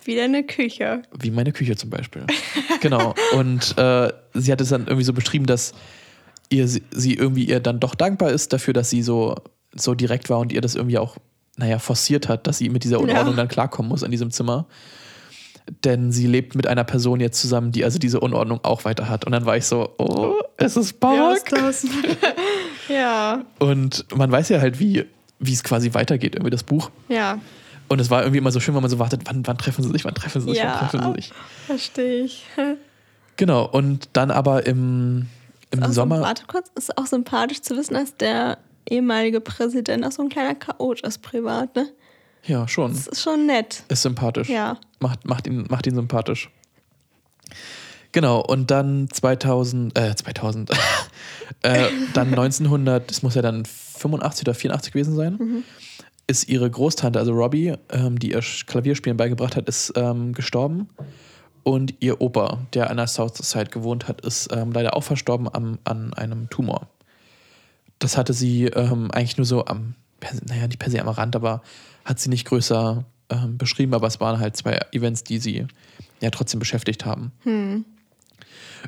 Wieder 0.04 0.24
eine 0.24 0.42
Küche. 0.44 1.02
Wie 1.18 1.30
meine 1.30 1.52
Küche 1.52 1.76
zum 1.76 1.90
Beispiel. 1.90 2.24
genau. 2.80 3.14
Und 3.34 3.76
äh, 3.76 4.10
sie 4.34 4.52
hat 4.52 4.60
es 4.60 4.70
dann 4.70 4.86
irgendwie 4.86 5.04
so 5.04 5.12
beschrieben, 5.12 5.44
dass 5.46 5.74
ihr, 6.48 6.66
sie 6.66 7.14
irgendwie 7.14 7.44
ihr 7.44 7.60
dann 7.60 7.78
doch 7.80 7.94
dankbar 7.94 8.30
ist 8.30 8.52
dafür, 8.52 8.72
dass 8.72 8.88
sie 8.88 9.02
so, 9.02 9.34
so 9.74 9.94
direkt 9.94 10.30
war 10.30 10.38
und 10.38 10.52
ihr 10.52 10.62
das 10.62 10.76
irgendwie 10.76 10.96
auch, 10.98 11.18
naja, 11.58 11.78
forciert 11.78 12.28
hat, 12.28 12.46
dass 12.46 12.58
sie 12.58 12.70
mit 12.70 12.84
dieser 12.84 13.00
Unordnung 13.00 13.34
Ja. 13.34 13.36
dann 13.36 13.48
klarkommen 13.48 13.90
muss 13.90 14.02
in 14.02 14.10
diesem 14.10 14.30
Zimmer. 14.30 14.66
Denn 15.84 16.12
sie 16.12 16.26
lebt 16.26 16.54
mit 16.54 16.66
einer 16.66 16.84
Person 16.84 17.20
jetzt 17.20 17.40
zusammen, 17.40 17.72
die 17.72 17.84
also 17.84 17.98
diese 17.98 18.20
Unordnung 18.20 18.60
auch 18.64 18.84
weiter 18.84 19.08
hat. 19.08 19.24
Und 19.26 19.32
dann 19.32 19.44
war 19.44 19.56
ich 19.56 19.66
so, 19.66 19.90
oh, 19.98 20.34
es 20.56 20.76
ist 20.76 20.96
Ja, 21.02 21.08
Park. 21.08 21.52
ist 21.68 21.86
ja. 22.88 23.44
Und 23.58 24.06
man 24.16 24.30
weiß 24.30 24.48
ja 24.48 24.60
halt, 24.60 24.80
wie, 24.80 25.04
wie 25.38 25.52
es 25.52 25.62
quasi 25.62 25.92
weitergeht, 25.94 26.34
irgendwie 26.34 26.50
das 26.50 26.62
Buch. 26.62 26.90
Ja. 27.08 27.38
Und 27.88 28.00
es 28.00 28.10
war 28.10 28.22
irgendwie 28.22 28.38
immer 28.38 28.50
so 28.50 28.60
schön, 28.60 28.74
wenn 28.74 28.82
man 28.82 28.90
so 28.90 28.98
wartet, 28.98 29.22
wann, 29.24 29.46
wann 29.46 29.58
treffen 29.58 29.82
sie 29.82 29.90
sich, 29.90 30.04
wann 30.04 30.14
treffen 30.14 30.40
sie 30.42 30.48
sich, 30.50 30.58
Ja. 30.58 30.78
wann 30.80 30.88
treffen 30.90 31.14
sie 31.14 31.20
sich. 31.22 31.32
Verstehe 31.66 32.22
ich. 32.24 32.44
Genau, 33.36 33.64
und 33.66 34.08
dann 34.14 34.30
aber 34.30 34.66
im, 34.66 35.26
im 35.70 35.82
Auch 35.82 35.90
Sommer. 35.90 36.16
So, 36.18 36.22
warte 36.22 36.42
kurz, 36.46 36.70
ist 36.74 36.96
auch 36.98 37.06
sympathisch 37.06 37.62
zu 37.62 37.76
wissen, 37.76 37.94
dass 37.94 38.16
der 38.16 38.58
ehemalige 38.88 39.40
Präsident 39.40 40.04
auch 40.04 40.12
so 40.12 40.22
ein 40.22 40.28
kleiner 40.28 40.54
Chaot 40.54 41.00
ist 41.02 41.22
privat, 41.22 41.74
ne? 41.76 41.88
Ja, 42.48 42.66
schon. 42.66 42.92
Das 42.92 43.06
ist 43.06 43.22
schon 43.22 43.46
nett. 43.46 43.84
Ist 43.88 44.02
sympathisch. 44.02 44.48
Ja. 44.48 44.78
Macht, 45.00 45.26
macht, 45.26 45.46
ihn, 45.46 45.66
macht 45.68 45.86
ihn 45.86 45.94
sympathisch. 45.94 46.50
Genau, 48.12 48.40
und 48.40 48.70
dann 48.70 49.08
2000, 49.10 49.96
äh, 49.98 50.16
2000, 50.16 50.70
äh, 51.62 51.88
dann 52.14 52.28
1900, 52.28 53.10
das 53.10 53.22
muss 53.22 53.34
ja 53.34 53.42
dann 53.42 53.64
85 53.66 54.46
oder 54.46 54.54
84 54.54 54.92
gewesen 54.92 55.14
sein, 55.14 55.64
ist 56.26 56.48
ihre 56.48 56.70
Großtante, 56.70 57.18
also 57.18 57.32
Robbie, 57.32 57.74
ähm, 57.90 58.18
die 58.18 58.32
ihr 58.32 58.40
Klavierspielen 58.40 59.16
beigebracht 59.16 59.56
hat, 59.56 59.68
ist 59.68 59.92
ähm, 59.96 60.32
gestorben. 60.32 60.88
Und 61.64 61.94
ihr 62.00 62.22
Opa, 62.22 62.60
der 62.72 62.90
an 62.90 62.96
der 62.96 63.08
South 63.08 63.36
Side 63.36 63.66
gewohnt 63.66 64.08
hat, 64.08 64.22
ist 64.22 64.48
ähm, 64.52 64.72
leider 64.72 64.96
auch 64.96 65.02
verstorben 65.02 65.48
am, 65.52 65.78
an 65.84 66.14
einem 66.14 66.48
Tumor. 66.48 66.88
Das 67.98 68.16
hatte 68.16 68.32
sie 68.32 68.66
ähm, 68.66 69.10
eigentlich 69.10 69.36
nur 69.36 69.44
so 69.44 69.66
am, 69.66 69.94
naja, 70.46 70.66
nicht 70.66 70.78
per 70.78 70.90
se 70.90 71.00
am 71.00 71.08
Rand, 71.08 71.36
aber 71.36 71.62
hat 72.04 72.18
sie 72.18 72.28
nicht 72.28 72.46
größer 72.46 73.04
ähm, 73.30 73.58
beschrieben, 73.58 73.94
aber 73.94 74.06
es 74.06 74.20
waren 74.20 74.40
halt 74.40 74.56
zwei 74.56 74.78
Events, 74.92 75.24
die 75.24 75.38
sie 75.38 75.66
ja 76.20 76.30
trotzdem 76.30 76.58
beschäftigt 76.58 77.04
haben. 77.04 77.32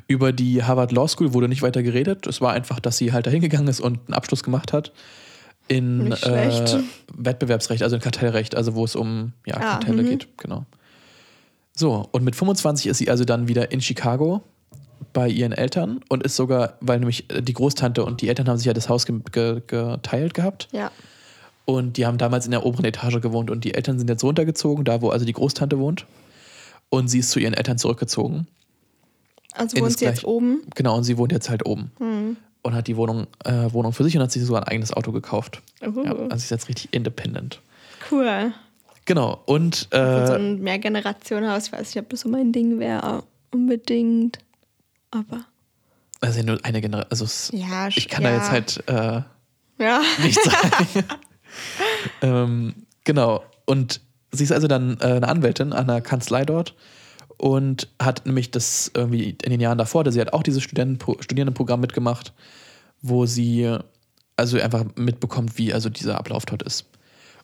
Über 0.07 0.31
die 0.31 0.63
Harvard 0.63 0.91
Law 0.91 1.07
School 1.07 1.33
wurde 1.33 1.47
nicht 1.47 1.61
weiter 1.61 1.83
geredet. 1.83 2.27
Es 2.27 2.41
war 2.41 2.53
einfach, 2.53 2.79
dass 2.79 2.97
sie 2.97 3.13
halt 3.13 3.27
dahin 3.27 3.41
gegangen 3.41 3.67
ist 3.67 3.79
und 3.79 3.99
einen 4.07 4.13
Abschluss 4.13 4.43
gemacht 4.43 4.73
hat 4.73 4.91
in 5.67 6.11
äh, 6.11 6.81
Wettbewerbsrecht, 7.15 7.83
also 7.83 7.95
in 7.95 8.01
Kartellrecht, 8.01 8.55
also 8.55 8.75
wo 8.75 8.83
es 8.83 8.95
um 8.95 9.33
ja, 9.45 9.55
Ah, 9.55 9.59
Kartelle 9.59 10.03
mhm. 10.03 10.09
geht, 10.09 10.27
genau. 10.37 10.65
So, 11.73 12.09
und 12.11 12.23
mit 12.23 12.35
25 12.35 12.87
ist 12.87 12.97
sie 12.97 13.09
also 13.09 13.23
dann 13.23 13.47
wieder 13.47 13.71
in 13.71 13.79
Chicago 13.79 14.41
bei 15.13 15.29
ihren 15.29 15.53
Eltern 15.53 16.01
und 16.09 16.23
ist 16.23 16.35
sogar, 16.35 16.77
weil 16.81 16.99
nämlich 16.99 17.25
die 17.29 17.53
Großtante 17.53 18.03
und 18.03 18.21
die 18.21 18.27
Eltern 18.27 18.49
haben 18.49 18.57
sich 18.57 18.65
ja 18.65 18.73
das 18.73 18.89
Haus 18.89 19.05
ge 19.05 19.19
ge 19.31 19.61
geteilt 19.65 20.33
gehabt 20.33 20.67
Ja. 20.71 20.91
Und 21.65 21.97
die 21.97 22.05
haben 22.05 22.17
damals 22.17 22.45
in 22.45 22.51
der 22.51 22.65
oberen 22.65 22.85
Etage 22.85 23.21
gewohnt 23.21 23.49
und 23.49 23.63
die 23.63 23.73
Eltern 23.73 23.97
sind 23.99 24.09
jetzt 24.09 24.23
runtergezogen, 24.23 24.83
da 24.85 25.01
wo 25.01 25.09
also 25.09 25.25
die 25.25 25.33
Großtante 25.33 25.79
wohnt. 25.79 26.05
Und 26.89 27.07
sie 27.07 27.19
ist 27.19 27.29
zu 27.31 27.39
ihren 27.39 27.53
Eltern 27.53 27.77
zurückgezogen. 27.77 28.47
Also 29.53 29.79
wohnt 29.79 29.97
sie 29.97 30.05
jetzt 30.05 30.25
oben. 30.25 30.61
Genau, 30.75 30.97
und 30.97 31.03
sie 31.03 31.17
wohnt 31.17 31.31
jetzt 31.31 31.49
halt 31.49 31.65
oben. 31.65 31.91
Und 32.63 32.75
hat 32.75 32.87
die 32.87 32.97
Wohnung, 32.97 33.27
äh, 33.45 33.71
Wohnung 33.71 33.93
für 33.93 34.03
sich 34.03 34.15
und 34.17 34.23
hat 34.23 34.31
sich 34.31 34.43
sogar 34.43 34.63
ein 34.63 34.67
eigenes 34.67 34.93
Auto 34.93 35.11
gekauft. 35.11 35.61
Uhu. 35.81 36.03
Ja, 36.03 36.11
also 36.11 36.37
sie 36.37 36.43
ist 36.43 36.49
jetzt 36.51 36.69
richtig 36.69 36.93
independent. 36.93 37.61
Cool. 38.11 38.53
Genau, 39.05 39.41
und 39.45 39.55
Und 39.55 39.87
so 39.91 39.97
äh, 39.97 40.35
ein 40.35 40.59
Mehrgenerationenhaus, 40.61 41.67
ich 41.67 41.71
weiß 41.71 41.95
nicht, 41.95 42.03
ob 42.03 42.09
das 42.09 42.21
so 42.21 42.29
mein 42.29 42.51
Ding 42.51 42.79
wäre, 42.79 43.23
unbedingt. 43.51 44.39
Aber 45.11 45.45
also 46.21 46.41
nur 46.43 46.59
eine 46.63 46.81
Generation, 46.81 47.09
also 47.09 47.25
es, 47.25 47.51
ja, 47.53 47.87
ich 47.87 48.07
kann 48.07 48.23
ja. 48.23 48.29
da 48.29 48.35
jetzt 48.37 48.51
halt 48.51 48.83
äh, 48.87 49.83
Ja. 49.83 50.01
nicht 50.21 50.39
sagen. 50.41 51.05
ähm, 52.21 52.73
genau. 53.03 53.43
Und 53.65 54.01
sie 54.31 54.43
ist 54.43 54.51
also 54.51 54.67
dann 54.67 54.97
äh, 54.99 55.05
eine 55.05 55.27
Anwältin 55.27 55.73
an 55.73 55.87
der 55.87 56.01
Kanzlei 56.01 56.45
dort 56.45 56.75
und 57.37 57.87
hat 58.01 58.25
nämlich 58.25 58.51
das 58.51 58.91
irgendwie 58.93 59.37
in 59.43 59.51
den 59.51 59.59
Jahren 59.59 59.77
davor, 59.77 60.09
sie 60.11 60.21
hat 60.21 60.33
auch 60.33 60.43
dieses 60.43 60.61
Studentenpro 60.63 61.17
Studierendenprogramm 61.21 61.79
mitgemacht, 61.79 62.33
wo 63.01 63.25
sie 63.25 63.77
also 64.37 64.59
einfach 64.59 64.85
mitbekommt, 64.95 65.57
wie 65.57 65.73
also 65.73 65.89
dieser 65.89 66.17
Ablauf 66.17 66.45
dort 66.45 66.63
ist. 66.63 66.85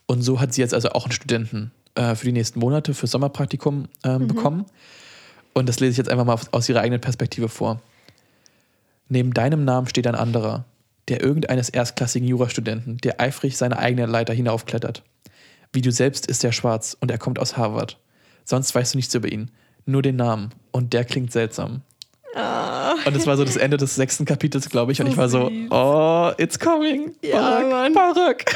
Und 0.05 0.21
so 0.21 0.39
hat 0.39 0.53
sie 0.53 0.61
jetzt 0.61 0.73
also 0.73 0.89
auch 0.89 1.05
einen 1.05 1.11
Studenten 1.11 1.71
äh, 1.95 2.15
für 2.15 2.25
die 2.25 2.31
nächsten 2.31 2.59
Monate 2.59 2.93
für 2.93 3.07
Sommerpraktikum 3.07 3.87
ähm, 4.03 4.27
bekommen. 4.27 4.65
Und 5.53 5.67
das 5.67 5.79
lese 5.79 5.91
ich 5.91 5.97
jetzt 5.97 6.09
einfach 6.09 6.25
mal 6.25 6.39
aus 6.51 6.69
ihrer 6.69 6.81
eigenen 6.81 7.01
Perspektive 7.01 7.49
vor. 7.49 7.81
Neben 9.09 9.33
deinem 9.33 9.65
Namen 9.65 9.87
steht 9.87 10.05
ein 10.05 10.15
anderer, 10.15 10.65
der 11.09 11.21
irgendeines 11.23 11.69
erstklassigen 11.69 12.27
Jurastudenten, 12.27 12.97
der 12.97 13.19
eifrig 13.21 13.57
seine 13.57 13.77
eigene 13.79 14.05
Leiter 14.05 14.33
hinaufklettert. 14.33 15.03
Wie 15.73 15.81
du 15.81 15.91
selbst 15.91 16.25
ist 16.27 16.43
er 16.43 16.51
schwarz 16.51 16.95
und 16.99 17.11
er 17.11 17.17
kommt 17.17 17.39
aus 17.39 17.57
Harvard. 17.57 17.97
Sonst 18.45 18.73
weißt 18.73 18.93
du 18.93 18.97
nichts 18.97 19.13
über 19.15 19.31
ihn, 19.31 19.51
nur 19.85 20.01
den 20.01 20.15
Namen 20.15 20.51
und 20.71 20.93
der 20.93 21.05
klingt 21.05 21.31
seltsam. 21.31 21.81
Und 23.05 23.15
das 23.15 23.25
war 23.25 23.35
so 23.35 23.43
das 23.43 23.55
Ende 23.57 23.77
des 23.77 23.95
sechsten 23.95 24.25
Kapitels, 24.25 24.69
glaube 24.69 24.91
ich. 24.91 24.99
Und 25.01 25.07
So 25.07 25.11
ich 25.11 25.17
war 25.17 25.27
so, 25.29 25.49
süß. 25.49 25.71
oh, 25.71 26.31
it's 26.37 26.59
coming. 26.59 27.13
Ja, 27.23 27.39
Barack, 27.41 27.69
Mann. 27.71 27.93
Barack. 27.93 28.55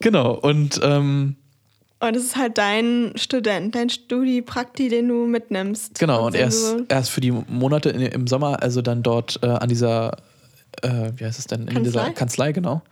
genau, 0.00 0.34
und 0.34 0.80
ähm, 0.82 1.36
Und 2.00 2.16
es 2.16 2.24
ist 2.24 2.36
halt 2.36 2.58
dein 2.58 3.12
Student, 3.16 3.74
dein 3.74 3.90
Studi-Prakti, 3.90 4.88
den 4.88 5.08
du 5.08 5.26
mitnimmst. 5.26 5.98
Genau, 5.98 6.26
und 6.26 6.34
den 6.34 6.42
er 6.42 6.48
ist, 6.48 6.70
so- 6.70 6.84
er 6.88 7.00
ist 7.00 7.08
für 7.08 7.20
die 7.20 7.32
Monate 7.32 7.90
im 7.90 8.26
Sommer, 8.26 8.62
also 8.62 8.82
dann 8.82 9.02
dort 9.02 9.40
äh, 9.42 9.46
an 9.46 9.68
dieser, 9.68 10.16
äh, 10.82 11.12
wie 11.16 11.24
heißt 11.24 11.38
es 11.38 11.46
denn, 11.46 11.68
in 11.68 11.84
dieser 11.84 12.00
Kanzlei? 12.00 12.12
Kanzlei, 12.12 12.52
genau. 12.52 12.82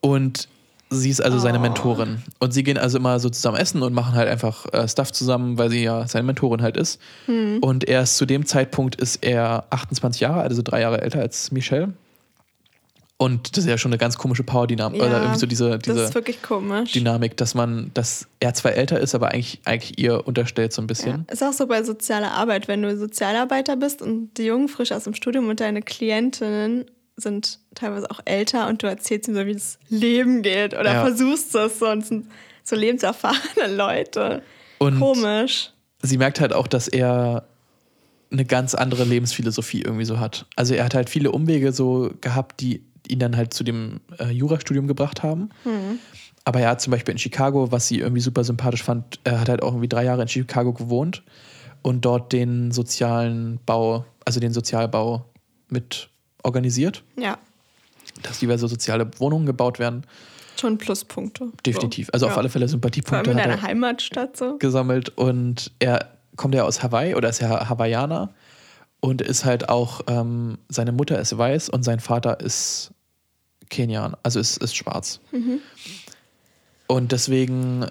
Und 0.00 0.48
sie 0.90 1.10
ist 1.10 1.22
also 1.22 1.38
seine 1.38 1.58
Oh. 1.58 1.62
Mentorin. 1.62 2.22
Und 2.38 2.52
sie 2.52 2.62
gehen 2.62 2.78
also 2.78 2.98
immer 2.98 3.20
so 3.20 3.30
zusammen 3.30 3.58
essen 3.58 3.82
und 3.82 3.92
machen 3.92 4.14
halt 4.14 4.28
einfach 4.28 4.66
äh, 4.72 4.88
Stuff 4.88 5.12
zusammen, 5.12 5.58
weil 5.58 5.70
sie 5.70 5.82
ja 5.82 6.06
seine 6.08 6.24
Mentorin 6.24 6.62
halt 6.62 6.76
ist. 6.76 7.00
Hm. 7.26 7.58
Und 7.60 7.84
er 7.88 8.02
ist 8.02 8.16
zu 8.16 8.26
dem 8.26 8.46
Zeitpunkt 8.46 8.96
ist 8.96 9.22
er 9.24 9.64
28 9.70 10.20
Jahre, 10.20 10.40
also 10.40 10.62
drei 10.62 10.80
Jahre 10.80 11.00
älter 11.00 11.20
als 11.20 11.52
Michelle. 11.52 11.92
Und 13.22 13.54
das 13.54 13.64
ist 13.64 13.68
ja 13.70 13.76
schon 13.76 13.90
eine 13.92 13.98
ganz 13.98 14.16
komische 14.16 14.42
Power-Dynamik, 14.44 14.98
oder 15.02 15.10
Ja, 15.10 15.20
irgendwie 15.20 15.38
so 15.38 15.46
diese, 15.46 15.68
das 15.72 15.80
diese 15.82 16.00
ist 16.04 16.14
wirklich 16.14 16.40
komisch. 16.40 16.92
Dynamik, 16.92 17.36
dass 17.36 17.54
man, 17.54 17.90
dass 17.92 18.26
er 18.40 18.54
zwar 18.54 18.72
älter 18.72 18.98
ist, 18.98 19.14
aber 19.14 19.32
eigentlich, 19.32 19.60
eigentlich 19.66 19.98
ihr 19.98 20.26
unterstellt 20.26 20.72
so 20.72 20.80
ein 20.80 20.86
bisschen. 20.86 21.26
Ja. 21.28 21.32
Ist 21.34 21.42
auch 21.42 21.52
so 21.52 21.66
bei 21.66 21.82
sozialer 21.82 22.32
Arbeit, 22.32 22.66
wenn 22.66 22.80
du 22.80 22.96
Sozialarbeiter 22.96 23.76
bist 23.76 24.00
und 24.00 24.30
die 24.38 24.44
Jungen 24.44 24.68
frisch 24.68 24.90
aus 24.92 25.04
dem 25.04 25.12
Studium 25.12 25.50
und 25.50 25.60
deine 25.60 25.82
Klientinnen 25.82 26.86
sind 27.16 27.58
teilweise 27.74 28.10
auch 28.10 28.20
älter 28.24 28.68
und 28.68 28.82
du 28.82 28.86
erzählst 28.86 29.28
ihnen 29.28 29.36
so, 29.36 29.44
wie 29.44 29.52
das 29.52 29.78
Leben 29.90 30.40
geht 30.40 30.72
oder 30.72 30.94
Ja. 30.94 31.00
versuchst 31.04 31.54
es 31.54 31.78
so 31.78 31.90
und 31.90 31.98
es 31.98 32.08
sind 32.08 32.26
so 32.64 32.74
lebenserfahrene 32.74 33.74
Leute. 33.76 34.40
Und 34.78 34.98
Komisch. 34.98 35.72
sie 36.00 36.16
merkt 36.16 36.40
halt 36.40 36.54
auch, 36.54 36.66
dass 36.66 36.88
er 36.88 37.44
eine 38.32 38.46
ganz 38.46 38.74
andere 38.74 39.04
Lebensphilosophie 39.04 39.82
irgendwie 39.82 40.06
so 40.06 40.18
hat. 40.18 40.46
Also 40.56 40.72
er 40.72 40.84
hat 40.86 40.94
halt 40.94 41.10
viele 41.10 41.32
Umwege 41.32 41.72
so 41.74 42.10
gehabt, 42.22 42.60
die 42.62 42.82
ihn 43.10 43.18
dann 43.18 43.36
halt 43.36 43.52
zu 43.52 43.64
dem 43.64 44.00
äh, 44.18 44.30
Jurastudium 44.30 44.86
gebracht 44.86 45.22
haben. 45.22 45.50
Aber 46.44 46.60
er 46.60 46.70
hat 46.70 46.80
zum 46.80 46.90
Beispiel 46.92 47.12
in 47.12 47.18
Chicago, 47.18 47.70
was 47.70 47.86
sie 47.88 47.98
irgendwie 47.98 48.20
super 48.22 48.44
sympathisch 48.44 48.82
fand, 48.82 49.18
er 49.24 49.40
hat 49.40 49.48
halt 49.48 49.62
auch 49.62 49.72
irgendwie 49.72 49.88
drei 49.88 50.04
Jahre 50.04 50.22
in 50.22 50.28
Chicago 50.28 50.72
gewohnt 50.72 51.22
und 51.82 52.04
dort 52.04 52.32
den 52.32 52.72
sozialen 52.72 53.58
Bau, 53.66 54.04
also 54.24 54.40
den 54.40 54.52
Sozialbau 54.52 55.24
mit 55.68 56.08
organisiert, 56.42 57.02
Ja, 57.16 57.38
dass 58.22 58.38
diverse 58.38 58.68
soziale 58.68 59.10
Wohnungen 59.18 59.46
gebaut 59.46 59.78
werden. 59.78 60.04
schon 60.58 60.76
Pluspunkte. 60.78 61.50
Definitiv. 61.64 62.10
Also 62.12 62.26
Ja. 62.26 62.32
auf 62.32 62.38
alle 62.38 62.48
Fälle 62.50 62.64
Vor 62.66 62.68
allem 62.68 62.80
Sympathiepunkte 62.82 63.30
in 63.30 63.36
hat 63.38 63.44
er 63.46 63.50
deiner 63.50 63.62
Heimatstadt 63.62 64.36
so. 64.36 64.58
gesammelt 64.58 65.08
und 65.16 65.70
er 65.78 66.18
kommt 66.36 66.54
ja 66.54 66.64
aus 66.64 66.82
Hawaii 66.82 67.14
oder 67.14 67.28
ist 67.30 67.40
ja 67.40 67.68
Hawaiianer 67.68 68.30
und 69.00 69.22
ist 69.22 69.44
halt 69.46 69.68
auch, 69.70 70.02
ähm, 70.06 70.58
seine 70.68 70.92
Mutter 70.92 71.18
ist 71.18 71.36
weiß 71.36 71.70
und 71.70 71.82
sein 71.82 72.00
Vater 72.00 72.40
ist 72.40 72.92
Kenian, 73.70 74.14
also 74.22 74.38
ist, 74.40 74.58
ist 74.58 74.76
schwarz. 74.76 75.20
Und 76.86 77.12
deswegen 77.12 77.86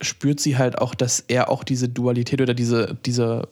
spürt 0.00 0.40
sie 0.40 0.56
halt 0.56 0.78
auch, 0.78 0.94
dass 0.94 1.24
er 1.28 1.50
auch 1.50 1.64
diese 1.64 1.88
Dualität 1.88 2.40
oder 2.40 2.54
diese, 2.54 2.96
diese, 3.04 3.48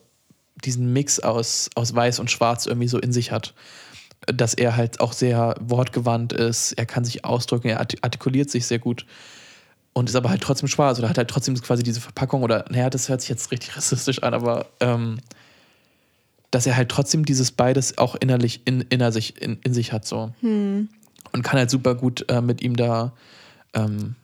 diesen 0.63 0.93
Mix 0.93 1.19
aus, 1.19 1.69
aus 1.75 1.93
weiß 1.93 2.19
und 2.19 2.31
schwarz 2.31 2.65
irgendwie 2.65 2.87
so 2.87 2.97
in 2.99 3.11
sich 3.11 3.31
hat. 3.31 3.53
Dass 4.27 4.53
er 4.53 4.75
halt 4.75 4.99
auch 4.99 5.13
sehr 5.13 5.55
wortgewandt 5.61 6.33
ist, 6.33 6.73
er 6.73 6.85
kann 6.85 7.05
sich 7.05 7.23
ausdrücken, 7.25 7.69
er 7.69 7.81
arti- 7.81 7.99
artikuliert 8.01 8.49
sich 8.49 8.65
sehr 8.65 8.79
gut 8.79 9.05
und 9.93 10.09
ist 10.09 10.15
aber 10.15 10.29
halt 10.29 10.41
trotzdem 10.41 10.67
schwarz 10.67 10.99
oder 10.99 11.09
hat 11.09 11.17
halt 11.17 11.29
trotzdem 11.29 11.55
quasi 11.61 11.83
diese 11.83 12.01
Verpackung 12.01 12.43
oder, 12.43 12.65
naja, 12.69 12.89
das 12.89 13.09
hört 13.09 13.21
sich 13.21 13.29
jetzt 13.29 13.51
richtig 13.51 13.75
rassistisch 13.77 14.21
an, 14.21 14.33
aber 14.33 14.67
ähm, 14.81 15.19
dass 16.51 16.65
er 16.65 16.75
halt 16.75 16.89
trotzdem 16.89 17.25
dieses 17.25 17.51
beides 17.51 17.97
auch 17.97 18.15
innerlich 18.15 18.61
in, 18.65 18.81
inner 18.81 19.11
sich, 19.11 19.39
in, 19.41 19.59
in 19.63 19.73
sich 19.73 19.93
hat 19.93 20.05
so. 20.05 20.33
Und 21.31 21.43
kann 21.43 21.59
halt 21.59 21.69
super 21.69 21.95
gut 21.95 22.25
äh, 22.29 22.41
mit 22.41 22.61
ihm 22.61 22.75
da, 22.75 23.13
ähm, 23.73 24.15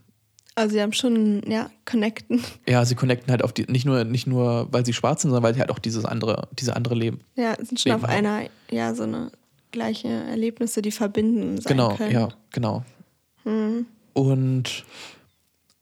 Also 0.56 0.74
sie 0.74 0.82
haben 0.82 0.94
schon, 0.94 1.42
ja, 1.48 1.70
connecten. 1.86 2.42
ja, 2.68 2.84
sie 2.86 2.96
connecten 2.96 3.30
halt 3.32 3.44
auf 3.44 3.54
die, 3.54 3.66
nicht 3.70 3.86
nur, 3.86 4.04
nicht 4.04 4.28
nur, 4.28 4.68
weil 4.72 4.86
sie 4.86 4.94
schwarz 4.94 5.22
sind, 5.22 5.32
sondern 5.32 5.44
weil 5.44 5.54
sie 5.54 5.60
halt 5.60 5.70
auch 5.72 5.80
dieses 5.80 6.06
andere, 6.06 6.48
diese 6.58 6.76
andere 6.76 6.96
Leben. 6.96 7.20
Ja, 7.36 7.56
sind 7.58 7.80
schon 7.80 7.92
Leben 7.92 8.04
auf 8.04 8.10
haben. 8.10 8.18
einer, 8.26 8.50
ja, 8.72 8.94
so 8.96 9.04
eine 9.04 9.32
gleiche 9.72 10.08
Erlebnisse, 10.08 10.82
die 10.82 10.92
verbinden 10.92 11.58
sein 11.62 11.70
Genau, 11.78 11.96
können. 11.96 12.12
ja, 12.12 12.30
genau. 12.52 12.84
Und 14.14 14.84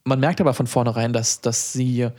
man 0.03 0.19
merkt 0.19 0.41
aber 0.41 0.53
von 0.53 0.67
vornherein, 0.67 1.13
dass, 1.13 1.39
dass 1.41 1.71
sie 1.73 2.09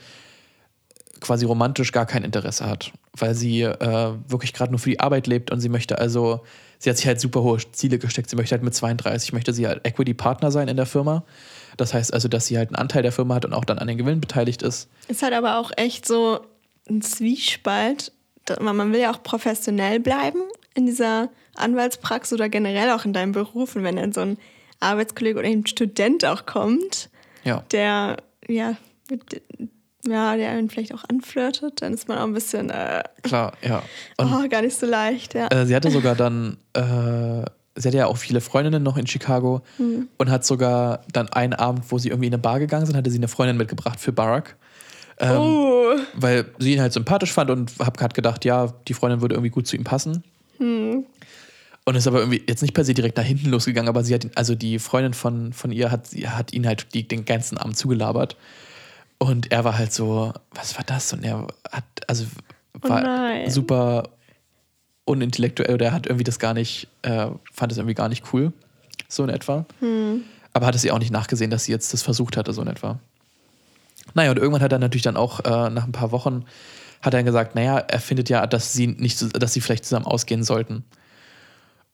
quasi 1.20 1.44
romantisch 1.44 1.92
gar 1.92 2.06
kein 2.06 2.22
Interesse 2.24 2.66
hat, 2.66 2.92
weil 3.16 3.34
sie 3.34 3.62
äh, 3.62 4.12
wirklich 4.28 4.52
gerade 4.52 4.70
nur 4.72 4.78
für 4.78 4.90
die 4.90 5.00
Arbeit 5.00 5.26
lebt 5.26 5.50
und 5.50 5.60
sie 5.60 5.68
möchte 5.68 5.98
also, 5.98 6.40
sie 6.84 6.90
hat 6.90 6.98
sich 6.98 7.06
halt 7.06 7.18
super 7.18 7.42
hohe 7.42 7.58
Ziele 7.72 7.98
gesteckt. 7.98 8.28
Sie 8.28 8.36
möchte 8.36 8.54
halt 8.54 8.62
mit 8.62 8.74
32, 8.74 9.32
möchte 9.32 9.54
sie 9.54 9.66
halt 9.66 9.86
Equity-Partner 9.86 10.50
sein 10.50 10.68
in 10.68 10.76
der 10.76 10.84
Firma. 10.84 11.24
Das 11.78 11.94
heißt 11.94 12.12
also, 12.12 12.28
dass 12.28 12.46
sie 12.46 12.58
halt 12.58 12.68
einen 12.68 12.76
Anteil 12.76 13.02
der 13.02 13.10
Firma 13.10 13.36
hat 13.36 13.46
und 13.46 13.54
auch 13.54 13.64
dann 13.64 13.78
an 13.78 13.88
den 13.88 13.96
Gewinn 13.96 14.20
beteiligt 14.20 14.62
ist. 14.62 14.88
Ist 15.08 15.22
halt 15.22 15.32
aber 15.32 15.58
auch 15.58 15.72
echt 15.76 16.06
so 16.06 16.40
ein 16.88 17.00
Zwiespalt. 17.00 18.12
Man 18.60 18.92
will 18.92 19.00
ja 19.00 19.12
auch 19.12 19.22
professionell 19.22 19.98
bleiben 19.98 20.40
in 20.74 20.84
dieser 20.84 21.30
Anwaltspraxis 21.56 22.34
oder 22.34 22.50
generell 22.50 22.90
auch 22.90 23.06
in 23.06 23.14
deinem 23.14 23.32
Beruf. 23.32 23.74
Und 23.76 23.82
wenn 23.82 23.96
dann 23.96 24.12
so 24.12 24.20
ein 24.20 24.36
Arbeitskollege 24.80 25.38
oder 25.38 25.48
ein 25.48 25.66
Student 25.66 26.26
auch 26.26 26.44
kommt, 26.44 27.08
ja. 27.44 27.64
der 27.70 28.18
ja 28.46 28.76
mit, 29.10 29.42
ja, 30.06 30.36
der 30.36 30.50
einen 30.50 30.68
vielleicht 30.68 30.94
auch 30.94 31.04
anflirtet, 31.08 31.82
dann 31.82 31.94
ist 31.94 32.08
man 32.08 32.18
auch 32.18 32.24
ein 32.24 32.34
bisschen. 32.34 32.70
Äh, 32.70 33.02
Klar, 33.22 33.52
ja. 33.62 33.82
Und, 34.16 34.32
oh, 34.32 34.48
gar 34.48 34.62
nicht 34.62 34.76
so 34.76 34.86
leicht, 34.86 35.34
ja. 35.34 35.48
Äh, 35.48 35.66
sie 35.66 35.74
hatte 35.74 35.90
sogar 35.90 36.14
dann. 36.14 36.58
Äh, 36.74 37.44
sie 37.76 37.88
hatte 37.88 37.98
ja 37.98 38.06
auch 38.06 38.16
viele 38.16 38.40
Freundinnen 38.40 38.82
noch 38.82 38.96
in 38.96 39.06
Chicago 39.06 39.62
hm. 39.78 40.08
und 40.16 40.30
hat 40.30 40.44
sogar 40.44 41.00
dann 41.12 41.28
einen 41.30 41.54
Abend, 41.54 41.84
wo 41.90 41.98
sie 41.98 42.08
irgendwie 42.08 42.28
in 42.28 42.34
eine 42.34 42.40
Bar 42.40 42.60
gegangen 42.60 42.86
sind, 42.86 42.96
hatte 42.96 43.10
sie 43.10 43.18
eine 43.18 43.28
Freundin 43.28 43.56
mitgebracht 43.56 43.98
für 43.98 44.12
Barack. 44.12 44.56
Ähm, 45.18 45.38
oh. 45.38 45.94
Weil 46.14 46.46
sie 46.58 46.74
ihn 46.74 46.80
halt 46.80 46.92
sympathisch 46.92 47.32
fand 47.32 47.50
und 47.50 47.72
hab 47.78 47.96
gerade 47.96 48.14
gedacht, 48.14 48.44
ja, 48.44 48.72
die 48.88 48.94
Freundin 48.94 49.20
würde 49.20 49.34
irgendwie 49.34 49.50
gut 49.50 49.66
zu 49.66 49.76
ihm 49.76 49.84
passen. 49.84 50.24
Hm. 50.58 51.04
Und 51.86 51.96
ist 51.96 52.06
aber 52.06 52.20
irgendwie 52.20 52.42
jetzt 52.48 52.62
nicht 52.62 52.74
per 52.74 52.84
se 52.84 52.94
direkt 52.94 53.16
nach 53.18 53.24
hinten 53.24 53.50
losgegangen, 53.50 53.88
aber 53.88 54.04
sie 54.04 54.14
hat 54.14 54.24
ihn, 54.24 54.30
also 54.34 54.54
die 54.54 54.78
Freundin 54.78 55.12
von, 55.12 55.52
von 55.52 55.70
ihr 55.70 55.90
hat, 55.90 56.06
sie 56.06 56.28
hat 56.28 56.52
ihn 56.52 56.66
halt 56.66 56.94
die, 56.94 57.06
den 57.06 57.24
ganzen 57.24 57.58
Abend 57.58 57.76
zugelabert. 57.76 58.36
Und 59.24 59.50
er 59.50 59.64
war 59.64 59.78
halt 59.78 59.90
so, 59.90 60.34
was 60.50 60.76
war 60.76 60.84
das? 60.84 61.14
Und 61.14 61.24
er 61.24 61.46
hat, 61.72 61.84
also 62.08 62.26
oh 62.82 62.88
war 62.90 63.02
oh 63.02 63.48
super 63.48 64.10
unintellektuell 65.06 65.72
oder 65.72 65.86
er 65.86 65.92
hat 65.92 66.06
irgendwie 66.06 66.24
das 66.24 66.38
gar 66.38 66.52
nicht, 66.52 66.88
äh, 67.00 67.28
fand 67.50 67.72
es 67.72 67.78
irgendwie 67.78 67.94
gar 67.94 68.10
nicht 68.10 68.34
cool, 68.34 68.52
so 69.08 69.24
in 69.24 69.30
etwa. 69.30 69.64
Hm. 69.80 70.24
Aber 70.52 70.66
hat 70.66 70.74
es 70.74 70.84
ihr 70.84 70.92
auch 70.92 70.98
nicht 70.98 71.10
nachgesehen, 71.10 71.50
dass 71.50 71.64
sie 71.64 71.72
jetzt 71.72 71.94
das 71.94 72.02
versucht 72.02 72.36
hatte, 72.36 72.52
so 72.52 72.60
in 72.60 72.68
etwa. 72.68 72.98
Naja, 74.12 74.30
und 74.30 74.36
irgendwann 74.36 74.60
hat 74.60 74.72
er 74.72 74.78
natürlich 74.78 75.04
dann 75.04 75.16
auch 75.16 75.40
äh, 75.40 75.70
nach 75.70 75.84
ein 75.84 75.92
paar 75.92 76.12
Wochen 76.12 76.44
hat 77.00 77.14
er 77.14 77.22
gesagt, 77.22 77.54
naja, 77.54 77.78
er 77.78 78.00
findet 78.00 78.28
ja, 78.28 78.46
dass 78.46 78.74
sie 78.74 78.88
nicht, 78.88 79.42
dass 79.42 79.54
sie 79.54 79.62
vielleicht 79.62 79.86
zusammen 79.86 80.04
ausgehen 80.04 80.44
sollten. 80.44 80.84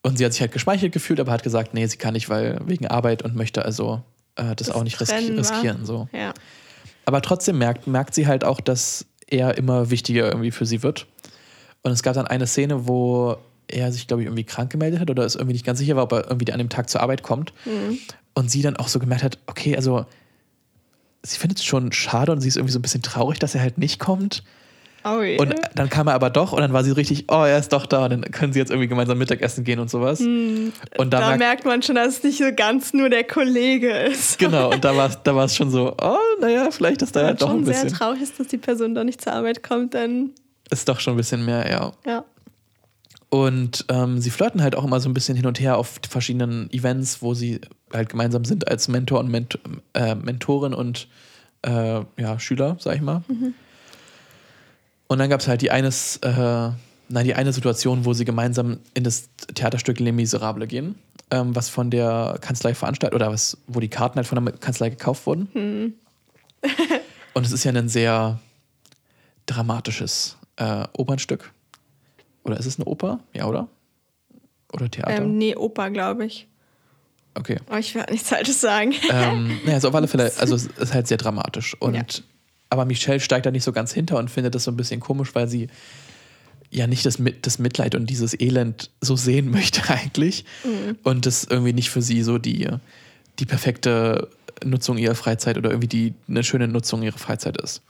Und 0.01 0.17
sie 0.17 0.25
hat 0.25 0.33
sich 0.33 0.41
halt 0.41 0.51
geschmeichelt 0.51 0.91
gefühlt, 0.91 1.21
aber 1.21 1.31
hat 1.31 1.43
gesagt, 1.43 1.73
nee, 1.73 1.87
sie 1.87 1.97
kann 1.97 2.13
nicht, 2.13 2.27
weil 2.27 2.59
wegen 2.65 2.87
Arbeit 2.87 3.21
und 3.23 3.37
möchte 3.37 3.63
also 3.63 4.03
äh, 4.35 4.53
das, 4.55 4.67
das, 4.67 4.71
auch 4.71 4.83
nicht 4.83 4.99
riski 4.99 5.31
riskieren. 5.31 5.85
So. 5.85 6.09
Ja. 6.11 6.33
Aber 7.05 7.21
trotzdem 7.21 7.57
merkt, 7.57 7.87
merkt 7.87 8.13
sie 8.13 8.27
halt 8.27 8.43
auch, 8.43 8.61
dass 8.61 9.05
er 9.27 9.57
immer 9.57 9.89
wichtiger 9.89 10.27
irgendwie 10.27 10.51
für 10.51 10.65
sie 10.65 10.83
wird. 10.83 11.07
Und 11.81 11.91
es 11.91 12.03
gab 12.03 12.13
dann 12.13 12.27
eine 12.27 12.47
Szene, 12.47 12.87
wo 12.87 13.37
er 13.67 13.91
sich, 13.91 14.07
glaube 14.07 14.21
ich, 14.21 14.27
irgendwie 14.27 14.43
krank 14.43 14.71
gemeldet 14.71 14.99
hat 14.99 15.09
oder 15.09 15.23
es 15.23 15.35
irgendwie 15.35 15.53
nicht 15.53 15.65
ganz 15.65 15.79
sicher 15.79 15.95
war, 15.95 16.03
ob 16.03 16.11
er 16.11 16.29
irgendwie 16.29 16.51
an 16.51 16.59
dem 16.59 16.69
Tag 16.69 16.89
zur 16.89 17.01
Arbeit 17.01 17.23
kommt. 17.23 17.53
Mhm. 17.65 17.97
Und 18.33 18.51
sie 18.51 18.61
dann 18.61 18.77
auch 18.77 18.87
so 18.87 18.99
gemerkt 18.99 19.23
hat, 19.23 19.39
okay, 19.47 19.75
also 19.75 20.05
sie 21.23 21.37
findet 21.37 21.59
es 21.59 21.65
schon 21.65 21.91
schade 21.91 22.31
und 22.31 22.41
sie 22.41 22.47
ist 22.47 22.57
irgendwie 22.57 22.73
so 22.73 22.79
ein 22.79 22.83
bisschen 22.83 23.01
traurig, 23.01 23.39
dass 23.39 23.55
er 23.55 23.61
halt 23.61 23.77
nicht 23.77 23.99
kommt. 23.99 24.43
Oh 25.03 25.21
yeah. 25.21 25.41
Und 25.41 25.55
dann 25.75 25.89
kam 25.89 26.07
er 26.07 26.13
aber 26.13 26.29
doch 26.29 26.53
und 26.53 26.61
dann 26.61 26.73
war 26.73 26.83
sie 26.83 26.91
richtig, 26.91 27.25
oh, 27.29 27.43
er 27.43 27.57
ist 27.57 27.73
doch 27.73 27.85
da 27.85 28.05
und 28.05 28.11
dann 28.11 28.21
können 28.21 28.53
sie 28.53 28.59
jetzt 28.59 28.69
irgendwie 28.69 28.87
gemeinsam 28.87 29.17
Mittagessen 29.17 29.63
gehen 29.63 29.79
und 29.79 29.89
sowas. 29.89 30.19
Hm, 30.19 30.73
und 30.97 31.11
da, 31.11 31.19
merkt, 31.19 31.39
merkt 31.39 31.65
man 31.65 31.81
schon, 31.81 31.95
dass 31.95 32.17
es 32.17 32.23
nicht 32.23 32.37
so 32.37 32.53
ganz 32.55 32.93
nur 32.93 33.09
der 33.09 33.23
Kollege 33.23 33.89
ist. 33.89 34.37
Genau, 34.37 34.71
und 34.71 34.83
da 34.83 34.95
war 34.95 35.09
es 35.09 35.17
da 35.23 35.49
schon 35.49 35.71
so, 35.71 35.95
oh, 36.01 36.17
naja, 36.39 36.69
vielleicht 36.71 37.01
ist 37.01 37.15
da 37.15 37.23
ja 37.23 37.33
doch 37.33 37.49
ein 37.49 37.63
bisschen. 37.63 37.83
Wenn 37.83 37.89
sehr 37.89 37.97
traurig 37.97 38.21
ist, 38.21 38.39
dass 38.39 38.47
die 38.47 38.57
Person 38.57 38.93
da 38.93 39.03
nicht 39.03 39.21
zur 39.21 39.33
Arbeit 39.33 39.63
kommt, 39.63 39.93
dann. 39.93 40.31
Ist 40.69 40.87
doch 40.87 40.99
schon 40.99 41.15
ein 41.15 41.17
bisschen 41.17 41.45
mehr, 41.45 41.69
ja. 41.69 41.91
Ja. 42.05 42.23
Und 43.29 43.85
ähm, 43.87 44.19
sie 44.19 44.29
flirten 44.29 44.61
halt 44.61 44.75
auch 44.75 44.83
immer 44.83 44.99
so 44.99 45.07
ein 45.07 45.13
bisschen 45.13 45.37
hin 45.37 45.45
und 45.45 45.59
her 45.59 45.77
auf 45.77 46.01
verschiedenen 46.07 46.69
Events, 46.71 47.21
wo 47.21 47.33
sie 47.33 47.61
halt 47.93 48.09
gemeinsam 48.09 48.43
sind 48.43 48.67
als 48.67 48.89
Mentor 48.89 49.21
und 49.21 49.31
Ment 49.31 49.57
äh, 49.93 50.15
Mentorin 50.15 50.73
und 50.73 51.07
äh, 51.61 52.01
ja, 52.17 52.39
Schüler, 52.39 52.75
sag 52.79 52.95
ich 52.95 53.01
mal. 53.01 53.23
Mhm. 53.29 53.53
Und 55.11 55.17
dann 55.17 55.29
gab 55.29 55.41
es 55.41 55.49
halt 55.49 55.61
die 55.61 55.71
eines, 55.71 56.15
äh, 56.21 56.29
nein, 56.29 57.25
die 57.25 57.35
eine 57.35 57.51
Situation, 57.51 58.05
wo 58.05 58.13
sie 58.13 58.23
gemeinsam 58.23 58.79
in 58.93 59.03
das 59.03 59.27
Theaterstück 59.53 59.99
Les 59.99 60.13
Miserables 60.13 60.69
gehen, 60.69 60.95
ähm, 61.31 61.53
was 61.53 61.67
von 61.67 61.91
der 61.91 62.37
Kanzlei 62.39 62.73
veranstaltet 62.73 63.13
oder 63.13 63.29
was, 63.29 63.57
wo 63.67 63.81
die 63.81 63.89
Karten 63.89 64.15
halt 64.15 64.25
von 64.25 64.45
der 64.45 64.53
Kanzlei 64.53 64.89
gekauft 64.89 65.25
wurden. 65.25 65.49
Hm. 65.51 65.93
Und 67.33 67.45
es 67.45 67.51
ist 67.51 67.65
ja 67.65 67.73
ein 67.73 67.89
sehr 67.89 68.39
dramatisches 69.47 70.37
äh, 70.55 70.85
Opernstück. 70.93 71.51
Oder 72.45 72.57
ist 72.57 72.65
es 72.65 72.77
eine 72.77 72.85
Oper? 72.85 73.19
Ja, 73.33 73.47
oder? 73.47 73.67
Oder 74.71 74.89
Theater? 74.89 75.23
Ähm, 75.23 75.37
nee, 75.37 75.57
Oper, 75.57 75.89
glaube 75.89 76.25
ich. 76.25 76.47
Okay. 77.33 77.57
Aber 77.67 77.79
ich 77.79 77.93
werde 77.95 78.13
nichts 78.13 78.29
Falsches 78.29 78.61
sagen. 78.61 78.93
ähm, 79.09 79.59
naja, 79.65 79.73
also 79.73 79.89
auf 79.89 79.95
alle 79.95 80.07
Fälle, 80.07 80.31
also 80.37 80.55
es 80.55 80.67
ist 80.77 80.93
halt 80.93 81.09
sehr 81.09 81.17
dramatisch. 81.17 81.75
Und 81.81 81.95
ja 81.95 82.03
aber 82.71 82.85
Michelle 82.85 83.19
steigt 83.19 83.45
da 83.45 83.51
nicht 83.51 83.65
so 83.65 83.73
ganz 83.73 83.91
hinter 83.91 84.17
und 84.17 84.31
findet 84.31 84.55
das 84.55 84.63
so 84.63 84.71
ein 84.71 84.77
bisschen 84.77 85.01
komisch, 85.01 85.35
weil 85.35 85.47
sie 85.47 85.67
ja 86.69 86.87
nicht 86.87 87.05
das, 87.05 87.21
das 87.41 87.59
Mitleid 87.59 87.95
und 87.95 88.09
dieses 88.09 88.33
Elend 88.39 88.89
so 89.01 89.17
sehen 89.17 89.51
möchte 89.51 89.87
eigentlich. 89.89 90.45
Mhm. 90.63 90.97
Und 91.03 91.25
das 91.25 91.43
irgendwie 91.43 91.73
nicht 91.73 91.89
für 91.89 92.01
sie 92.01 92.23
so 92.23 92.37
die, 92.37 92.69
die 93.39 93.45
perfekte 93.45 94.29
Nutzung 94.63 94.97
ihrer 94.97 95.15
Freizeit 95.15 95.57
oder 95.57 95.69
irgendwie 95.69 95.89
die, 95.89 96.13
eine 96.29 96.45
schöne 96.45 96.69
Nutzung 96.69 97.03
ihrer 97.03 97.17
Freizeit 97.17 97.57
ist. 97.57 97.81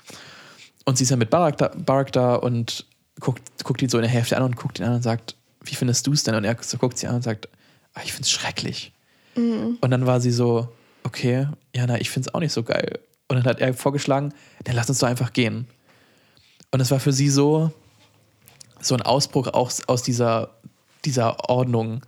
Und 0.85 0.97
sie 0.97 1.03
ist 1.03 1.11
ja 1.11 1.15
mit 1.15 1.29
Barack 1.29 1.57
da, 1.57 1.71
Barack 1.77 2.11
da 2.11 2.35
und 2.35 2.87
guckt, 3.19 3.43
guckt 3.63 3.83
ihn 3.83 3.89
so 3.89 3.99
in 3.99 4.01
der 4.01 4.11
Hälfte 4.11 4.35
an 4.35 4.43
und 4.43 4.55
guckt 4.55 4.79
ihn 4.79 4.85
an 4.85 4.95
und 4.95 5.03
sagt, 5.03 5.35
wie 5.63 5.75
findest 5.75 6.07
du 6.07 6.13
es 6.13 6.23
denn? 6.23 6.33
Und 6.33 6.43
er 6.43 6.57
so 6.59 6.79
guckt 6.79 6.97
sie 6.97 7.05
an 7.05 7.15
und 7.15 7.23
sagt, 7.23 7.49
ah, 7.93 8.01
ich 8.03 8.13
finde 8.13 8.23
es 8.23 8.31
schrecklich. 8.31 8.93
Mhm. 9.35 9.77
Und 9.79 9.91
dann 9.91 10.07
war 10.07 10.19
sie 10.19 10.31
so, 10.31 10.69
okay, 11.03 11.47
ja, 11.75 11.85
na, 11.85 12.01
ich 12.01 12.09
finde 12.09 12.29
es 12.29 12.33
auch 12.33 12.39
nicht 12.39 12.51
so 12.53 12.63
geil. 12.63 12.99
Und 13.31 13.37
dann 13.37 13.45
hat 13.45 13.61
er 13.61 13.73
vorgeschlagen, 13.73 14.33
dann 14.65 14.75
lass 14.75 14.89
uns 14.89 14.99
doch 14.99 15.07
einfach 15.07 15.31
gehen. 15.31 15.65
Und 16.71 16.81
es 16.81 16.91
war 16.91 16.99
für 16.99 17.13
sie 17.13 17.29
so, 17.29 17.71
so 18.81 18.93
ein 18.93 19.01
Ausbruch 19.01 19.47
aus, 19.47 19.87
aus 19.87 20.03
dieser, 20.03 20.49
dieser 21.05 21.49
Ordnung, 21.49 22.01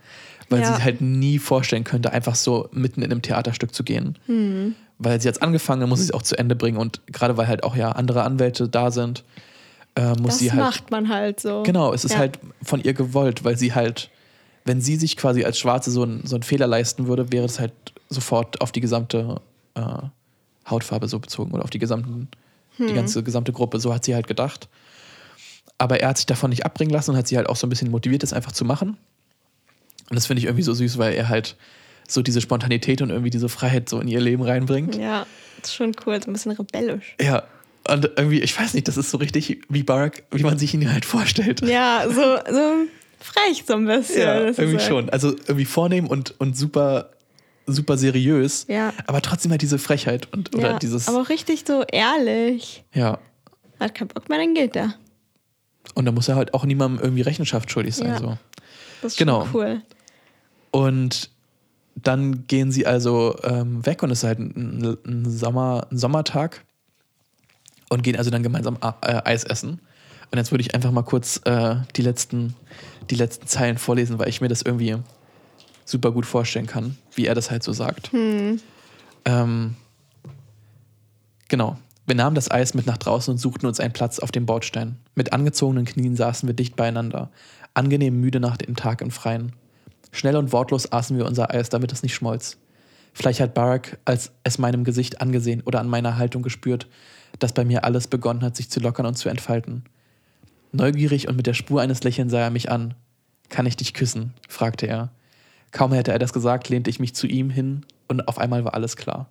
weil 0.50 0.60
ja. 0.60 0.76
sie 0.76 0.84
halt 0.84 1.00
nie 1.00 1.40
vorstellen 1.40 1.86
könnte, 1.86 2.12
einfach 2.12 2.36
so 2.36 2.68
mitten 2.74 3.02
in 3.02 3.10
einem 3.10 3.22
Theaterstück 3.22 3.74
zu 3.74 3.86
gehen. 3.86 4.18
Mhm. 4.28 4.76
Weil 5.00 5.22
sie 5.22 5.30
jetzt 5.30 5.42
angefangen, 5.42 5.88
muss 5.88 6.00
sie 6.00 6.06
es 6.06 6.12
auch 6.12 6.24
zu 6.24 6.38
Ende 6.38 6.58
bringen. 6.58 6.78
Und 6.78 7.00
gerade 7.08 7.38
weil 7.38 7.48
halt 7.48 7.64
auch 7.64 7.78
ja 7.78 7.94
andere 7.94 8.24
Anwälte 8.24 8.68
da 8.68 8.92
sind, 8.92 9.24
äh, 9.96 10.10
muss 10.20 10.34
das 10.34 10.40
sie 10.40 10.52
halt. 10.52 10.60
Das 10.62 10.76
macht 10.76 10.92
man 10.92 11.08
halt 11.08 11.40
so. 11.40 11.64
Genau, 11.64 11.94
es 11.94 12.04
ist 12.04 12.12
ja. 12.12 12.18
halt 12.18 12.38
von 12.62 12.84
ihr 12.84 12.94
gewollt, 12.94 13.46
weil 13.46 13.58
sie 13.58 13.74
halt, 13.74 14.10
wenn 14.66 14.82
sie 14.82 14.98
sich 14.98 15.16
quasi 15.16 15.46
als 15.46 15.58
Schwarze 15.58 15.90
so, 15.90 16.04
ein, 16.04 16.26
so 16.26 16.36
einen 16.36 16.44
Fehler 16.44 16.68
leisten 16.68 17.08
würde, 17.08 17.32
wäre 17.32 17.46
es 17.46 17.62
halt 17.62 17.72
sofort 18.10 18.60
auf 18.60 18.74
die 18.74 18.82
gesamte 18.82 19.40
äh, 19.76 19.82
Hautfarbe 20.70 21.08
so 21.08 21.20
bezogen 21.20 21.52
oder 21.52 21.64
auf 21.64 21.70
die 21.70 21.80
gesamten, 21.80 22.30
hm. 22.78 22.88
die 22.88 22.94
ganze 22.94 23.24
gesamte 23.24 23.52
Gruppe. 23.52 23.80
So 23.80 23.94
hat 23.94 24.06
sie 24.06 24.16
halt 24.16 24.28
gedacht. 24.28 24.70
Aber 25.78 26.00
er 26.00 26.10
hat 26.10 26.18
sich 26.18 26.26
davon 26.26 26.50
nicht 26.50 26.66
abbringen 26.66 26.94
lassen 26.94 27.12
und 27.12 27.18
hat 27.18 27.28
sie 27.28 27.38
halt 27.38 27.48
auch 27.48 27.56
so 27.56 27.68
ein 27.68 27.70
bisschen 27.70 27.92
motiviert, 27.92 28.24
das 28.24 28.34
einfach 28.34 28.52
zu 28.52 28.64
machen. 28.64 28.98
Und 30.10 30.16
das 30.16 30.28
finde 30.28 30.40
ich 30.40 30.46
irgendwie 30.46 30.64
so 30.64 30.74
süß, 30.74 30.98
weil 30.98 31.14
er 31.14 31.30
halt 31.30 31.56
so 32.08 32.22
diese 32.22 32.42
Spontanität 32.42 33.02
und 33.02 33.10
irgendwie 33.10 33.30
diese 33.30 33.50
Freiheit 33.50 33.90
so 33.90 34.00
in 34.00 34.08
ihr 34.08 34.20
Leben 34.20 34.44
reinbringt. 34.44 34.96
Ja, 34.96 35.26
das 35.60 35.70
ist 35.70 35.76
schon 35.76 35.94
cool, 36.06 36.22
so 36.22 36.30
ein 36.30 36.34
bisschen 36.34 36.52
rebellisch. 36.52 37.16
Ja. 37.20 37.44
Und 37.90 38.12
irgendwie, 38.16 38.40
ich 38.40 38.58
weiß 38.58 38.76
nicht, 38.76 38.88
das 38.88 38.96
ist 38.96 39.10
so 39.10 39.18
richtig 39.18 39.62
wie 39.68 39.84
Barack, 39.84 40.24
wie 40.32 40.44
man 40.44 40.58
sich 40.58 40.74
ihn 40.74 40.92
halt 40.92 41.04
vorstellt. 41.04 41.62
Ja, 41.68 42.06
so, 42.08 42.38
so 42.50 42.86
frech 43.20 43.64
so 43.68 43.74
ein 43.74 43.86
bisschen. 43.86 44.22
Ja, 44.22 44.40
irgendwie 44.40 44.80
schon. 44.80 45.10
Also 45.10 45.30
irgendwie 45.32 45.66
vornehm 45.66 46.08
und, 46.08 46.40
und 46.40 46.56
super 46.58 47.10
super 47.66 47.98
seriös, 47.98 48.66
ja. 48.68 48.94
aber 49.08 49.22
trotzdem 49.22 49.52
halt 49.52 49.62
diese 49.62 49.80
Frechheit 49.80 50.32
und 50.34 50.56
oder 50.56 50.72
ja, 50.72 50.80
dieses. 50.80 51.08
Aber 51.08 51.22
auch 51.22 51.30
richtig 51.30 51.64
so 51.68 51.84
ehrlich. 51.92 52.84
Ja. 52.94 53.20
Hat 53.80 53.96
keinen 53.96 54.10
Bock 54.10 54.30
mehr, 54.30 54.40
dann 54.40 54.54
geht 54.54 54.76
er. 54.76 54.96
Und 55.96 56.06
da 56.06 56.12
muss 56.12 56.28
er 56.28 56.36
halt 56.36 56.54
auch 56.54 56.66
niemandem 56.66 57.02
irgendwie 57.04 57.22
Rechenschaft 57.22 57.72
schuldig 57.72 57.96
sein. 57.96 58.08
Ja. 58.08 58.20
So. 58.20 58.38
Das 59.02 59.14
ist 59.14 59.18
genau. 59.18 59.48
cool. 59.54 59.82
Und 60.72 61.30
dann 61.96 62.48
gehen 62.48 62.72
sie 62.72 62.88
also 62.88 63.36
ähm, 63.44 63.86
weg 63.86 64.02
und 64.02 64.12
es 64.12 64.20
ist 64.20 64.24
halt 64.24 64.40
ein, 64.40 64.98
ein, 65.06 65.30
Sommer, 65.30 65.88
ein 65.92 65.98
Sommertag 65.98 66.64
und 67.90 68.02
gehen 68.02 68.18
also 68.18 68.32
dann 68.32 68.42
gemeinsam 68.42 68.78
äh, 68.82 69.22
Eis 69.24 69.44
essen. 69.44 69.80
Und 70.32 70.38
jetzt 70.38 70.52
würde 70.52 70.62
ich 70.62 70.74
einfach 70.74 70.92
mal 70.92 71.04
kurz 71.04 71.42
äh, 71.46 71.76
die, 71.96 72.02
letzten, 72.02 72.56
die 73.12 73.16
letzten 73.16 73.46
Zeilen 73.46 73.78
vorlesen, 73.78 74.18
weil 74.18 74.30
ich 74.30 74.42
mir 74.42 74.48
das 74.48 74.64
irgendwie 74.64 74.96
super 75.86 76.12
gut 76.12 76.26
vorstellen 76.26 76.68
kann, 76.68 76.98
wie 77.16 77.26
er 77.26 77.36
das 77.36 77.52
halt 77.52 77.64
so 77.64 77.74
sagt. 77.74 78.12
Hm. 78.12 78.60
Ähm, 79.26 79.76
genau. 81.48 81.78
Wir 82.06 82.16
nahmen 82.16 82.36
das 82.36 82.52
Eis 82.52 82.74
mit 82.74 82.86
nach 82.86 82.98
draußen 82.98 83.32
und 83.32 83.38
suchten 83.38 83.66
uns 83.66 83.80
einen 83.80 83.94
Platz 83.94 84.20
auf 84.20 84.32
dem 84.32 84.46
Bordstein. 84.46 84.98
Mit 85.16 85.32
angezogenen 85.32 85.86
Knien 85.86 86.16
saßen 86.18 86.48
wir 86.48 86.54
dicht 86.54 86.76
beieinander, 86.76 87.32
angenehm 87.74 88.20
müde 88.20 88.42
nach 88.42 88.58
dem 88.58 88.76
Tag 88.76 89.02
im 89.02 89.12
Freien. 89.12 89.54
Schnell 90.12 90.36
und 90.36 90.52
wortlos 90.52 90.92
aßen 90.92 91.18
wir 91.18 91.26
unser 91.26 91.52
Eis, 91.52 91.70
damit 91.70 91.92
es 91.92 92.04
nicht 92.04 92.14
schmolz. 92.14 92.58
Vielleicht 93.14 93.40
hat 93.40 93.54
Barack 93.54 94.00
als 94.06 94.32
es 94.44 94.58
meinem 94.58 94.84
Gesicht 94.84 95.22
angesehen 95.22 95.62
oder 95.66 95.80
an 95.80 95.88
meiner 95.88 96.18
Haltung 96.18 96.42
gespürt, 96.42 96.88
dass 97.40 97.54
bei 97.54 97.64
mir 97.64 97.84
alles 97.84 98.08
begonnen 98.08 98.42
hat, 98.42 98.56
sich 98.56 98.70
zu 98.70 98.80
lockern 98.80 99.06
und 99.06 99.16
zu 99.16 99.30
entfalten. 99.30 99.84
Neugierig 100.72 101.28
und 101.28 101.36
mit 101.36 101.48
der 101.48 101.54
Spur 101.54 101.82
eines 101.82 102.04
Lächelns 102.04 102.32
sah 102.32 102.40
er 102.40 102.50
mich 102.50 102.70
an. 102.70 102.96
Kann 103.50 103.66
ich 103.66 103.78
dich 103.78 103.94
küssen? 103.94 104.34
fragte 104.50 104.88
er. 104.88 105.12
Kaum 105.74 105.92
hätte 105.92 106.12
er 106.12 106.20
das 106.20 106.32
gesagt, 106.32 106.70
lehnte 106.70 106.90
ich 106.90 107.00
mich 107.00 107.14
zu 107.14 107.28
ihm 107.28 107.50
hin 107.50 107.86
und 108.08 108.28
auf 108.28 108.38
einmal 108.38 108.64
war 108.64 108.76
alles 108.76 108.96
klar. 108.96 109.28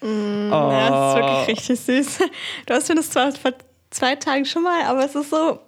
Mm, 0.00 0.52
oh. 0.52 0.70
Ja, 0.70 0.90
das 0.90 1.08
ist 1.08 1.16
wirklich 1.16 1.48
richtig 1.48 1.80
süß. 1.80 2.28
Du 2.66 2.74
hast 2.74 2.88
mir 2.88 2.94
das 2.94 3.10
zwar 3.10 3.32
vor 3.32 3.52
zwei 3.90 4.14
Tagen 4.14 4.44
schon 4.44 4.62
mal, 4.62 4.84
aber 4.84 5.04
es 5.04 5.14
ist 5.14 5.30
so, 5.30 5.58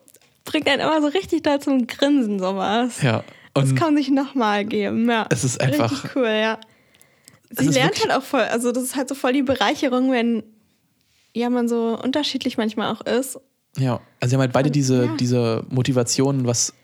bringt 0.45 0.69
einen 0.69 0.83
immer 0.83 1.01
so 1.01 1.09
richtig 1.09 1.43
da 1.43 1.59
zum 1.59 1.87
Grinsen, 1.87 2.39
sowas. 2.39 3.03
Ja. 3.03 3.25
Und 3.55 3.73
das 3.73 3.75
kann 3.75 3.97
sich 3.97 4.11
nochmal 4.11 4.65
geben, 4.65 5.09
ja. 5.09 5.27
Es 5.31 5.43
ist 5.43 5.61
einfach. 5.61 5.91
Richtig 5.91 6.15
cool, 6.15 6.29
ja. 6.29 6.59
Sie 7.51 7.67
lernt 7.67 7.99
halt 8.01 8.13
auch 8.13 8.23
voll, 8.23 8.43
also 8.43 8.71
das 8.71 8.85
ist 8.85 8.97
halt 8.97 9.09
so 9.09 9.17
voll 9.17 9.33
die 9.33 9.43
Bereicherung, 9.43 10.13
wenn 10.13 10.45
ja 11.35 11.51
man 11.51 11.67
so 11.67 11.99
unterschiedlich 12.01 12.59
manchmal 12.59 12.93
auch 12.93 13.01
ist. 13.01 13.41
Ja, 13.77 14.01
also 14.21 14.31
sie 14.31 14.37
haben 14.37 14.43
halt 14.43 14.53
beide 14.53 14.71
diese, 14.71 15.07
ja. 15.07 15.17
diese 15.17 15.65
Motivation, 15.69 16.47
was 16.47 16.75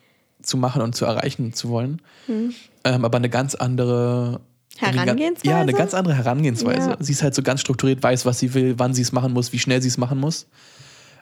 zu 0.43 0.57
machen 0.57 0.83
und 0.83 0.95
zu 0.95 1.05
erreichen 1.05 1.53
zu 1.53 1.69
wollen. 1.69 2.01
Hm. 2.27 2.55
Ähm, 2.87 3.05
aber 3.05 3.19
eine 3.19 3.29
ganz 3.29 3.55
andere 3.55 4.41
Herangehensweise? 4.79 5.51
Ja, 5.51 5.61
eine 5.61 5.73
ganz 5.73 5.95
andere 5.95 6.15
Herangehensweise. 6.15 6.91
Ja. 6.91 6.97
Sie 7.01 7.13
ist 7.13 7.23
halt 7.23 7.35
so 7.35 7.43
ganz 7.43 7.61
strukturiert, 7.61 8.03
weiß, 8.03 8.27
was 8.27 8.39
sie 8.39 8.55
will, 8.55 8.79
wann 8.79 8.95
sie 8.95 9.03
es 9.03 9.13
machen 9.13 9.33
muss, 9.33 9.53
wie 9.53 9.59
schnell 9.59 9.83
sie 9.83 9.89
es 9.89 9.99
machen 9.99 10.19
muss. 10.19 10.47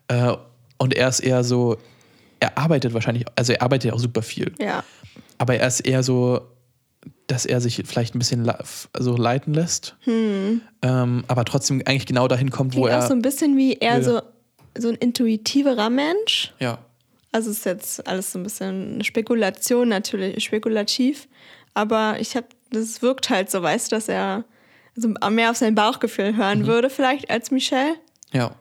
Äh, 0.08 0.32
und 0.78 0.94
er 0.94 1.08
ist 1.08 1.20
eher 1.20 1.44
so, 1.44 1.78
er 2.40 2.58
arbeitet 2.58 2.92
wahrscheinlich, 2.92 3.24
also 3.36 3.52
er 3.52 3.62
arbeitet 3.62 3.90
ja 3.90 3.92
auch 3.94 3.98
super 3.98 4.22
viel. 4.22 4.52
Ja. 4.60 4.84
Aber 5.38 5.56
er 5.56 5.66
ist 5.66 5.80
eher 5.80 6.02
so, 6.02 6.42
dass 7.26 7.46
er 7.46 7.60
sich 7.60 7.82
vielleicht 7.86 8.14
ein 8.14 8.18
bisschen 8.18 8.50
so 8.98 9.16
leiten 9.16 9.54
lässt, 9.54 9.96
hm. 10.00 10.60
ähm, 10.82 11.24
aber 11.28 11.44
trotzdem 11.44 11.82
eigentlich 11.86 12.06
genau 12.06 12.28
dahin 12.28 12.50
kommt, 12.50 12.72
Klingt 12.72 12.84
wo 12.84 12.88
er. 12.88 12.98
auch 12.98 13.08
so 13.08 13.14
ein 13.14 13.22
bisschen 13.22 13.56
wie 13.56 13.74
eher 13.74 14.02
so, 14.02 14.20
so 14.76 14.88
ein 14.88 14.96
intuitiverer 14.96 15.90
Mensch. 15.90 16.52
Ja. 16.58 16.78
Also 17.34 17.50
ist 17.50 17.64
jetzt 17.64 18.06
alles 18.06 18.30
so 18.30 18.38
ein 18.38 18.44
bisschen 18.44 19.02
Spekulation, 19.02 19.88
natürlich 19.88 20.44
spekulativ. 20.44 21.26
Aber 21.74 22.20
ich 22.20 22.36
habe, 22.36 22.46
das 22.70 23.02
wirkt 23.02 23.28
halt 23.28 23.50
so, 23.50 23.60
weißt 23.60 23.90
du, 23.90 23.96
dass 23.96 24.08
er 24.08 24.44
also 24.94 25.08
mehr 25.30 25.50
auf 25.50 25.56
sein 25.56 25.74
Bauchgefühl 25.74 26.36
hören 26.36 26.60
mhm. 26.60 26.66
würde, 26.66 26.90
vielleicht 26.90 27.30
als 27.30 27.50
Michelle. 27.50 27.96
Ja, 28.32 28.54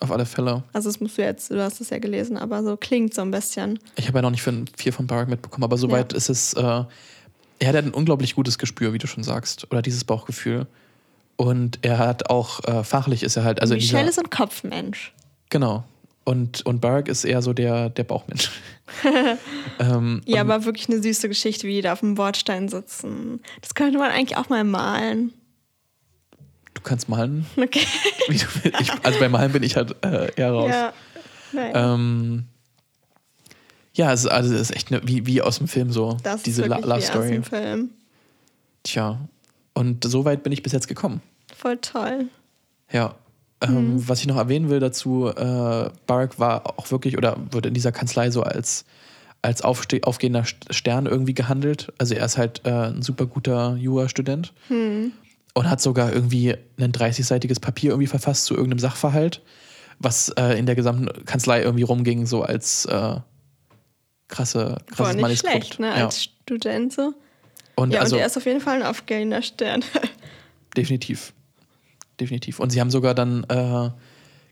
auf 0.00 0.10
alle 0.10 0.24
Fälle. 0.24 0.64
Also 0.72 0.88
das 0.88 0.98
musst 0.98 1.18
du 1.18 1.22
jetzt, 1.22 1.50
du 1.50 1.62
hast 1.62 1.78
es 1.82 1.90
ja 1.90 1.98
gelesen, 1.98 2.38
aber 2.38 2.62
so 2.62 2.78
klingt 2.78 3.12
so 3.12 3.20
ein 3.20 3.30
bisschen. 3.30 3.78
Ich 3.96 4.08
habe 4.08 4.16
ja 4.16 4.22
noch 4.22 4.30
nicht 4.30 4.48
viel 4.78 4.92
von 4.92 5.06
Barack 5.06 5.28
mitbekommen, 5.28 5.64
aber 5.64 5.76
soweit 5.76 6.14
ja. 6.14 6.16
ist 6.16 6.30
es, 6.30 6.54
äh, 6.54 6.62
er 6.62 6.88
hat 7.68 7.76
ein 7.76 7.90
unglaublich 7.90 8.34
gutes 8.34 8.56
Gespür, 8.56 8.94
wie 8.94 8.98
du 8.98 9.06
schon 9.06 9.24
sagst, 9.24 9.70
oder 9.70 9.82
dieses 9.82 10.04
Bauchgefühl. 10.04 10.66
Und 11.36 11.80
er 11.82 11.98
hat 11.98 12.30
auch, 12.30 12.64
äh, 12.64 12.82
fachlich 12.82 13.22
ist 13.22 13.36
er 13.36 13.44
halt, 13.44 13.60
also 13.60 13.74
Michelle 13.74 14.04
dieser, 14.04 14.10
ist 14.10 14.18
ein 14.18 14.30
Kopfmensch. 14.30 15.12
Genau. 15.50 15.84
Und, 16.26 16.66
und 16.66 16.80
Barack 16.80 17.06
ist 17.06 17.24
eher 17.24 17.40
so 17.40 17.52
der, 17.52 17.88
der 17.88 18.02
Bauchmensch. 18.02 18.50
ähm, 19.78 20.22
ja, 20.26 20.40
aber 20.40 20.64
wirklich 20.64 20.88
eine 20.88 21.00
süße 21.00 21.28
Geschichte, 21.28 21.68
wie 21.68 21.74
die 21.74 21.82
da 21.82 21.92
auf 21.92 22.00
dem 22.00 22.16
Bordstein 22.16 22.68
sitzen. 22.68 23.40
Das 23.60 23.76
könnte 23.76 23.96
man 23.98 24.10
eigentlich 24.10 24.36
auch 24.36 24.48
mal 24.48 24.64
malen. 24.64 25.32
Du 26.74 26.82
kannst 26.82 27.08
malen. 27.08 27.46
Okay. 27.56 27.86
Ich, 28.28 28.44
also 29.04 29.20
bei 29.20 29.28
Malen 29.28 29.52
bin 29.52 29.62
ich 29.62 29.76
halt 29.76 29.94
äh, 30.04 30.32
eher 30.34 30.50
raus. 30.50 30.72
Ja, 30.72 30.92
ähm, 31.54 32.46
ja 33.94 34.12
es, 34.12 34.24
ist, 34.24 34.26
also 34.26 34.52
es 34.52 34.62
ist 34.62 34.74
echt 34.74 34.90
ne, 34.90 35.00
wie, 35.04 35.26
wie 35.26 35.40
aus 35.42 35.58
dem 35.58 35.68
Film 35.68 35.92
so. 35.92 36.16
Das 36.24 36.42
diese 36.42 36.62
ist 36.62 36.68
Love 36.68 37.02
Story. 37.02 37.26
Aus 37.26 37.30
dem 37.30 37.44
Film. 37.44 37.90
Tja. 38.82 39.20
Und 39.74 40.02
so 40.02 40.24
weit 40.24 40.42
bin 40.42 40.52
ich 40.52 40.64
bis 40.64 40.72
jetzt 40.72 40.88
gekommen. 40.88 41.22
Voll 41.56 41.76
toll. 41.76 42.26
Ja. 42.90 43.14
Ähm, 43.60 43.94
mhm. 43.94 44.08
Was 44.08 44.20
ich 44.20 44.26
noch 44.26 44.36
erwähnen 44.36 44.68
will 44.68 44.80
dazu, 44.80 45.28
äh, 45.28 45.90
Barack 46.06 46.38
war 46.38 46.78
auch 46.78 46.90
wirklich 46.90 47.16
oder 47.16 47.36
wurde 47.50 47.68
in 47.68 47.74
dieser 47.74 47.92
Kanzlei 47.92 48.30
so 48.30 48.42
als, 48.42 48.84
als 49.40 49.62
aufgehender 49.62 50.44
Stern 50.70 51.06
irgendwie 51.06 51.34
gehandelt. 51.34 51.92
Also 51.98 52.14
er 52.14 52.26
ist 52.26 52.36
halt 52.36 52.62
äh, 52.64 52.88
ein 52.88 53.02
super 53.02 53.26
guter 53.26 53.76
Jura-Student 53.76 54.52
mhm. 54.68 55.12
und 55.54 55.70
hat 55.70 55.80
sogar 55.80 56.12
irgendwie 56.12 56.54
ein 56.78 56.92
30-seitiges 56.92 57.60
Papier 57.60 57.90
irgendwie 57.90 58.08
verfasst 58.08 58.44
zu 58.44 58.54
irgendeinem 58.54 58.80
Sachverhalt, 58.80 59.40
was 59.98 60.28
äh, 60.30 60.58
in 60.58 60.66
der 60.66 60.74
gesamten 60.74 61.24
Kanzlei 61.24 61.62
irgendwie 61.62 61.84
rumging, 61.84 62.26
so 62.26 62.42
als 62.42 62.84
äh, 62.84 63.16
krasse, 64.28 64.76
krasses 64.88 64.96
Boah, 64.96 65.12
nicht 65.14 65.22
Manuskript. 65.22 65.50
schlecht, 65.52 65.80
ne, 65.80 65.92
als 65.92 66.24
Student 66.24 66.92
so. 66.92 67.14
Und 67.74 67.90
ja, 67.92 68.00
also, 68.00 68.16
und 68.16 68.20
er 68.20 68.26
ist 68.26 68.36
auf 68.36 68.44
jeden 68.44 68.60
Fall 68.60 68.82
ein 68.82 68.86
aufgehender 68.86 69.40
Stern. 69.40 69.82
definitiv 70.76 71.32
definitiv. 72.20 72.60
Und 72.60 72.70
sie 72.70 72.80
haben 72.80 72.90
sogar 72.90 73.14
dann, 73.14 73.44
äh, 73.44 73.90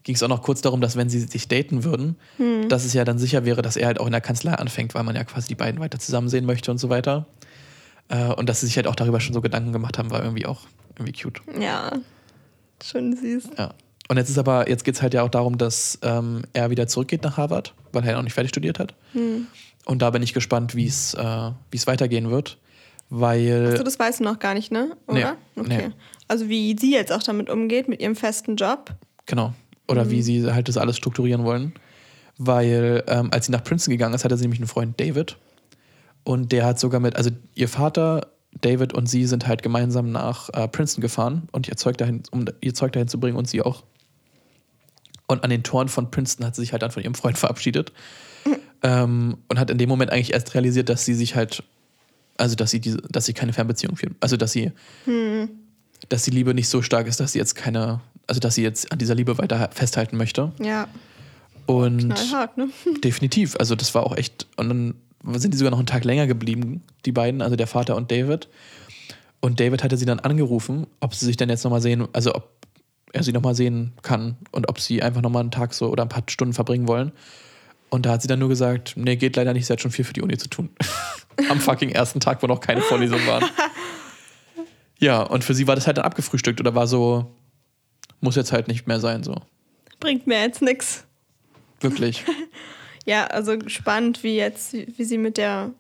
ging 0.03 0.15
es 0.15 0.23
auch 0.23 0.29
noch 0.29 0.43
kurz 0.43 0.61
darum, 0.61 0.81
dass 0.81 0.97
wenn 0.97 1.09
sie 1.09 1.21
sich 1.21 1.49
daten 1.49 1.85
würden, 1.85 2.17
hm. 2.37 2.69
dass 2.69 2.85
es 2.85 2.93
ja 2.93 3.05
dann 3.05 3.19
sicher 3.19 3.45
wäre, 3.45 3.63
dass 3.63 3.77
er 3.77 3.87
halt 3.87 4.01
auch 4.01 4.07
in 4.07 4.13
der 4.13 4.21
Kanzlei 4.21 4.53
anfängt, 4.53 4.95
weil 4.95 5.03
man 5.03 5.17
ja 5.17 5.25
quasi 5.25 5.49
die 5.49 5.55
beiden 5.55 5.81
weiter 5.81 5.99
zusammen 5.99 6.29
sehen 6.29 6.45
möchte 6.45 6.71
und 6.71 6.79
so 6.79 6.91
weiter. 6.91 7.27
Äh, 8.09 8.33
und 8.33 8.49
dass 8.49 8.61
sie 8.61 8.67
sich 8.67 8.77
halt 8.77 8.87
auch 8.87 8.97
darüber 8.97 9.21
schon 9.21 9.35
so 9.35 9.41
Gedanken 9.41 9.73
gemacht 9.73 9.99
haben, 9.99 10.11
war 10.11 10.23
irgendwie 10.23 10.47
auch 10.47 10.61
irgendwie 10.99 11.13
cute. 11.13 11.41
Ja, 11.59 11.93
schon 12.83 13.17
süß. 13.17 13.51
Ja. 13.59 13.75
Und 14.09 14.19
jetzt 14.19 14.29
ist 14.29 14.39
aber, 14.39 14.69
jetzt 14.69 14.85
geht 14.85 14.97
es 14.97 15.03
halt 15.03 15.15
ja 15.15 15.23
auch 15.23 15.31
darum, 15.31 15.57
dass 15.57 15.99
ähm, 16.03 16.43
er 16.53 16.71
wieder 16.71 16.87
zurückgeht 16.87 17.23
nach 17.23 17.39
Harvard, 17.39 17.75
weil 17.93 18.03
er 18.03 18.11
ja 18.11 18.17
noch 18.17 18.25
nicht 18.25 18.35
fertig 18.35 18.51
studiert 18.51 18.79
hat. 18.79 18.95
Hm. 19.13 19.47
Und 19.87 20.03
da 20.03 20.11
bin 20.11 20.23
ich 20.23 20.35
gespannt, 20.35 20.75
wie 20.75 20.87
es 20.87 21.15
äh, 21.15 21.51
weitergehen 21.87 22.31
wird. 22.31 22.59
Weil. 23.11 23.71
Achso, 23.73 23.85
das 23.85 23.99
weißt 23.99 24.21
du 24.21 24.25
noch 24.25 24.39
gar 24.39 24.55
nicht, 24.55 24.73
ne? 24.73 24.97
Oder? 25.07 25.37
Nee, 25.55 25.61
okay. 25.63 25.89
Nee. 25.89 25.95
Also 26.29 26.49
wie 26.49 26.77
sie 26.79 26.93
jetzt 26.93 27.13
auch 27.13 27.23
damit 27.23 27.51
umgeht, 27.51 27.89
mit 27.89 28.01
ihrem 28.01 28.17
festen 28.17 28.57
Job. 28.57 28.95
Genau. 29.27 29.55
Oder 29.89 30.05
mhm. 30.05 30.11
wie 30.11 30.23
sie 30.23 30.53
halt 30.53 30.69
das 30.69 30.77
alles 30.77 30.97
strukturieren 30.97 31.45
wollen. 31.45 31.75
Weil 32.39 33.05
ähm, 33.07 33.29
als 33.33 33.47
sie 33.47 33.53
nach 33.53 33.63
Princeton 33.63 33.93
gegangen 33.93 34.15
ist, 34.15 34.25
hatte 34.25 34.37
sie 34.37 34.45
nämlich 34.45 34.61
einen 34.61 34.69
Freund 34.69 34.99
David. 35.01 35.37
Und 36.25 36.53
der 36.53 36.65
hat 36.65 36.81
sogar 36.81 37.01
mit, 37.01 37.17
also 37.17 37.31
ihr 37.55 37.69
Vater, 37.69 38.29
David 38.61 38.95
und 38.95 39.07
sie 39.07 39.27
sind 39.27 39.47
halt 39.47 39.63
gemeinsam 39.63 40.11
nach 40.11 40.49
äh, 40.51 40.69
Princeton 40.69 41.03
gefahren 41.03 41.49
und 41.53 41.69
ihr 41.69 41.77
Zeug 41.77 41.99
dahin, 41.99 42.23
um 42.31 42.45
ihr 42.61 42.73
Zeug 42.73 42.93
dahin 42.93 43.09
zu 43.09 43.21
bringen 43.21 43.37
und 43.37 43.49
sie 43.49 43.61
auch. 43.63 43.83
Und 45.27 45.43
an 45.43 45.51
den 45.51 45.63
Toren 45.63 45.89
von 45.89 46.11
Princeton 46.11 46.47
hat 46.47 46.55
sie 46.55 46.63
sich 46.63 46.73
halt 46.73 46.83
dann 46.83 46.91
von 46.91 47.03
ihrem 47.03 47.15
Freund 47.15 47.37
verabschiedet. 47.39 47.93
Mhm. 48.47 48.57
Ähm, 48.83 49.37
und 49.49 49.59
hat 49.59 49.71
in 49.71 49.79
dem 49.79 49.89
Moment 49.89 50.11
eigentlich 50.11 50.33
erst 50.33 50.55
realisiert, 50.55 50.89
dass 50.89 51.05
sie 51.05 51.15
sich 51.15 51.35
halt, 51.35 51.63
also 52.37 52.55
dass 52.55 52.71
sie 52.71 52.81
diese, 52.81 52.99
dass 52.99 53.27
sie 53.27 53.35
keine 53.35 53.53
Fernbeziehung 53.53 53.97
führen. 53.97 54.17
Also 54.21 54.37
dass 54.37 54.53
sie 54.53 54.73
mhm 55.07 55.64
dass 56.09 56.23
die 56.23 56.31
Liebe 56.31 56.55
nicht 56.55 56.69
so 56.69 56.83
stark 56.83 57.07
ist, 57.07 57.21
dass 57.21 57.33
sie 57.33 57.39
jetzt 57.39 57.55
keine, 57.55 58.01
also 58.27 58.41
dass 58.41 58.55
sie 58.55 58.63
jetzt 58.63 58.93
an 58.93 58.99
dieser 58.99 59.15
Liebe 59.15 59.39
weiter 59.39 59.71
festhalten 59.73 60.17
möchte. 60.17 60.53
Ja. 60.61 60.89
Und 61.67 62.15
Knallhart, 62.15 62.57
ne? 62.57 62.69
definitiv. 63.05 63.57
Also 63.59 63.75
das 63.75 63.95
war 63.95 64.05
auch 64.05 64.17
echt. 64.17 64.47
Und 64.57 64.69
dann 64.69 64.95
sind 65.39 65.55
die 65.55 65.59
sogar 65.59 65.71
noch 65.71 65.79
einen 65.79 65.87
Tag 65.87 66.05
länger 66.05 66.27
geblieben, 66.27 66.83
die 67.07 67.13
beiden, 67.13 67.43
also 67.43 67.57
der 67.57 67.67
Vater 67.67 67.97
und 67.97 68.11
David. 68.11 68.49
Und 69.41 69.61
David 69.61 69.83
hatte 69.83 69.97
sie 69.97 70.07
dann 70.07 70.21
angerufen, 70.21 70.87
ob 71.01 71.15
sie 71.15 71.27
sich 71.27 71.37
denn 71.37 71.49
jetzt 71.49 71.65
nochmal 71.65 71.81
sehen, 71.83 72.09
also 72.13 72.35
ob 72.35 72.49
er 73.13 73.23
sie 73.23 73.33
nochmal 73.33 73.55
sehen 73.55 73.93
kann 74.03 74.37
und 74.51 74.69
ob 74.69 74.81
sie 74.81 75.03
einfach 75.03 75.23
nochmal 75.23 75.41
einen 75.41 75.51
Tag 75.51 75.73
so 75.73 75.89
oder 75.89 76.03
ein 76.03 76.09
paar 76.09 76.25
Stunden 76.29 76.53
verbringen 76.53 76.89
wollen. 76.89 77.13
Und 77.89 78.07
da 78.07 78.13
hat 78.13 78.23
sie 78.23 78.29
dann 78.29 78.41
nur 78.41 78.49
gesagt, 78.49 78.95
nee, 78.97 79.17
geht 79.17 79.37
leider 79.37 79.53
nicht, 79.53 79.67
sie 79.67 79.73
hat 79.73 79.81
schon 79.81 79.93
viel 79.93 80.05
für 80.05 80.13
die 80.13 80.23
Uni 80.23 80.37
zu 80.37 80.49
tun. 80.49 80.71
Am 81.49 81.61
fucking 81.61 81.91
ersten 81.91 82.19
Tag, 82.21 82.43
wo 82.43 82.47
noch 82.47 82.61
keine 82.61 82.81
Vorlesungen 82.81 83.27
waren. 83.27 83.45
Ja, 85.05 85.21
und 85.21 85.45
für 85.45 85.53
sie 85.53 85.67
war 85.67 85.75
das 85.75 85.87
halt 85.87 85.99
dann 85.99 86.07
abgefrühstückt 86.07 86.61
oder 86.61 86.75
war 86.75 86.87
so, 86.87 87.31
muss 88.23 88.37
jetzt 88.37 88.53
halt 88.53 88.69
nicht 88.69 88.87
mehr 88.87 89.01
sein, 89.01 89.23
so. 89.23 89.37
Bringt 90.01 90.27
mir 90.27 90.41
jetzt 90.41 90.63
nichts. 90.63 91.05
Wirklich. 91.81 92.25
ja, 93.05 93.27
also 93.27 93.59
spannend, 93.67 94.23
wie 94.23 94.37
jetzt, 94.37 94.73
wie 94.73 95.05
sie 95.05 95.19
mit 95.19 95.37
der 95.37 95.73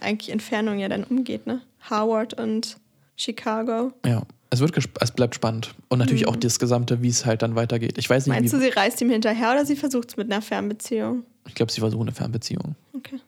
eigentlich 0.00 0.30
Entfernung 0.30 0.78
ja 0.78 0.88
dann 0.88 1.02
umgeht, 1.02 1.48
ne? 1.48 1.60
Harvard 1.80 2.34
und 2.34 2.76
Chicago. 3.16 3.92
Ja, 4.06 4.22
es, 4.50 4.60
wird 4.60 4.78
es 5.00 5.10
bleibt 5.10 5.34
spannend. 5.34 5.74
Und 5.88 5.98
natürlich 5.98 6.22
mhm. 6.22 6.28
auch 6.28 6.36
das 6.36 6.60
Gesamte, 6.60 7.02
wie 7.02 7.08
es 7.08 7.26
halt 7.26 7.42
dann 7.42 7.56
weitergeht. 7.56 7.98
Ich 7.98 8.08
weiß 8.08 8.26
nicht, 8.26 8.36
Meinst 8.36 8.54
du, 8.54 8.60
sie 8.60 8.68
reist 8.68 9.00
ihm 9.00 9.10
hinterher 9.10 9.50
oder 9.50 9.66
sie 9.66 9.74
versucht 9.74 10.10
es 10.10 10.16
mit 10.16 10.30
einer 10.30 10.40
Fernbeziehung? 10.40 11.24
Ich 11.48 11.56
glaube, 11.56 11.72
sie 11.72 11.80
versucht 11.80 12.02
eine 12.02 12.12
Fernbeziehung. 12.12 12.76
Okay. 12.94 13.18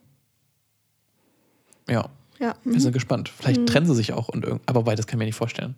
Ja. 1.89 2.09
Ja. 2.43 2.55
Wir 2.65 2.81
sind 2.81 2.91
mhm. 2.91 2.95
gespannt. 2.95 3.31
Vielleicht 3.39 3.61
mhm. 3.61 3.67
trennen 3.67 3.87
sie 3.87 3.95
sich 3.95 4.13
auch, 4.13 4.29
und 4.29 4.45
aber 4.67 4.83
beides 4.83 5.07
kann 5.07 5.17
ich 5.17 5.19
mir 5.21 5.27
nicht 5.27 5.37
vorstellen. 5.37 5.77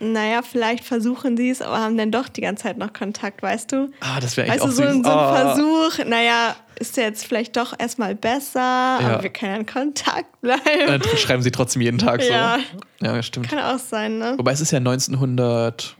Naja, 0.00 0.42
vielleicht 0.42 0.84
versuchen 0.84 1.36
sie 1.36 1.50
es, 1.50 1.60
aber 1.60 1.80
haben 1.80 1.98
dann 1.98 2.12
doch 2.12 2.28
die 2.28 2.40
ganze 2.40 2.62
Zeit 2.62 2.78
noch 2.78 2.92
Kontakt, 2.92 3.42
weißt 3.42 3.72
du? 3.72 3.90
Ah, 4.00 4.20
das 4.20 4.36
wäre 4.36 4.46
echt 4.46 4.60
weißt 4.60 4.64
auch 4.64 4.68
du, 4.68 4.74
so, 4.74 4.82
süß. 4.84 4.92
so 4.92 5.10
ein 5.10 5.16
oh. 5.16 5.34
Versuch, 5.34 5.98
naja, 6.06 6.54
ist 6.78 6.96
der 6.96 7.04
jetzt 7.04 7.26
vielleicht 7.26 7.56
doch 7.56 7.74
erstmal 7.78 8.14
besser, 8.14 8.60
ja. 8.60 9.00
aber 9.00 9.22
wir 9.24 9.30
können 9.30 9.60
in 9.60 9.66
Kontakt 9.66 10.40
bleiben. 10.40 10.62
Dann 10.86 11.02
schreiben 11.16 11.42
sie 11.42 11.50
trotzdem 11.50 11.82
jeden 11.82 11.98
Tag 11.98 12.22
so. 12.22 12.30
Ja, 12.30 12.58
ja 13.00 13.22
stimmt. 13.22 13.48
Kann 13.48 13.58
auch 13.58 13.80
sein, 13.80 14.18
ne? 14.18 14.34
Wobei 14.38 14.52
es 14.52 14.60
ist 14.60 14.70
ja 14.70 14.78
1985. 14.78 15.92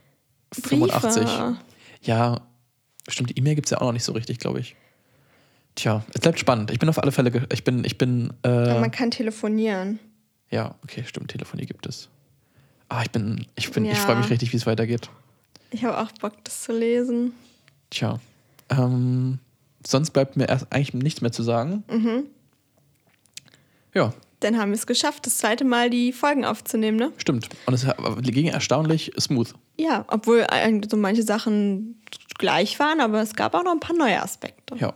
Briefe. 0.62 1.56
Ja, 2.02 2.40
stimmt, 3.08 3.30
die 3.30 3.38
E-Mail 3.38 3.56
gibt 3.56 3.66
es 3.66 3.72
ja 3.72 3.78
auch 3.78 3.86
noch 3.86 3.92
nicht 3.92 4.04
so 4.04 4.12
richtig, 4.12 4.38
glaube 4.38 4.60
ich. 4.60 4.76
Tja, 5.78 6.02
es 6.12 6.20
bleibt 6.20 6.40
spannend. 6.40 6.72
Ich 6.72 6.80
bin 6.80 6.88
auf 6.88 7.00
alle 7.00 7.12
Fälle, 7.12 7.46
ich 7.52 7.62
bin, 7.62 7.84
ich 7.84 7.98
bin. 7.98 8.32
Äh, 8.42 8.80
man 8.80 8.90
kann 8.90 9.12
telefonieren. 9.12 10.00
Ja, 10.50 10.74
okay, 10.82 11.04
stimmt, 11.06 11.30
Telefonie 11.30 11.66
gibt 11.66 11.86
es. 11.86 12.08
Ah, 12.88 13.02
ich 13.02 13.12
bin, 13.12 13.46
ich 13.54 13.70
bin, 13.70 13.84
ja. 13.84 13.92
ich 13.92 13.98
freue 13.98 14.16
mich 14.16 14.28
richtig, 14.28 14.52
wie 14.52 14.56
es 14.56 14.66
weitergeht. 14.66 15.08
Ich 15.70 15.84
habe 15.84 15.96
auch 15.96 16.10
Bock, 16.20 16.32
das 16.42 16.62
zu 16.62 16.76
lesen. 16.76 17.32
Tja. 17.90 18.18
Ähm, 18.70 19.38
sonst 19.86 20.10
bleibt 20.10 20.36
mir 20.36 20.48
erst 20.48 20.66
eigentlich 20.72 20.94
nichts 20.94 21.20
mehr 21.20 21.30
zu 21.30 21.44
sagen. 21.44 21.84
Mhm. 21.88 22.24
Ja, 23.94 24.12
Dann 24.40 24.58
haben 24.58 24.70
wir 24.70 24.76
es 24.76 24.86
geschafft, 24.88 25.26
das 25.26 25.38
zweite 25.38 25.64
Mal 25.64 25.90
die 25.90 26.12
Folgen 26.12 26.44
aufzunehmen, 26.44 26.98
ne? 26.98 27.12
stimmt. 27.18 27.50
Und 27.66 27.74
es 27.74 27.86
ging 28.22 28.48
erstaunlich 28.48 29.12
smooth. 29.16 29.54
Ja, 29.76 30.04
obwohl 30.08 30.44
eigentlich 30.48 30.90
so 30.90 30.96
manche 30.96 31.22
Sachen 31.22 32.02
gleich 32.36 32.80
waren, 32.80 33.00
aber 33.00 33.22
es 33.22 33.36
gab 33.36 33.54
auch 33.54 33.62
noch 33.62 33.72
ein 33.72 33.80
paar 33.80 33.96
neue 33.96 34.20
Aspekte. 34.20 34.74
Ja. 34.74 34.92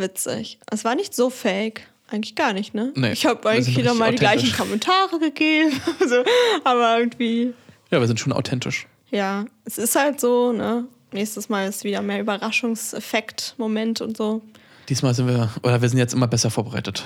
Witzig. 0.00 0.58
Es 0.70 0.84
war 0.84 0.94
nicht 0.94 1.14
so 1.14 1.30
fake. 1.30 1.82
Eigentlich 2.08 2.34
gar 2.34 2.52
nicht, 2.52 2.74
ne? 2.74 2.92
Nee, 2.96 3.12
ich 3.12 3.24
habe 3.26 3.48
eigentlich 3.48 3.76
wieder 3.76 3.94
mal 3.94 4.10
die 4.10 4.16
gleichen. 4.16 4.52
Kommentare 4.56 5.18
gegeben. 5.20 5.80
so, 6.08 6.24
aber 6.64 6.98
irgendwie, 6.98 7.54
Ja, 7.90 8.00
wir 8.00 8.06
sind 8.08 8.18
schon 8.18 8.32
authentisch. 8.32 8.88
ja, 9.10 9.44
es 9.64 9.78
ist 9.78 9.94
halt 9.94 10.20
so, 10.20 10.52
ne? 10.52 10.86
Nächstes 11.12 11.48
Mal 11.48 11.68
ist 11.68 11.84
wieder 11.84 12.02
mehr 12.02 12.20
Überraschungseffekt, 12.20 13.54
Moment 13.58 14.00
und 14.00 14.16
so. 14.16 14.42
Diesmal 14.88 15.14
sind 15.14 15.28
wir, 15.28 15.50
oder 15.62 15.80
wir 15.82 15.88
sind 15.88 15.98
jetzt 15.98 16.14
immer 16.14 16.26
besser 16.26 16.50
vorbereitet. 16.50 17.04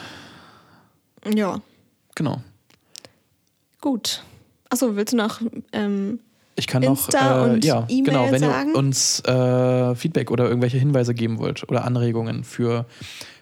Ja, 1.35 1.61
Genau. 2.15 2.41
gut. 3.81 4.23
Achso, 4.71 4.97
willst 4.97 5.13
du 5.13 5.17
noch 5.19 5.41
ähm, 5.73 6.21
Ich 6.57 6.67
kann 6.67 6.83
noch, 6.83 6.91
Insta 6.91 7.47
äh, 7.47 7.51
und 7.51 7.65
ja, 7.65 7.85
E-Mail 7.89 8.05
genau, 8.05 8.31
wenn 8.31 8.41
sagen? 8.41 8.71
ihr 8.71 8.77
uns 8.77 9.21
äh, 9.25 9.95
Feedback 9.97 10.31
oder 10.31 10.47
irgendwelche 10.49 10.79
Hinweise 10.79 11.15
geben 11.15 11.39
wollt 11.39 11.69
oder 11.69 11.85
Anregungen 11.85 12.45
für 12.45 12.87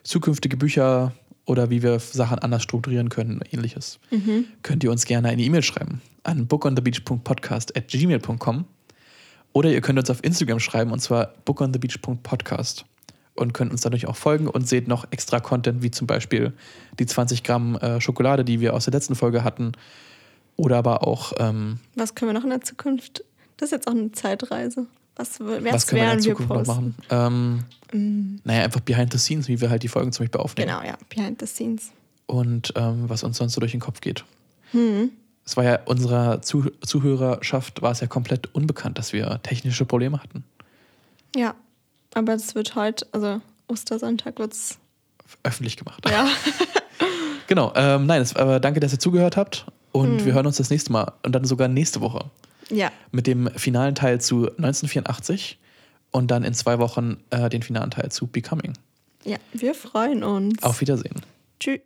zukünftige 0.03 0.57
Bücher 0.57 1.13
oder 1.45 1.71
wie 1.71 1.83
wir 1.83 1.99
Sachen 1.99 2.39
anders 2.39 2.63
strukturieren 2.63 3.09
können, 3.09 3.41
ähnliches, 3.51 3.99
Mhm. 4.11 4.47
könnt 4.63 4.85
ihr 4.85 4.91
uns 4.91 5.05
gerne 5.05 5.29
eine 5.29 5.43
E-Mail 5.43 5.63
schreiben 5.63 6.01
an 6.25 6.47
bookonthebeach.podcast@gmail.com 6.47 8.65
oder 9.53 9.71
ihr 9.71 9.81
könnt 9.81 9.99
uns 9.99 10.11
auf 10.11 10.23
Instagram 10.25 10.61
schreiben 10.61 10.93
und 10.93 11.01
zwar 11.01 11.35
bookonthebeach.podcast 11.45 12.85
und 13.35 13.53
könnt 13.55 13.73
uns 13.73 13.81
dadurch 13.83 14.07
auch 14.07 14.17
folgen 14.17 14.49
und 14.49 14.69
seht 14.69 14.89
noch 14.89 15.07
extra 15.11 15.41
Content 15.41 15.83
wie 15.83 15.91
zum 15.91 16.07
Beispiel 16.07 16.53
die 16.99 17.07
20 17.07 17.43
Gramm 17.43 17.77
äh, 17.77 18.01
Schokolade, 18.01 18.45
die 18.45 18.61
wir 18.61 18.75
aus 18.75 18.85
der 18.85 18.93
letzten 18.93 19.15
Folge 19.15 19.43
hatten 19.45 19.73
oder 20.63 20.79
aber 20.79 21.07
auch 21.07 21.33
ähm, 21.39 21.79
was 21.95 22.15
können 22.15 22.31
wir 22.31 22.35
noch 22.35 22.45
in 22.45 22.51
der 22.51 22.61
Zukunft? 22.61 23.25
Das 23.57 23.69
ist 23.69 23.73
jetzt 23.73 23.89
auch 23.89 23.93
eine 23.93 24.13
Zeitreise. 24.13 24.87
Was, 25.17 25.41
Was 25.41 25.87
können 25.87 26.01
wir 26.01 26.13
in 26.13 26.19
der 26.19 26.19
Zukunft 26.21 26.49
noch 26.49 26.67
machen? 26.67 26.95
Ähm, 27.11 27.65
Mm, 27.93 28.37
naja, 28.45 28.65
einfach 28.65 28.81
behind 28.81 29.13
the 29.13 29.19
scenes, 29.19 29.49
wie 29.49 29.61
wir 29.61 29.71
halt 29.71 29.83
die 29.83 29.89
Folgen 29.89 30.13
zum 30.13 30.25
Beispiel 30.25 30.41
aufnehmen. 30.41 30.71
Genau, 30.71 30.83
ja, 30.83 30.97
behind 31.15 31.41
the 31.41 31.47
scenes. 31.47 31.93
Und 32.27 32.73
ähm, 32.77 33.09
was 33.09 33.23
uns 33.23 33.37
sonst 33.37 33.53
so 33.53 33.61
durch 33.61 33.73
den 33.73 33.81
Kopf 33.81 34.01
geht. 34.01 34.25
Hm. 34.71 35.11
Es 35.45 35.57
war 35.57 35.65
ja 35.65 35.81
unserer 35.85 36.41
Zuh 36.41 36.71
Zuhörerschaft 36.85 37.83
war 37.83 37.91
es 37.93 38.01
ja 38.01 38.07
komplett 38.07 38.55
unbekannt, 38.55 38.97
dass 38.97 39.13
wir 39.13 39.41
technische 39.43 39.85
Probleme 39.85 40.23
hatten. 40.23 40.45
Ja, 41.37 41.55
aber 42.15 42.33
das 42.33 42.55
wird 42.55 42.75
heute, 42.77 43.07
also 43.13 43.41
Ostersonntag 43.67 44.39
wird's. 44.39 44.79
Öffentlich 45.43 45.77
gemacht. 45.77 46.09
Ja, 46.09 46.29
Genau. 47.49 47.73
Ähm, 47.75 48.07
nein, 48.07 48.23
es, 48.23 48.35
aber 48.37 48.61
danke, 48.61 48.81
dass 48.81 48.93
ihr 48.93 48.99
zugehört 48.99 49.37
habt. 49.37 49.67
Und 49.93 50.19
Hm. 50.21 50.25
wir 50.27 50.33
hören 50.35 50.47
uns 50.47 50.57
das 50.57 50.71
nächste 50.71 50.91
Mal 50.93 51.13
und 51.23 51.33
dann 51.33 51.45
sogar 51.45 51.69
nächste 51.69 52.01
Woche 52.01 52.25
ja, 52.71 52.91
mit 53.11 53.27
dem 53.27 53.51
finalen 53.57 53.95
Teil 53.95 54.21
zu 54.21 54.47
1984 54.57 55.59
und 56.11 56.31
dann 56.31 56.45
in 56.45 56.55
zwei 56.55 56.79
Wochen 56.79 57.19
äh, 57.31 57.49
den 57.51 57.63
finalen 57.63 57.91
Teil 57.91 58.11
zu 58.11 58.27
Becoming. 58.27 58.73
ja, 59.25 59.37
wir 59.53 59.75
freuen 59.75 60.25
uns. 60.25 60.63
Auf 60.63 60.81
Wiedersehen. 60.81 61.21
Tschüss. 61.61 61.81